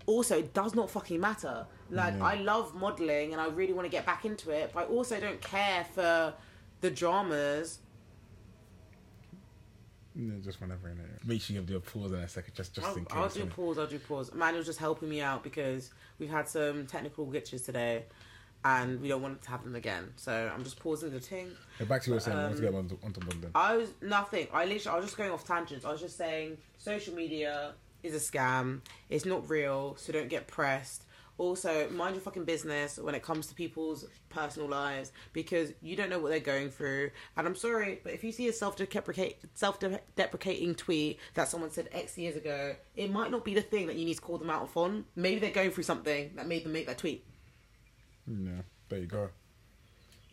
also 0.05 0.37
it 0.37 0.53
does 0.53 0.75
not 0.75 0.91
fucking 0.91 1.19
matter. 1.19 1.65
Like 1.89 2.13
Yeah. 2.13 2.23
I 2.23 2.35
love 2.35 2.75
modeling 2.75 3.31
and 3.33 3.41
I 3.41 3.47
really 3.47 3.73
want 3.73 3.85
to 3.85 3.89
get 3.89 4.05
back 4.05 4.25
into 4.25 4.51
it, 4.51 4.69
but 4.75 4.81
I 4.81 4.85
also 4.85 5.19
don't 5.19 5.41
care 5.41 5.87
for 5.95 6.35
the 6.81 6.91
dramas. 6.91 7.79
Yeah, 10.15 10.33
just 10.43 10.61
whenever. 10.61 10.89
innit? 10.89 11.25
Make 11.25 11.41
sure 11.41 11.55
you 11.55 11.63
give 11.63 11.83
the 11.83 11.91
pause 11.91 12.11
in 12.11 12.19
a 12.19 12.27
second, 12.27 12.53
just 12.53 12.75
just 12.75 12.85
I'll, 12.85 12.95
in 12.95 13.05
case. 13.05 13.17
I'll 13.17 13.29
do 13.29 13.45
pause. 13.47 13.79
I'll 13.79 13.87
do 13.87 13.97
pause. 13.97 14.31
Manuel's 14.35 14.67
just 14.67 14.79
helping 14.79 15.09
me 15.09 15.21
out 15.21 15.41
because 15.41 15.89
we've 16.19 16.29
had 16.29 16.47
some 16.47 16.85
technical 16.85 17.25
glitches 17.25 17.65
today, 17.65 18.05
and 18.65 19.01
we 19.01 19.07
don't 19.07 19.21
want 19.21 19.41
to 19.41 19.49
have 19.49 19.63
them 19.63 19.75
again. 19.75 20.11
So 20.15 20.51
I'm 20.53 20.63
just 20.63 20.79
pausing 20.79 21.11
the 21.11 21.19
thing. 21.19 21.51
Yeah, 21.79 21.85
back 21.85 22.01
to 22.03 22.11
what 22.11 22.13
you 22.13 22.13
were 22.15 22.19
saying. 22.19 22.37
Um, 22.37 22.61
get 22.61 22.75
onto, 22.75 22.97
onto 23.03 23.19
London. 23.21 23.51
I 23.55 23.77
was 23.77 23.89
nothing. 24.01 24.47
I 24.53 24.65
literally, 24.65 24.95
I 24.95 24.95
was 24.97 25.05
just 25.05 25.17
going 25.17 25.31
off 25.31 25.45
tangents. 25.45 25.85
I 25.85 25.91
was 25.91 26.01
just 26.01 26.17
saying 26.17 26.57
social 26.77 27.13
media 27.13 27.73
is 28.03 28.13
a 28.13 28.31
scam. 28.31 28.81
It's 29.09 29.25
not 29.25 29.49
real, 29.49 29.95
so 29.97 30.11
don't 30.11 30.29
get 30.29 30.47
pressed. 30.47 31.05
Also, 31.37 31.89
mind 31.91 32.15
your 32.15 32.21
fucking 32.21 32.43
business 32.43 32.97
when 32.97 33.15
it 33.15 33.23
comes 33.23 33.47
to 33.47 33.55
people's 33.55 34.03
personal 34.29 34.67
lives 34.67 35.13
because 35.31 35.71
you 35.81 35.95
don't 35.95 36.09
know 36.09 36.19
what 36.19 36.31
they're 36.31 36.41
going 36.41 36.69
through. 36.69 37.11
And 37.37 37.47
I'm 37.47 37.55
sorry, 37.55 38.01
but 38.03 38.11
if 38.11 38.25
you 38.25 38.33
see 38.33 38.49
a 38.49 38.53
self-deprecate, 38.53 39.37
self-deprecating 39.53 40.75
tweet 40.75 41.17
that 41.35 41.47
someone 41.47 41.71
said 41.71 41.87
X 41.93 42.17
years 42.17 42.35
ago, 42.35 42.75
it 42.97 43.09
might 43.09 43.31
not 43.31 43.45
be 43.45 43.53
the 43.53 43.61
thing 43.61 43.87
that 43.87 43.95
you 43.95 44.03
need 44.03 44.15
to 44.15 44.21
call 44.21 44.37
them 44.37 44.49
out 44.49 44.69
on. 44.75 45.05
Maybe 45.15 45.39
they're 45.39 45.51
going 45.51 45.71
through 45.71 45.85
something 45.85 46.31
that 46.35 46.45
made 46.45 46.65
them 46.65 46.73
make 46.73 46.87
that 46.87 46.97
tweet. 46.97 47.23
Yeah, 48.29 48.61
there 48.89 48.99
you 48.99 49.07
go. 49.07 49.29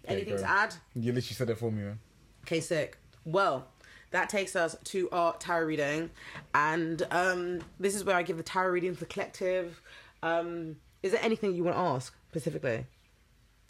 There 0.04 0.18
you 0.18 0.22
Anything 0.22 0.36
go. 0.36 0.42
to 0.42 0.50
add? 0.50 0.74
You 0.94 1.12
literally 1.12 1.34
said 1.34 1.50
it 1.50 1.58
for 1.58 1.70
me, 1.72 1.82
man. 1.82 1.98
Okay, 2.44 2.60
sick. 2.60 2.98
Well, 3.24 3.66
that 4.10 4.28
takes 4.28 4.54
us 4.54 4.76
to 4.84 5.10
our 5.10 5.36
tarot 5.38 5.66
reading, 5.66 6.10
and 6.54 7.02
um, 7.10 7.60
this 7.80 7.94
is 7.94 8.04
where 8.04 8.16
I 8.16 8.22
give 8.22 8.36
the 8.36 8.42
tarot 8.42 8.70
reading 8.70 8.94
to 8.94 9.00
the 9.00 9.06
collective. 9.06 9.80
Um, 10.22 10.76
is 11.02 11.12
there 11.12 11.22
anything 11.22 11.54
you 11.54 11.64
want 11.64 11.76
to 11.76 11.80
ask 11.80 12.14
specifically? 12.30 12.86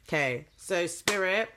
Okay, 0.09 0.47
so 0.57 0.87
spirit, 0.87 1.49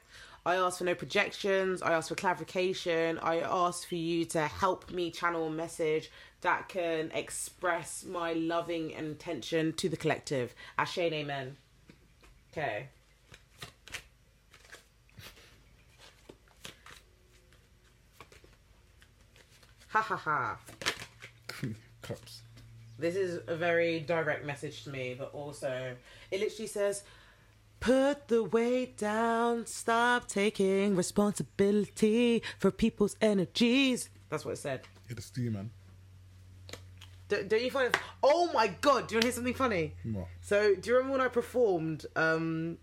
I 0.45 0.55
asked 0.55 0.79
for 0.79 0.85
no 0.85 0.95
projections. 0.95 1.81
I 1.81 1.93
asked 1.93 2.09
for 2.09 2.15
clarification. 2.15 3.19
I 3.19 3.39
asked 3.41 3.87
for 3.87 3.95
you 3.95 4.25
to 4.25 4.41
help 4.47 4.89
me 4.89 5.11
channel 5.11 5.47
a 5.47 5.51
message 5.51 6.09
that 6.41 6.69
can 6.69 7.11
express 7.11 8.05
my 8.05 8.33
loving 8.33 8.91
intention 8.91 9.73
to 9.73 9.89
the 9.89 9.97
collective. 9.97 10.55
Ashe 10.77 10.97
amen. 10.99 11.57
Okay. 12.51 12.87
Ha 19.89 20.01
ha 20.01 20.15
ha. 20.15 20.57
Cups. 22.01 22.41
This 22.97 23.15
is 23.15 23.39
a 23.47 23.55
very 23.55 24.01
direct 24.01 24.45
message 24.45 24.83
to 24.83 24.89
me, 24.89 25.15
but 25.17 25.33
also 25.33 25.95
it 26.31 26.39
literally 26.39 26.67
says, 26.67 27.03
Put 27.79 28.27
the 28.27 28.43
weight 28.43 28.97
down, 28.97 29.65
stop 29.65 30.27
taking 30.27 30.95
responsibility 30.95 32.43
for 32.59 32.71
people's 32.71 33.15
energies. 33.21 34.09
That's 34.29 34.43
what 34.43 34.51
it 34.51 34.57
said. 34.57 34.81
It 35.07 35.11
is 35.11 35.15
the 35.15 35.21
stew, 35.21 35.49
man. 35.51 35.71
D- 37.29 37.43
don't 37.47 37.61
you 37.61 37.71
find 37.71 37.87
it? 37.93 38.01
Oh 38.21 38.51
my 38.53 38.67
god, 38.81 39.07
do 39.07 39.13
you 39.13 39.17
want 39.17 39.21
to 39.21 39.27
hear 39.27 39.31
something 39.31 39.53
funny? 39.53 39.93
What? 40.03 40.27
So, 40.41 40.75
do 40.75 40.89
you 40.89 40.95
remember 40.97 41.17
when 41.17 41.25
I 41.25 41.29
performed 41.29 42.05
um, 42.15 42.77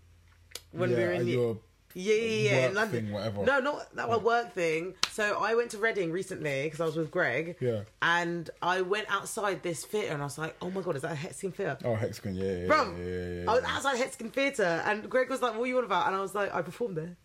when 0.71 0.89
we 0.89 0.95
yeah, 0.95 1.05
were 1.05 1.11
in 1.13 1.27
your 1.27 1.57
Yeah, 1.93 2.13
yeah, 2.15 2.21
yeah, 2.21 2.51
in 2.51 2.63
work 2.63 2.75
London. 2.75 3.03
thing, 3.05 3.13
whatever. 3.13 3.43
No, 3.43 3.59
not 3.59 3.95
that 3.95 4.07
my 4.09 4.17
work 4.17 4.53
thing. 4.53 4.93
So 5.11 5.39
I 5.41 5.55
went 5.55 5.71
to 5.71 5.77
Reading 5.79 6.11
recently 6.11 6.63
because 6.63 6.79
I 6.79 6.85
was 6.85 6.95
with 6.95 7.11
Greg. 7.11 7.57
Yeah. 7.59 7.81
And 8.01 8.49
I 8.61 8.81
went 8.81 9.07
outside 9.09 9.63
this 9.63 9.83
theatre 9.83 10.13
and 10.13 10.21
I 10.21 10.25
was 10.25 10.37
like, 10.37 10.55
oh 10.61 10.69
my 10.69 10.81
god, 10.81 10.95
is 10.95 11.01
that 11.01 11.11
a 11.11 11.15
Hexagon 11.15 11.51
Theatre? 11.53 11.77
Oh, 11.85 11.95
hexagon, 11.95 12.35
yeah, 12.35 12.57
yeah, 12.57 12.67
Bro, 12.67 12.95
yeah, 12.99 13.05
yeah, 13.05 13.41
yeah, 13.43 13.51
I 13.51 13.53
was 13.55 13.63
outside 13.65 13.97
Hexagon 13.97 14.31
Theatre 14.31 14.83
and 14.85 15.09
Greg 15.09 15.29
was 15.29 15.41
like, 15.41 15.53
what 15.53 15.63
are 15.63 15.67
you 15.67 15.77
on 15.79 15.83
about? 15.85 16.07
And 16.07 16.15
I 16.15 16.21
was 16.21 16.35
like, 16.35 16.53
I 16.53 16.61
performed 16.61 16.97
there. 16.97 17.15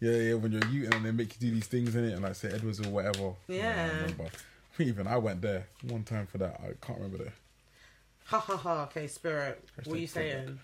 Yeah, 0.00 0.16
yeah, 0.16 0.34
when 0.34 0.52
you're 0.52 0.64
youth 0.66 0.92
and 0.94 1.04
they 1.04 1.10
make 1.12 1.34
you 1.40 1.48
do 1.48 1.54
these 1.54 1.66
things 1.66 1.94
in 1.94 2.04
it, 2.04 2.12
and 2.12 2.22
like 2.22 2.34
say 2.34 2.50
Edwards 2.52 2.80
or 2.80 2.90
whatever. 2.90 3.34
Yeah. 3.46 4.06
I 4.72 4.74
remember. 4.74 4.74
I 4.74 4.76
think 4.76 4.88
even 4.88 5.06
I 5.06 5.16
went 5.18 5.40
there 5.42 5.66
one 5.88 6.04
time 6.04 6.26
for 6.26 6.38
that. 6.38 6.60
I 6.62 6.84
can't 6.84 6.98
remember 6.98 7.24
that. 7.24 7.32
Ha 8.26 8.38
ha 8.38 8.56
ha. 8.56 8.82
Okay, 8.84 9.06
Spirit. 9.06 9.62
what 9.84 9.96
are 9.96 10.00
you 10.00 10.06
saying? 10.06 10.58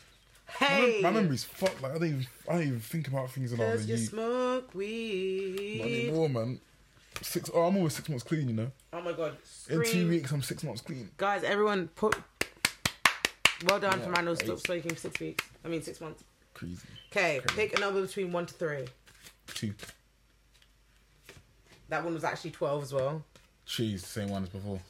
My, 0.61 0.67
Hey! 0.67 1.01
mem- 1.03 1.15
my 1.15 1.21
memory's 1.21 1.45
fucked. 1.45 1.83
Like 1.83 1.93
I 1.93 1.99
don't 1.99 2.09
even, 2.09 2.27
I 2.49 2.53
don't 2.55 2.63
even 2.63 2.81
think 2.81 3.09
about 3.09 3.31
things 3.31 3.51
was 3.51 3.61
Cause 3.61 3.87
you 3.87 3.99
smoke 3.99 4.65
Not 4.67 4.75
weed. 4.75 5.81
anymore, 5.83 6.29
man. 6.31 6.61
Six. 7.21 7.51
Oh, 7.53 7.63
I'm 7.63 7.77
always 7.77 7.95
six 7.95 8.09
months 8.09 8.25
clean. 8.25 8.49
You 8.49 8.55
know. 8.55 8.71
Oh 8.93 9.03
my 9.03 9.13
god. 9.13 9.37
In 9.69 9.83
two 9.85 10.09
weeks, 10.09 10.31
I'm 10.31 10.41
six 10.43 10.63
months 10.63 10.81
clean. 10.81 11.11
Guys, 11.17 11.43
everyone 11.43 11.89
put. 11.89 12.17
Well 13.67 13.81
done 13.81 13.99
Yeah, 13.99 14.05
for 14.07 14.13
Randall. 14.13 14.37
Stop 14.37 14.61
smoking 14.61 14.91
for 14.93 14.97
six 14.97 15.19
weeks. 15.21 15.45
I 15.65 15.69
mean, 15.69 15.83
six 15.83 16.01
months. 16.01 16.23
Crazy. 16.55 16.79
Okay, 17.11 17.41
pick 17.49 17.77
a 17.77 17.81
number 17.81 18.01
between 18.01 18.31
one 18.33 18.47
to 18.47 18.55
three. 18.55 18.85
Two. 19.49 19.75
That 21.89 22.05
one 22.05 22.15
was 22.15 22.23
actually 22.25 22.51
12 22.51 22.83
as 22.83 22.93
well. 22.93 23.25
Cheese, 23.69 24.05
same 24.05 24.31
one 24.31 24.43
as 24.43 24.49
before. 24.49 24.81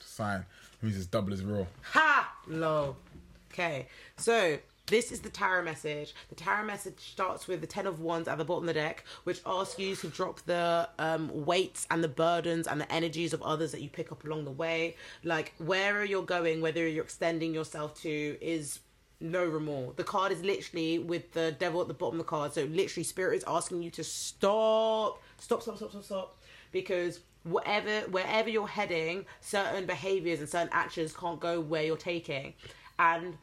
Sign. 0.00 0.44
Means 0.82 0.96
it's 0.96 1.06
double 1.06 1.32
as 1.32 1.44
real. 1.44 1.68
Ha! 1.92 2.34
Low. 2.48 2.96
Okay, 3.52 3.86
so 4.16 4.58
this 4.86 5.12
is 5.12 5.20
the 5.20 5.28
tarot 5.28 5.62
message. 5.62 6.14
The 6.30 6.34
tarot 6.34 6.64
message 6.64 6.98
starts 6.98 7.46
with 7.46 7.60
the 7.60 7.66
Ten 7.68 7.86
of 7.86 8.00
Wands 8.00 8.26
at 8.26 8.38
the 8.38 8.44
bottom 8.44 8.64
of 8.64 8.74
the 8.74 8.80
deck, 8.80 9.04
which 9.22 9.40
asks 9.46 9.78
you 9.78 9.94
to 9.96 10.08
drop 10.08 10.40
the 10.46 10.88
um, 10.98 11.30
weights 11.46 11.86
and 11.92 12.02
the 12.02 12.08
burdens 12.08 12.66
and 12.66 12.80
the 12.80 12.92
energies 12.92 13.32
of 13.32 13.40
others 13.42 13.70
that 13.70 13.82
you 13.82 13.88
pick 13.88 14.10
up 14.10 14.24
along 14.24 14.46
the 14.46 14.50
way. 14.50 14.96
Like, 15.22 15.54
wherever 15.58 16.04
you're 16.04 16.24
going, 16.24 16.60
whether 16.60 16.88
you're 16.88 17.04
extending 17.04 17.54
yourself 17.54 17.94
to, 18.02 18.36
is 18.40 18.80
no 19.20 19.44
remorse. 19.44 19.94
The 19.96 20.04
card 20.04 20.32
is 20.32 20.42
literally 20.42 20.98
with 20.98 21.32
the 21.32 21.52
devil 21.52 21.80
at 21.80 21.88
the 21.88 21.94
bottom 21.94 22.18
of 22.18 22.26
the 22.26 22.30
card. 22.30 22.52
So, 22.52 22.64
literally, 22.64 23.04
Spirit 23.04 23.36
is 23.36 23.44
asking 23.46 23.82
you 23.82 23.90
to 23.92 24.02
stop, 24.02 25.22
stop, 25.38 25.62
stop, 25.62 25.76
stop, 25.76 25.90
stop, 25.90 26.04
stop. 26.04 26.36
Because 26.72 27.20
whatever 27.44 28.00
wherever 28.10 28.48
you're 28.48 28.68
heading 28.68 29.24
certain 29.40 29.86
behaviors 29.86 30.40
and 30.40 30.48
certain 30.48 30.68
actions 30.72 31.14
can't 31.14 31.40
go 31.40 31.60
where 31.60 31.82
you're 31.82 31.96
taking. 31.96 32.54
And 32.98 33.36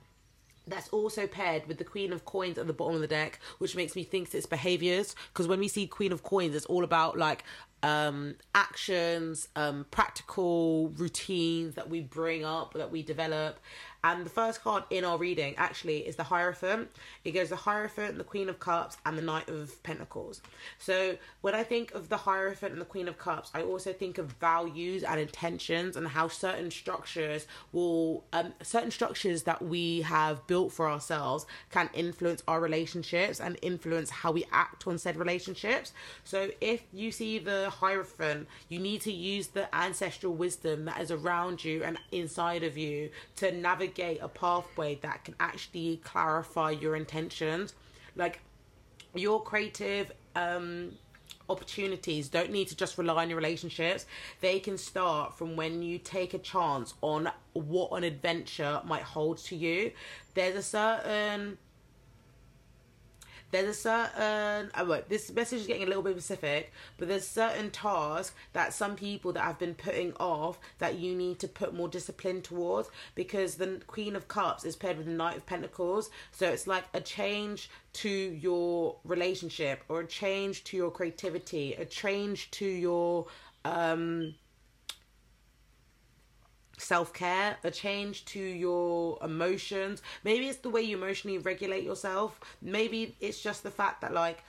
that's 0.68 0.90
also 0.90 1.28
paired 1.28 1.66
with 1.68 1.78
the 1.78 1.84
queen 1.84 2.12
of 2.12 2.26
coins 2.26 2.58
at 2.58 2.68
the 2.68 2.74
bottom 2.74 2.96
of 2.96 3.02
the 3.02 3.08
deck 3.08 3.40
which 3.58 3.76
makes 3.76 3.96
me 3.96 4.04
think 4.04 4.34
it's 4.34 4.46
behaviors. 4.46 5.16
Because 5.34 5.48
when 5.48 5.60
we 5.60 5.68
see 5.68 5.88
queen 5.88 6.12
of 6.12 6.24
coins 6.24 6.56
it's 6.56 6.66
all 6.66 6.84
about 6.84 7.18
like 7.18 7.44
um 7.84 8.36
actions 8.56 9.48
um 9.56 9.86
practical 9.92 10.90
routines 10.98 11.76
that 11.76 11.88
we 11.90 12.02
bring 12.02 12.44
up 12.44 12.74
that 12.74 12.92
we 12.92 13.04
develop 13.04 13.60
and 14.08 14.26
the 14.26 14.30
first 14.30 14.64
card 14.64 14.84
in 14.90 15.04
our 15.04 15.18
reading 15.18 15.54
actually 15.58 16.08
is 16.08 16.16
the 16.16 16.24
hierophant. 16.24 16.90
It 17.26 17.32
goes 17.32 17.50
the 17.50 17.58
hierophant 17.58 18.18
the 18.18 18.24
queen 18.24 18.48
of 18.48 18.58
cups 18.58 18.96
and 19.06 19.18
the 19.18 19.22
knight 19.22 19.50
of 19.50 19.82
pentacles. 19.84 20.42
So 20.80 21.18
when 21.42 21.54
i 21.54 21.64
think 21.64 21.94
of 21.94 22.08
the 22.08 22.18
hierophant 22.18 22.72
and 22.72 22.82
the 22.82 22.86
queen 22.86 23.08
of 23.08 23.18
cups 23.18 23.52
i 23.54 23.62
also 23.62 23.92
think 23.94 24.18
of 24.18 24.32
values 24.34 25.04
and 25.04 25.20
intentions 25.20 25.96
and 25.98 26.08
how 26.08 26.28
certain 26.28 26.72
structures 26.72 27.48
will 27.74 28.24
um 28.32 28.54
certain 28.62 28.92
structures 28.92 29.44
that 29.44 29.62
we 29.62 30.02
have 30.02 30.46
built 30.48 30.72
for 30.72 30.90
ourselves 30.90 31.46
can 31.72 31.90
influence 31.94 32.42
our 32.48 32.62
relationships 32.62 33.40
and 33.42 33.58
influence 33.62 34.10
how 34.10 34.32
we 34.32 34.46
act 34.52 34.88
on 34.88 34.98
said 34.98 35.18
relationships. 35.18 35.92
So 36.24 36.50
if 36.62 36.82
you 36.94 37.12
see 37.12 37.40
the 37.40 37.70
hierophant 37.70 38.48
you 38.70 38.80
need 38.80 39.02
to 39.02 39.12
use 39.12 39.48
the 39.48 39.74
ancestral 39.76 40.34
wisdom 40.34 40.86
that 40.86 41.02
is 41.02 41.12
around 41.12 41.64
you 41.64 41.84
and 41.84 41.98
inside 42.12 42.64
of 42.64 42.78
you 42.78 43.10
to 43.38 43.52
navigate 43.52 43.97
a 44.00 44.28
pathway 44.28 44.96
that 45.02 45.24
can 45.24 45.36
actually 45.40 45.98
clarify 46.04 46.72
your 46.72 46.96
intentions. 46.96 47.74
Like 48.16 48.40
your 49.14 49.42
creative 49.42 50.12
um 50.36 50.92
opportunities 51.50 52.28
don't 52.28 52.52
need 52.52 52.68
to 52.68 52.76
just 52.76 52.98
rely 52.98 53.24
on 53.24 53.30
your 53.30 53.38
relationships. 53.38 54.06
They 54.42 54.60
can 54.60 54.78
start 54.78 55.38
from 55.38 55.56
when 55.56 55.82
you 55.82 55.98
take 55.98 56.34
a 56.34 56.40
chance 56.40 56.94
on 57.02 57.32
what 57.54 57.92
an 57.94 58.04
adventure 58.04 58.82
might 58.86 59.04
hold 59.04 59.38
to 59.46 59.56
you. 59.56 59.92
There's 60.34 60.56
a 60.56 60.64
certain 60.64 61.58
there's 63.52 63.70
a 63.70 63.74
certain 63.74 64.72
oh, 64.76 64.86
wait, 64.86 65.10
this 65.10 65.32
message 65.32 65.62
is 65.62 65.68
getting 65.68 65.84
a 65.84 65.88
little 65.88 66.04
bit 66.04 66.14
specific 66.14 66.72
but 66.98 67.08
there's 67.08 67.28
certain 67.28 67.72
tasks 67.72 68.36
that 68.54 68.74
some 68.74 68.96
people 68.96 69.32
that 69.34 69.42
have 69.42 69.60
been 69.60 69.76
putting 69.76 70.14
off 70.20 70.60
that 70.80 71.00
you 71.00 71.16
need 71.16 71.40
to 71.40 71.48
put 71.48 71.74
more 71.74 71.88
discipline 71.88 72.42
towards 72.42 72.90
because 73.16 73.56
the 73.56 73.82
queen 73.88 74.16
of 74.16 74.28
cups 74.28 74.66
is 74.66 74.76
paired 74.76 74.98
with 74.98 75.06
the 75.06 75.12
knight 75.12 75.38
of 75.38 75.46
pentacles. 75.46 76.10
So 76.32 76.48
it's 76.48 76.68
like 76.68 76.86
a 76.94 77.02
change 77.02 77.70
to 77.94 78.10
your 78.10 78.98
relationship 79.04 79.84
or 79.90 80.02
a 80.02 80.08
change 80.08 80.64
to 80.66 80.78
your 80.78 80.92
creativity 80.92 81.74
a 81.74 81.86
change 81.86 82.52
to 82.52 82.66
your 82.66 83.26
um 83.66 84.36
self 86.78 87.14
care, 87.14 87.58
a 87.64 87.72
change 87.72 88.26
to 88.26 88.40
your 88.40 89.18
emotions. 89.22 90.02
Maybe 90.24 90.48
it's 90.48 90.60
the 90.60 90.70
way 90.70 90.82
you 90.82 90.98
emotionally 90.98 91.38
regulate 91.40 91.84
yourself. 91.84 92.40
Maybe 92.62 93.16
it's 93.20 93.42
just 93.42 93.64
the 93.64 93.72
fact 93.72 94.02
that, 94.02 94.14
like, 94.14 94.44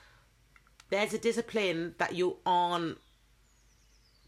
there's 0.91 1.13
a 1.13 1.19
discipline 1.19 1.95
that 1.99 2.15
you 2.15 2.37
aren't 2.47 2.99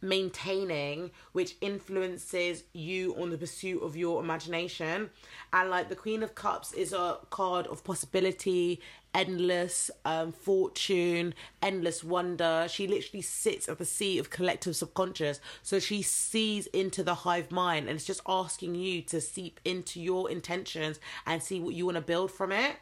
maintaining 0.02 1.10
which 1.32 1.56
influences 1.60 2.64
you 2.72 3.14
on 3.16 3.30
the 3.30 3.38
pursuit 3.38 3.82
of 3.82 3.96
your 3.96 4.22
imagination. 4.22 5.10
And 5.52 5.70
like 5.70 5.88
the 5.88 5.96
queen 5.96 6.22
of 6.22 6.34
cups 6.34 6.72
is 6.72 6.92
a 6.92 7.18
card 7.30 7.66
of 7.66 7.84
possibility 7.84 8.80
endless 9.12 9.90
um 10.04 10.30
fortune 10.30 11.34
endless 11.60 12.04
wonder. 12.04 12.66
She 12.70 12.86
literally 12.86 13.22
sits 13.22 13.68
at 13.68 13.78
the 13.78 13.84
seat 13.84 14.18
of 14.18 14.30
collective 14.30 14.76
subconscious. 14.76 15.40
So 15.62 15.78
she 15.78 16.02
sees 16.02 16.66
into 16.68 17.02
the 17.02 17.14
hive 17.14 17.50
mind 17.50 17.88
and 17.88 17.96
it's 17.96 18.06
just 18.06 18.22
asking 18.26 18.76
you 18.76 19.02
to 19.02 19.20
seep 19.20 19.60
into 19.64 20.00
your 20.00 20.30
intentions 20.30 21.00
and 21.26 21.42
see 21.42 21.60
what 21.60 21.74
you 21.74 21.86
want 21.86 21.96
to 21.96 22.02
build 22.02 22.30
from 22.30 22.52
it. 22.52 22.76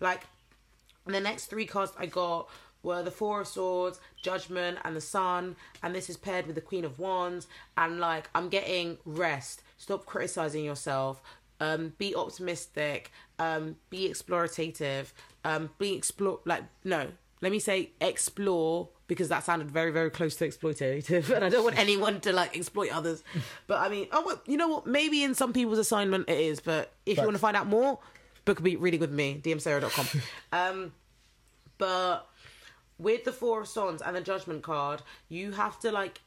Like 0.00 0.26
the 1.06 1.20
next 1.20 1.46
three 1.46 1.66
cards 1.66 1.92
I 1.98 2.06
got 2.06 2.48
were 2.82 3.02
the 3.02 3.10
Four 3.10 3.40
of 3.42 3.48
Swords, 3.48 4.00
Judgment, 4.22 4.78
and 4.84 4.96
the 4.96 5.00
Sun, 5.00 5.56
and 5.82 5.94
this 5.94 6.08
is 6.08 6.16
paired 6.16 6.46
with 6.46 6.54
the 6.54 6.60
Queen 6.60 6.84
of 6.84 6.98
Wands. 6.98 7.46
And 7.76 8.00
like, 8.00 8.30
I'm 8.34 8.48
getting 8.48 8.98
rest. 9.04 9.62
Stop 9.76 10.06
criticizing 10.06 10.64
yourself. 10.64 11.22
Um, 11.60 11.94
be 11.98 12.14
optimistic. 12.14 13.10
Um, 13.38 13.76
be 13.90 14.08
explorative. 14.08 15.12
Um, 15.44 15.70
be 15.78 15.94
explore. 15.94 16.40
Like, 16.44 16.64
no, 16.84 17.08
let 17.40 17.52
me 17.52 17.58
say 17.58 17.90
explore 18.00 18.88
because 19.06 19.28
that 19.30 19.44
sounded 19.44 19.70
very, 19.70 19.90
very 19.90 20.10
close 20.10 20.36
to 20.36 20.46
exploitative, 20.46 21.30
and 21.34 21.44
I 21.44 21.48
don't 21.48 21.64
want 21.64 21.78
anyone 21.78 22.20
to 22.20 22.32
like 22.32 22.56
exploit 22.56 22.90
others. 22.92 23.22
But 23.66 23.80
I 23.80 23.88
mean, 23.88 24.06
oh, 24.12 24.22
well, 24.24 24.42
you 24.46 24.56
know 24.56 24.68
what? 24.68 24.86
Maybe 24.86 25.22
in 25.24 25.34
some 25.34 25.52
people's 25.52 25.78
assignment 25.78 26.28
it 26.28 26.38
is, 26.38 26.60
but 26.60 26.92
if 27.06 27.16
you 27.16 27.24
want 27.24 27.34
to 27.34 27.40
find 27.40 27.56
out 27.56 27.66
more, 27.66 27.98
book 28.44 28.60
a 28.60 28.62
beat 28.62 28.80
reading 28.80 29.00
with 29.00 29.12
me, 29.12 29.40
dmsarah.com. 29.42 30.22
um, 30.52 30.92
but 31.78 32.28
with 32.98 33.24
the 33.24 33.32
four 33.32 33.62
of 33.62 33.68
swords 33.68 34.02
and 34.02 34.16
the 34.16 34.20
judgment 34.20 34.62
card 34.62 35.02
you 35.28 35.52
have 35.52 35.78
to 35.78 35.90
like 35.90 36.20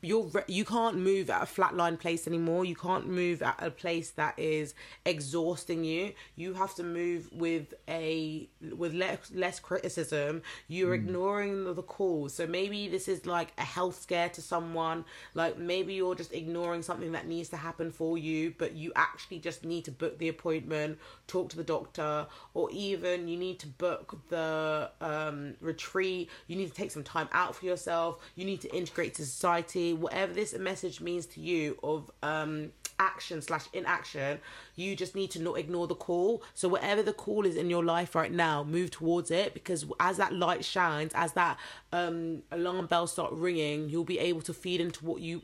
you're 0.00 0.30
you 0.46 0.64
can't 0.64 0.96
move 0.96 1.28
at 1.28 1.42
a 1.42 1.46
flatline 1.46 1.98
place 1.98 2.28
anymore. 2.28 2.64
You 2.64 2.76
can't 2.76 3.08
move 3.08 3.42
at 3.42 3.56
a 3.60 3.70
place 3.70 4.10
that 4.10 4.38
is 4.38 4.74
exhausting 5.04 5.82
you. 5.82 6.12
You 6.36 6.54
have 6.54 6.74
to 6.76 6.84
move 6.84 7.28
with 7.32 7.74
a 7.88 8.48
with 8.76 8.94
less 8.94 9.32
less 9.34 9.58
criticism. 9.58 10.42
You're 10.68 10.96
mm. 10.96 11.00
ignoring 11.00 11.64
the, 11.64 11.72
the 11.72 11.82
calls. 11.82 12.34
So 12.34 12.46
maybe 12.46 12.88
this 12.88 13.08
is 13.08 13.26
like 13.26 13.52
a 13.58 13.64
health 13.64 14.00
scare 14.00 14.28
to 14.30 14.42
someone. 14.42 15.04
Like 15.34 15.58
maybe 15.58 15.94
you're 15.94 16.14
just 16.14 16.32
ignoring 16.32 16.82
something 16.82 17.12
that 17.12 17.26
needs 17.26 17.48
to 17.48 17.56
happen 17.56 17.90
for 17.90 18.16
you 18.16 18.54
but 18.56 18.74
you 18.74 18.92
actually 18.94 19.38
just 19.38 19.64
need 19.64 19.84
to 19.84 19.90
book 19.90 20.18
the 20.18 20.28
appointment 20.28 20.98
talk 21.28 21.50
to 21.50 21.56
the 21.56 21.64
doctor 21.64 22.26
or 22.54 22.68
even 22.72 23.28
you 23.28 23.36
need 23.36 23.58
to 23.60 23.66
book 23.66 24.18
the 24.28 24.90
um 25.00 25.54
retreat. 25.60 26.28
You 26.48 26.56
need 26.56 26.68
to 26.68 26.74
take 26.74 26.90
some 26.90 27.04
time 27.04 27.28
out 27.32 27.54
for 27.54 27.66
yourself. 27.66 28.18
You 28.34 28.44
need 28.44 28.60
to 28.62 28.74
integrate 28.74 29.14
to 29.14 29.24
society. 29.24 29.92
Whatever 29.92 30.32
this 30.32 30.56
message 30.58 31.00
means 31.00 31.26
to 31.26 31.40
you 31.40 31.78
of 31.82 32.10
um 32.22 32.72
action 33.00 33.40
slash 33.40 33.64
inaction 33.72 34.40
you 34.74 34.96
just 34.96 35.14
need 35.14 35.30
to 35.30 35.40
not 35.40 35.56
ignore 35.56 35.86
the 35.86 35.94
call. 35.94 36.42
So 36.54 36.66
whatever 36.68 37.00
the 37.00 37.12
call 37.12 37.46
is 37.46 37.54
in 37.54 37.70
your 37.70 37.84
life 37.84 38.16
right 38.16 38.32
now 38.32 38.64
move 38.64 38.90
towards 38.90 39.30
it 39.30 39.54
because 39.54 39.86
as 40.00 40.16
that 40.16 40.32
light 40.34 40.64
shines 40.64 41.12
as 41.14 41.34
that 41.34 41.58
um 41.92 42.42
alarm 42.50 42.86
bells 42.86 43.12
start 43.12 43.32
ringing 43.32 43.88
you'll 43.88 44.02
be 44.02 44.18
able 44.18 44.40
to 44.40 44.52
feed 44.52 44.80
into 44.80 45.04
what 45.04 45.20
you 45.20 45.42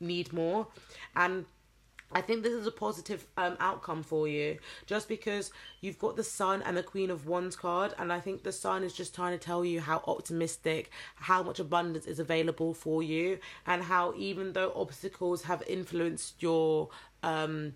need 0.00 0.32
more. 0.32 0.66
And 1.14 1.46
I 2.16 2.22
think 2.22 2.42
this 2.42 2.54
is 2.54 2.66
a 2.66 2.70
positive 2.70 3.26
um, 3.36 3.58
outcome 3.60 4.02
for 4.02 4.26
you, 4.26 4.56
just 4.86 5.06
because 5.06 5.50
you've 5.82 5.98
got 5.98 6.16
the 6.16 6.24
Sun 6.24 6.62
and 6.62 6.74
the 6.74 6.82
Queen 6.82 7.10
of 7.10 7.26
Wands 7.26 7.56
card, 7.56 7.92
and 7.98 8.10
I 8.10 8.20
think 8.20 8.42
the 8.42 8.52
Sun 8.52 8.84
is 8.84 8.94
just 8.94 9.14
trying 9.14 9.38
to 9.38 9.44
tell 9.44 9.66
you 9.66 9.82
how 9.82 10.02
optimistic, 10.06 10.90
how 11.16 11.42
much 11.42 11.60
abundance 11.60 12.06
is 12.06 12.18
available 12.18 12.72
for 12.72 13.02
you, 13.02 13.38
and 13.66 13.82
how 13.82 14.14
even 14.16 14.54
though 14.54 14.72
obstacles 14.74 15.42
have 15.42 15.62
influenced 15.68 16.42
your 16.42 16.88
um, 17.22 17.74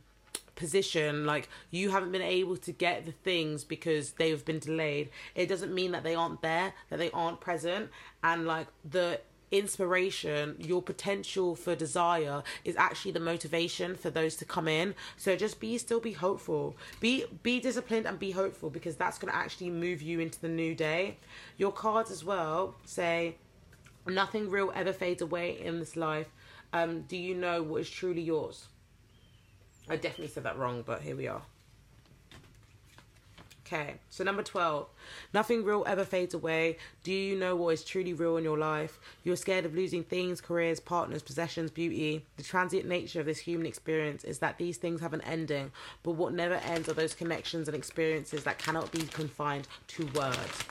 position, 0.57 1.27
like 1.27 1.51
you 1.71 1.91
haven't 1.91 2.11
been 2.11 2.23
able 2.23 2.57
to 2.57 2.73
get 2.73 3.05
the 3.05 3.13
things 3.13 3.63
because 3.63 4.13
they've 4.13 4.43
been 4.47 4.59
delayed, 4.59 5.11
it 5.35 5.51
doesn't 5.51 5.75
mean 5.75 5.93
that 5.93 6.03
they 6.03 6.15
aren't 6.15 6.41
there, 6.41 6.73
that 6.89 6.99
they 6.99 7.11
aren't 7.11 7.41
present, 7.41 7.91
and 8.25 8.47
like 8.47 8.69
the 8.91 9.21
inspiration, 9.51 10.57
your 10.59 10.83
potential 10.83 11.55
for 11.55 11.75
desire 11.75 12.43
is 12.65 12.77
actually 12.77 13.13
the 13.13 13.21
motivation 13.21 13.97
for 13.97 14.11
those 14.11 14.37
to 14.37 14.45
come 14.45 14.69
in. 14.69 14.95
So 15.17 15.37
just 15.37 15.61
be 15.61 15.79
still 15.79 16.01
be 16.01 16.13
hopeful. 16.13 16.77
Be 17.01 17.25
be 17.43 17.61
disciplined 17.61 18.07
and 18.07 18.19
be 18.19 18.31
hopeful 18.31 18.71
because 18.71 18.97
that's 18.97 19.19
gonna 19.19 19.33
actually 19.33 19.71
move 19.71 20.03
you 20.03 20.21
into 20.21 20.41
the 20.41 20.49
new 20.49 20.75
day. 20.75 21.17
Your 21.57 21.73
cards 21.73 22.11
as 22.11 22.25
well 22.25 22.75
say 22.85 23.37
nothing 24.07 24.51
real 24.51 24.73
ever 24.75 24.93
fades 24.93 25.23
away 25.23 25.61
in 25.61 25.79
this 25.79 25.97
life. 25.97 26.29
Um, 26.73 27.03
do 27.03 27.17
you 27.17 27.35
know 27.35 27.63
what 27.63 27.83
is 27.83 27.91
truly 27.91 28.23
yours? 28.23 28.67
I 29.89 29.97
definitely 29.97 30.29
said 30.29 30.45
that 30.45 30.57
wrong, 30.57 30.85
but 30.87 31.03
here 31.03 31.17
we 31.17 31.27
are. 31.27 31.43
Okay, 33.73 33.95
so 34.09 34.25
number 34.25 34.43
12. 34.43 34.89
Nothing 35.33 35.63
real 35.63 35.85
ever 35.87 36.05
fades 36.05 36.35
away. 36.35 36.77
Do 37.05 37.13
you 37.13 37.39
know 37.39 37.55
what 37.55 37.69
is 37.69 37.85
truly 37.85 38.13
real 38.13 38.37
in 38.37 38.43
your 38.43 38.59
life? 38.59 38.99
You're 39.23 39.37
scared 39.37 39.65
of 39.65 39.77
losing 39.77 40.03
things, 40.03 40.41
careers, 40.41 40.81
partners, 40.81 41.23
possessions, 41.23 41.71
beauty. 41.71 42.27
The 42.37 42.43
transient 42.43 42.89
nature 42.89 43.21
of 43.21 43.27
this 43.27 43.39
human 43.39 43.67
experience 43.67 44.25
is 44.25 44.41
that 44.41 44.59
these 44.59 44.77
things 44.77 45.01
have 45.03 45.13
an 45.13 45.21
ending, 45.21 45.71
but 46.03 46.13
what 46.13 46.35
never 46.35 46.55
ends 46.55 46.89
are 46.89 46.95
those 46.95 47.15
connections 47.15 47.69
and 47.69 47.77
experiences 47.77 48.43
that 48.43 48.59
cannot 48.59 48.91
be 48.91 49.03
confined 49.05 49.69
to 49.89 50.07
words. 50.17 50.65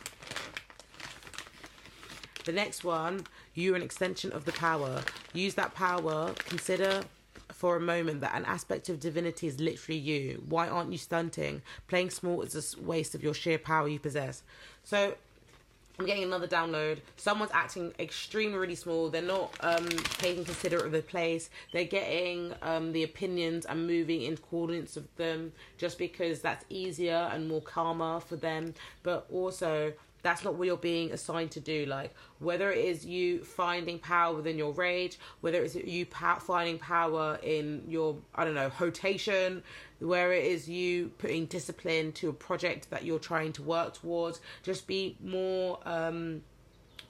The 2.43 2.51
next 2.51 2.83
one, 2.83 3.27
you're 3.53 3.77
an 3.77 3.81
extension 3.81 4.33
of 4.33 4.43
the 4.43 4.51
power. 4.51 5.03
Use 5.31 5.53
that 5.53 5.73
power. 5.73 6.33
Consider 6.33 7.03
for 7.59 7.75
a 7.75 7.81
moment 7.81 8.21
that 8.21 8.33
an 8.33 8.45
aspect 8.45 8.87
of 8.87 9.01
divinity 9.01 9.45
is 9.45 9.59
literally 9.59 9.99
you. 9.99 10.41
Why 10.47 10.69
aren't 10.69 10.93
you 10.93 10.97
stunting? 10.97 11.61
Playing 11.89 12.09
small 12.09 12.41
is 12.41 12.55
a 12.55 12.81
waste 12.81 13.13
of 13.15 13.21
your 13.21 13.33
sheer 13.33 13.57
power 13.57 13.85
you 13.89 13.99
possess. 13.99 14.43
So 14.85 15.15
I'm 15.99 16.05
getting 16.05 16.23
another 16.23 16.47
download. 16.47 16.99
Someone's 17.17 17.51
acting 17.53 17.91
extremely 17.99 18.57
really 18.57 18.75
small. 18.75 19.09
They're 19.09 19.21
not 19.21 19.53
um, 19.59 19.89
taking 20.19 20.45
considerate 20.45 20.85
of 20.85 20.93
the 20.93 21.01
place. 21.01 21.49
They're 21.73 21.83
getting 21.83 22.53
um, 22.61 22.93
the 22.93 23.03
opinions 23.03 23.65
and 23.65 23.85
moving 23.85 24.21
in 24.21 24.37
coordinates 24.37 24.95
of 24.95 25.13
them 25.17 25.51
just 25.77 25.97
because 25.97 26.39
that's 26.39 26.63
easier 26.69 27.29
and 27.33 27.49
more 27.49 27.61
calmer 27.61 28.21
for 28.21 28.37
them. 28.37 28.73
But 29.03 29.27
also 29.29 29.91
that's 30.21 30.43
not 30.43 30.55
what 30.55 30.65
you're 30.65 30.77
being 30.77 31.11
assigned 31.11 31.51
to 31.51 31.59
do. 31.59 31.85
Like 31.85 32.13
whether 32.39 32.71
it 32.71 32.83
is 32.83 33.05
you 33.05 33.43
finding 33.43 33.99
power 33.99 34.35
within 34.35 34.57
your 34.57 34.71
rage 34.71 35.19
whether 35.41 35.61
it's 35.61 35.75
you 35.75 36.05
finding 36.05 36.79
power 36.79 37.37
in 37.43 37.83
your 37.87 38.17
i 38.35 38.43
don't 38.43 38.55
know 38.55 38.71
rotation 38.79 39.61
where 39.99 40.31
it 40.33 40.45
is 40.45 40.67
you 40.67 41.09
putting 41.17 41.45
discipline 41.45 42.11
to 42.13 42.29
a 42.29 42.33
project 42.33 42.89
that 42.89 43.03
you're 43.03 43.19
trying 43.19 43.51
to 43.51 43.61
work 43.61 43.93
towards 43.93 44.39
just 44.63 44.87
be 44.87 45.17
more 45.21 45.79
um 45.85 46.41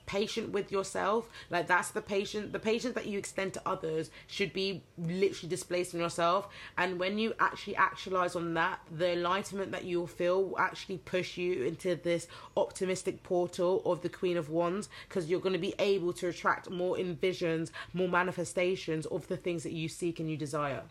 patient 0.09 0.51
with 0.51 0.71
yourself. 0.71 1.29
Like 1.51 1.67
that's 1.67 1.91
the 1.91 2.01
patient 2.01 2.51
the 2.51 2.59
patience 2.59 2.95
that 2.95 3.05
you 3.05 3.19
extend 3.19 3.53
to 3.53 3.61
others 3.63 4.09
should 4.25 4.51
be 4.53 4.83
literally 4.97 5.47
displaced 5.47 5.93
in 5.93 5.99
yourself. 5.99 6.49
And 6.79 6.99
when 6.99 7.19
you 7.19 7.35
actually 7.39 7.75
actualize 7.75 8.35
on 8.35 8.55
that 8.55 8.79
the 8.91 9.11
enlightenment 9.11 9.71
that 9.71 9.85
you'll 9.85 10.07
feel 10.07 10.43
will 10.45 10.59
actually 10.59 10.97
push 10.97 11.37
you 11.37 11.63
into 11.63 11.95
this 11.95 12.27
optimistic 12.57 13.21
portal 13.21 13.83
of 13.85 14.01
the 14.01 14.09
queen 14.09 14.35
of 14.35 14.49
wands 14.49 14.89
because 15.07 15.29
you're 15.29 15.39
going 15.39 15.53
to 15.53 15.59
be 15.59 15.75
able 15.77 16.11
to 16.13 16.27
attract 16.27 16.71
more 16.71 16.95
envisions 16.97 17.69
more 17.93 18.09
manifestations 18.09 19.05
of 19.05 19.27
the 19.27 19.37
things 19.37 19.61
that 19.61 19.73
you 19.73 19.87
seek 19.87 20.19
and 20.19 20.29
you 20.29 20.37
desire. 20.37 20.81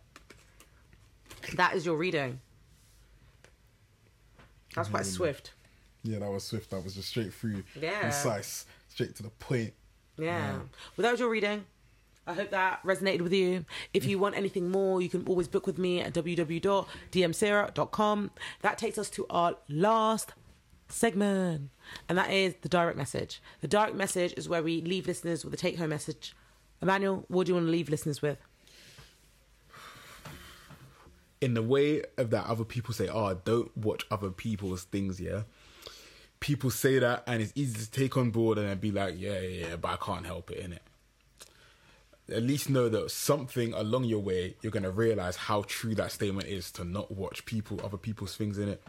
That 1.57 1.75
is 1.75 1.85
your 1.85 1.97
reading. 1.97 2.41
That's 4.77 4.89
quite 4.89 5.03
mm-hmm. 5.03 5.11
swift. 5.11 5.55
Yeah, 6.05 6.21
that 6.21 6.31
was 6.31 6.45
swift. 6.45 6.71
That 6.71 6.85
was 6.85 6.95
just 6.95 7.09
straight 7.09 7.33
through, 7.35 7.65
Yeah. 7.81 8.01
concise, 8.01 8.67
straight 8.89 9.15
to 9.17 9.23
the 9.23 9.31
point. 9.31 9.73
Yeah. 10.17 10.59
Well, 10.97 11.03
that 11.03 11.11
was 11.13 11.21
your 11.21 11.31
reading. 11.31 11.65
I 12.27 12.35
hope 12.35 12.51
that 12.51 12.83
resonated 12.83 13.23
with 13.23 13.33
you. 13.33 13.65
If 13.95 14.05
you 14.05 14.19
want 14.19 14.37
anything 14.37 14.71
more, 14.71 15.01
you 15.01 15.09
can 15.09 15.27
always 15.27 15.49
book 15.49 15.67
with 15.67 15.79
me 15.79 16.03
at 16.03 16.13
www.dmsarah.com. 16.13 18.31
That 18.61 18.77
takes 18.77 18.99
us 18.99 19.09
to 19.11 19.25
our 19.31 19.55
last 19.69 20.35
segment, 20.89 21.71
and 22.09 22.19
that 22.19 22.31
is 22.31 22.55
the 22.61 22.69
direct 22.69 22.99
message. 22.99 23.41
The 23.63 23.69
direct 23.69 23.95
message 23.95 24.35
is 24.37 24.47
where 24.49 24.63
we 24.63 24.83
leave 24.83 25.07
listeners 25.07 25.45
with 25.45 25.55
a 25.55 25.57
take 25.57 25.79
home 25.79 25.91
message. 25.91 26.35
Emmanuel, 26.83 27.25
what 27.29 27.47
do 27.47 27.51
you 27.51 27.55
want 27.55 27.67
to 27.67 27.73
leave 27.73 27.89
listeners 27.89 28.21
with? 28.21 28.39
in 31.41 31.55
the 31.55 31.63
way 31.63 32.03
of 32.17 32.31
that 32.31 32.47
other 32.47 32.65
people 32.65 32.93
say, 32.93 33.09
"Oh, 33.09 33.35
don't 33.35 33.77
watch 33.77 34.05
other 34.11 34.31
people's 34.31 34.85
things." 34.85 35.21
Yeah, 35.21 35.43
people 36.41 36.71
say 36.71 36.99
that, 36.99 37.25
and 37.27 37.43
it's 37.43 37.53
easy 37.55 37.79
to 37.85 37.91
take 37.91 38.17
on 38.17 38.31
board 38.31 38.59
and 38.59 38.69
then 38.69 38.79
be 38.79 38.91
like, 38.91 39.15
"Yeah, 39.19 39.41
yeah, 39.41 39.67
yeah," 39.67 39.77
but 39.77 39.89
I 39.89 39.97
can't 39.97 40.27
help 40.27 40.51
it 40.51 40.59
in 40.59 40.73
it. 40.73 40.83
At 42.31 42.43
least 42.43 42.69
know 42.69 42.89
that 42.91 43.11
something 43.11 43.73
along 43.73 44.05
your 44.05 44.21
way, 44.21 44.57
you're 44.61 44.73
gonna 44.73 44.91
realize 44.91 45.37
how 45.37 45.63
true 45.67 45.95
that 45.95 46.13
statement 46.13 46.47
is 46.47 46.71
to 46.73 46.85
not 46.85 47.11
watch 47.11 47.47
people, 47.47 47.81
other 47.83 47.97
people's 47.97 48.37
things 48.37 48.59
in 48.59 48.69
it. 48.69 48.83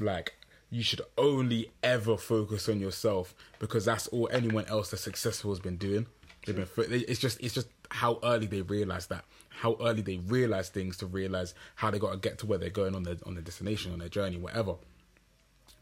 Like 0.00 0.34
you 0.70 0.82
should 0.82 1.00
only 1.18 1.70
ever 1.82 2.16
focus 2.16 2.68
on 2.68 2.80
yourself 2.80 3.34
because 3.58 3.84
that's 3.84 4.06
all 4.08 4.28
anyone 4.32 4.66
else 4.66 4.90
that's 4.90 5.02
successful 5.02 5.50
has 5.50 5.60
been 5.60 5.76
doing. 5.76 6.06
They've 6.46 6.54
been. 6.54 7.04
It's 7.08 7.20
just. 7.20 7.40
It's 7.40 7.54
just 7.54 7.68
how 7.90 8.20
early 8.22 8.46
they 8.46 8.62
realize 8.62 9.06
that. 9.08 9.24
How 9.48 9.76
early 9.80 10.02
they 10.02 10.18
realize 10.18 10.68
things 10.68 10.96
to 10.98 11.06
realize 11.06 11.54
how 11.76 11.90
they 11.90 11.98
got 11.98 12.12
to 12.12 12.18
get 12.18 12.38
to 12.38 12.46
where 12.46 12.58
they're 12.58 12.70
going 12.70 12.94
on 12.94 13.02
their 13.02 13.16
on 13.26 13.34
their 13.34 13.42
destination, 13.42 13.92
on 13.92 13.98
their 13.98 14.08
journey, 14.08 14.36
whatever. 14.38 14.74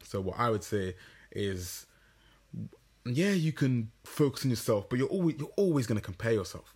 So 0.04 0.20
what 0.20 0.38
I 0.38 0.50
would 0.50 0.64
say 0.64 0.94
is, 1.32 1.86
yeah, 3.04 3.32
you 3.32 3.52
can 3.52 3.90
focus 4.04 4.44
on 4.44 4.50
yourself, 4.50 4.88
but 4.88 4.98
you're 4.98 5.08
always 5.08 5.36
you're 5.38 5.52
always 5.56 5.86
going 5.86 5.98
to 5.98 6.04
compare 6.04 6.32
yourself. 6.32 6.74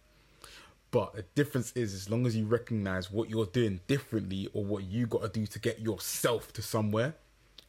But 0.91 1.15
the 1.15 1.23
difference 1.35 1.73
is, 1.73 1.93
as 1.93 2.09
long 2.09 2.27
as 2.27 2.35
you 2.35 2.47
recognize 2.47 3.11
what 3.11 3.29
you're 3.29 3.47
doing 3.47 3.81
differently 3.87 4.49
or 4.55 4.65
what 4.65 4.85
you 4.85 5.07
got 5.07 5.23
to 5.23 5.29
do 5.29 5.47
to 5.47 5.59
get 5.59 5.81
yourself 5.81 6.53
to 6.55 6.63
somewhere, 6.63 7.15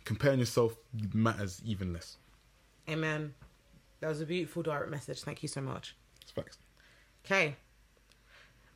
comparing 0.05 0.39
yourself 0.39 0.75
matters 1.13 1.61
even 1.65 1.91
less. 1.93 2.17
Amen. 2.89 3.33
That 3.99 4.07
was 4.07 4.21
a 4.21 4.25
beautiful 4.25 4.63
direct 4.63 4.89
message. 4.89 5.21
Thank 5.21 5.43
you 5.43 5.49
so 5.49 5.61
much. 5.61 5.95
It's 6.21 6.31
facts. 6.31 6.57
Okay. 7.25 7.55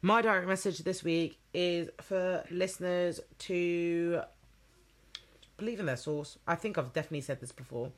My 0.01 0.21
direct 0.21 0.47
message 0.47 0.79
this 0.79 1.01
week 1.01 1.39
is 1.53 1.89
for 2.01 2.43
listeners 2.51 3.21
to 3.39 4.21
believe 5.57 5.79
in 5.79 5.85
their 5.85 5.97
source. 5.97 6.37
I 6.47 6.55
think 6.55 6.77
I've 6.77 6.93
definitely 6.93 7.21
said 7.21 7.39
this 7.39 7.51
before, 7.51 7.91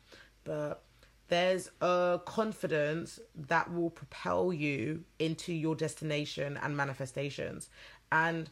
but 0.43 0.83
there's 1.27 1.71
a 1.81 2.19
confidence 2.25 3.19
that 3.35 3.73
will 3.73 3.89
propel 3.89 4.53
you 4.53 5.03
into 5.19 5.53
your 5.53 5.75
destination 5.75 6.59
and 6.61 6.77
manifestations. 6.77 7.69
And 8.11 8.49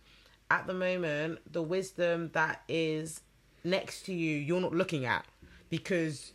at 0.50 0.68
the 0.68 0.74
moment, 0.74 1.40
the 1.52 1.62
wisdom 1.62 2.32
that 2.34 2.64
is 2.68 3.22
next 3.64 4.06
to 4.08 4.14
you, 4.14 4.38
you're 4.38 4.62
not 4.62 4.74
looking 4.74 5.06
at 5.06 5.26
because 5.70 6.34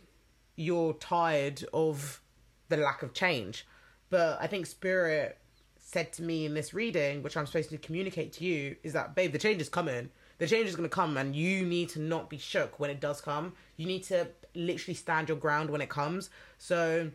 you're 0.55 0.93
tired 0.93 1.63
of 1.73 2.21
the 2.69 2.77
lack 2.77 3.03
of 3.03 3.13
change. 3.13 3.65
But 4.09 4.37
I 4.41 4.47
think 4.47 4.65
Spirit 4.65 5.37
said 5.77 6.13
to 6.13 6.23
me 6.23 6.45
in 6.45 6.53
this 6.53 6.73
reading, 6.73 7.23
which 7.23 7.35
I'm 7.35 7.45
supposed 7.45 7.69
to 7.69 7.77
communicate 7.77 8.33
to 8.33 8.45
you, 8.45 8.75
is 8.83 8.93
that, 8.93 9.15
babe, 9.15 9.31
the 9.31 9.39
change 9.39 9.61
is 9.61 9.69
coming. 9.69 10.09
The 10.39 10.47
change 10.47 10.67
is 10.67 10.75
going 10.75 10.89
to 10.89 10.93
come, 10.93 11.17
and 11.17 11.35
you 11.35 11.65
need 11.65 11.89
to 11.89 11.99
not 11.99 12.29
be 12.29 12.37
shook 12.37 12.79
when 12.79 12.89
it 12.89 12.99
does 12.99 13.21
come. 13.21 13.53
You 13.77 13.85
need 13.85 14.03
to 14.05 14.27
literally 14.55 14.95
stand 14.95 15.29
your 15.29 15.37
ground 15.37 15.69
when 15.69 15.81
it 15.81 15.89
comes. 15.89 16.29
So 16.57 17.11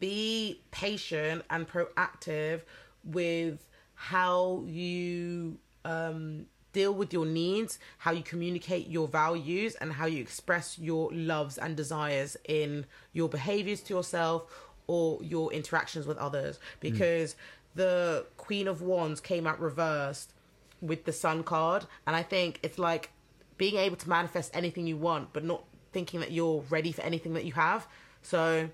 be 0.00 0.62
patient 0.70 1.44
and 1.50 1.68
proactive 1.68 2.62
with 3.04 3.68
how 3.94 4.64
you 4.66 5.58
um, 5.84 6.46
deal 6.72 6.94
with 6.94 7.12
your 7.12 7.26
needs, 7.26 7.78
how 7.98 8.12
you 8.12 8.22
communicate 8.22 8.88
your 8.88 9.08
values, 9.08 9.74
and 9.76 9.92
how 9.92 10.06
you 10.06 10.20
express 10.20 10.78
your 10.78 11.10
loves 11.12 11.58
and 11.58 11.76
desires 11.76 12.36
in 12.48 12.86
your 13.12 13.28
behaviors 13.28 13.80
to 13.82 13.94
yourself 13.94 14.44
or 14.86 15.22
your 15.22 15.52
interactions 15.52 16.06
with 16.06 16.16
others 16.18 16.58
because 16.80 17.36
the 17.74 18.24
Queen 18.36 18.66
of 18.66 18.80
Wands 18.82 19.20
came 19.20 19.46
out 19.46 19.60
reversed 19.60 20.32
with 20.80 21.04
the 21.04 21.12
Sun 21.12 21.44
card, 21.44 21.86
and 22.06 22.14
I 22.14 22.22
think 22.22 22.60
it's 22.62 22.78
like 22.78 23.10
being 23.56 23.76
able 23.76 23.96
to 23.96 24.08
manifest 24.08 24.50
anything 24.54 24.86
you 24.86 24.96
want, 24.96 25.32
but 25.32 25.44
not 25.44 25.64
thinking 25.92 26.20
that 26.20 26.30
you're 26.30 26.64
ready 26.70 26.92
for 26.92 27.02
anything 27.02 27.34
that 27.34 27.44
you 27.44 27.52
have. 27.52 27.86
So 28.22 28.70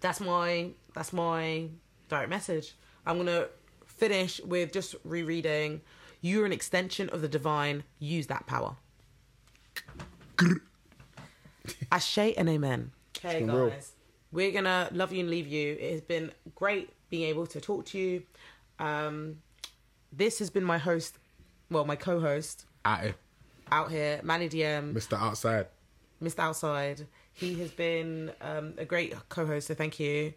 that's 0.00 0.20
my 0.20 0.70
that's 0.94 1.12
my 1.12 1.68
direct 2.08 2.30
message. 2.30 2.74
I'm 3.06 3.16
gonna 3.16 3.46
finish 3.86 4.40
with 4.40 4.72
just 4.72 4.94
rereading. 5.04 5.80
You're 6.20 6.46
an 6.46 6.52
extension 6.52 7.08
of 7.10 7.22
the 7.22 7.28
divine. 7.28 7.84
Use 7.98 8.26
that 8.26 8.46
power. 8.46 8.76
Ashe 11.92 12.18
and 12.18 12.48
amen. 12.48 12.92
Okay, 13.16 13.40
been 13.40 13.50
real. 13.50 13.70
guys, 13.70 13.92
we're 14.32 14.52
gonna 14.52 14.88
love 14.92 15.12
you 15.12 15.20
and 15.20 15.30
leave 15.30 15.46
you. 15.46 15.76
It 15.80 15.92
has 15.92 16.00
been 16.00 16.32
great 16.54 16.90
being 17.10 17.28
able 17.28 17.46
to 17.46 17.60
talk 17.60 17.86
to 17.86 17.98
you. 17.98 18.22
Um, 18.78 19.38
this 20.12 20.38
has 20.38 20.50
been 20.50 20.64
my 20.64 20.78
host, 20.78 21.18
well, 21.70 21.84
my 21.84 21.96
co-host 21.96 22.64
At 22.84 23.14
out 23.70 23.90
here, 23.90 24.20
Manny 24.22 24.48
DM, 24.48 24.94
Mr. 24.94 25.20
Outside. 25.20 25.66
Mr. 26.22 26.40
Outside. 26.40 27.06
He 27.34 27.58
has 27.60 27.70
been 27.70 28.32
um, 28.40 28.74
a 28.78 28.84
great 28.84 29.14
co-host, 29.28 29.68
so 29.68 29.74
thank 29.74 30.00
you. 30.00 30.32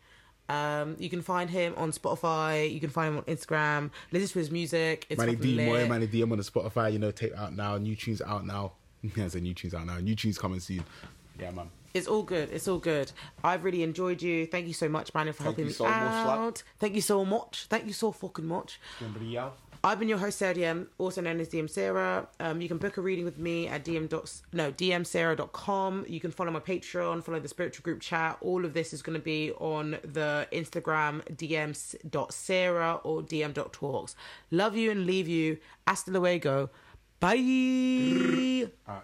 Um, 0.50 0.98
you 1.00 1.10
can 1.10 1.22
find 1.22 1.50
him 1.50 1.74
on 1.78 1.92
Spotify. 1.92 2.72
You 2.72 2.80
can 2.80 2.90
find 2.90 3.14
him 3.14 3.18
on 3.20 3.24
Instagram. 3.24 3.90
Listen 4.12 4.28
to 4.30 4.40
his 4.40 4.52
music. 4.52 5.06
It's 5.10 5.18
Manny 5.18 5.36
fucking 5.36 5.58
D, 5.58 5.72
lit. 5.72 5.90
Manny 5.90 6.08
DM 6.08 6.32
on 6.32 6.38
the 6.38 6.44
Spotify. 6.44 6.92
You 6.92 7.00
know, 7.00 7.12
tape 7.12 7.34
out 7.38 7.56
now. 7.56 7.78
New 7.78 7.96
tunes 7.96 8.22
out 8.22 8.46
now. 8.46 8.74
Yeah, 9.02 9.26
I 9.26 9.28
said 9.30 9.44
new 9.44 9.54
tunes 9.54 9.74
out 9.74 9.86
now. 9.86 9.98
New 10.00 10.16
tunes 10.16 10.38
coming 10.38 10.60
soon. 10.60 10.84
Yeah, 11.40 11.52
man. 11.52 11.70
It's 11.94 12.08
all 12.08 12.24
good. 12.24 12.50
It's 12.52 12.68
all 12.68 12.78
good. 12.80 13.12
I've 13.44 13.64
really 13.64 13.84
enjoyed 13.84 14.22
you. 14.22 14.46
Thank 14.46 14.68
you 14.68 14.74
so 14.74 14.88
much, 14.89 15.14
Manny, 15.14 15.32
for 15.32 15.44
helping 15.44 15.66
you 15.66 15.70
me 15.70 15.74
so 15.74 15.86
much, 15.86 15.94
lad. 15.94 16.39
out. 16.39 16.64
Thank 16.80 16.96
you 16.96 17.02
so 17.02 17.26
much. 17.26 17.66
Thank 17.70 17.86
you 17.88 17.94
so 17.94 18.12
fucking 18.12 18.46
much. 18.46 18.80
I've 19.84 19.98
been 19.98 20.08
your 20.08 20.20
host, 20.20 20.38
Sarah 20.38 20.54
DM, 20.54 20.86
also 21.00 21.22
known 21.22 21.39
as 21.39 21.50
DM 21.50 21.68
Sarah. 21.68 22.28
Um, 22.39 22.62
you 22.62 22.68
can 22.68 22.78
book 22.78 22.98
a 22.98 23.02
reading 23.02 23.26
with 23.26 23.39
me 23.39 23.68
at 23.68 23.84
dm 23.84 24.08
dot 24.08 24.32
no 24.54 24.72
dmsarah.com. 24.72 26.06
You 26.08 26.20
can 26.20 26.30
follow 26.30 26.52
my 26.52 26.60
Patreon, 26.60 27.24
follow 27.24 27.39
the 27.39 27.48
spiritual 27.48 27.82
group 27.82 28.00
chat. 28.00 28.38
All 28.42 28.64
of 28.64 28.74
this 28.74 28.94
is 28.94 29.02
going 29.02 29.18
to 29.18 29.24
be 29.24 29.52
on 29.54 29.98
the 30.04 30.48
Instagram 30.52 31.24
dm.sarah 31.36 33.00
or 33.04 33.24
dm.talks. 33.24 34.16
Love 34.52 34.76
you 34.78 34.92
and 34.92 35.08
leave 35.08 35.28
you. 35.28 35.58
Hasta 35.88 36.12
luego. 36.12 36.70
Bye. 37.20 39.02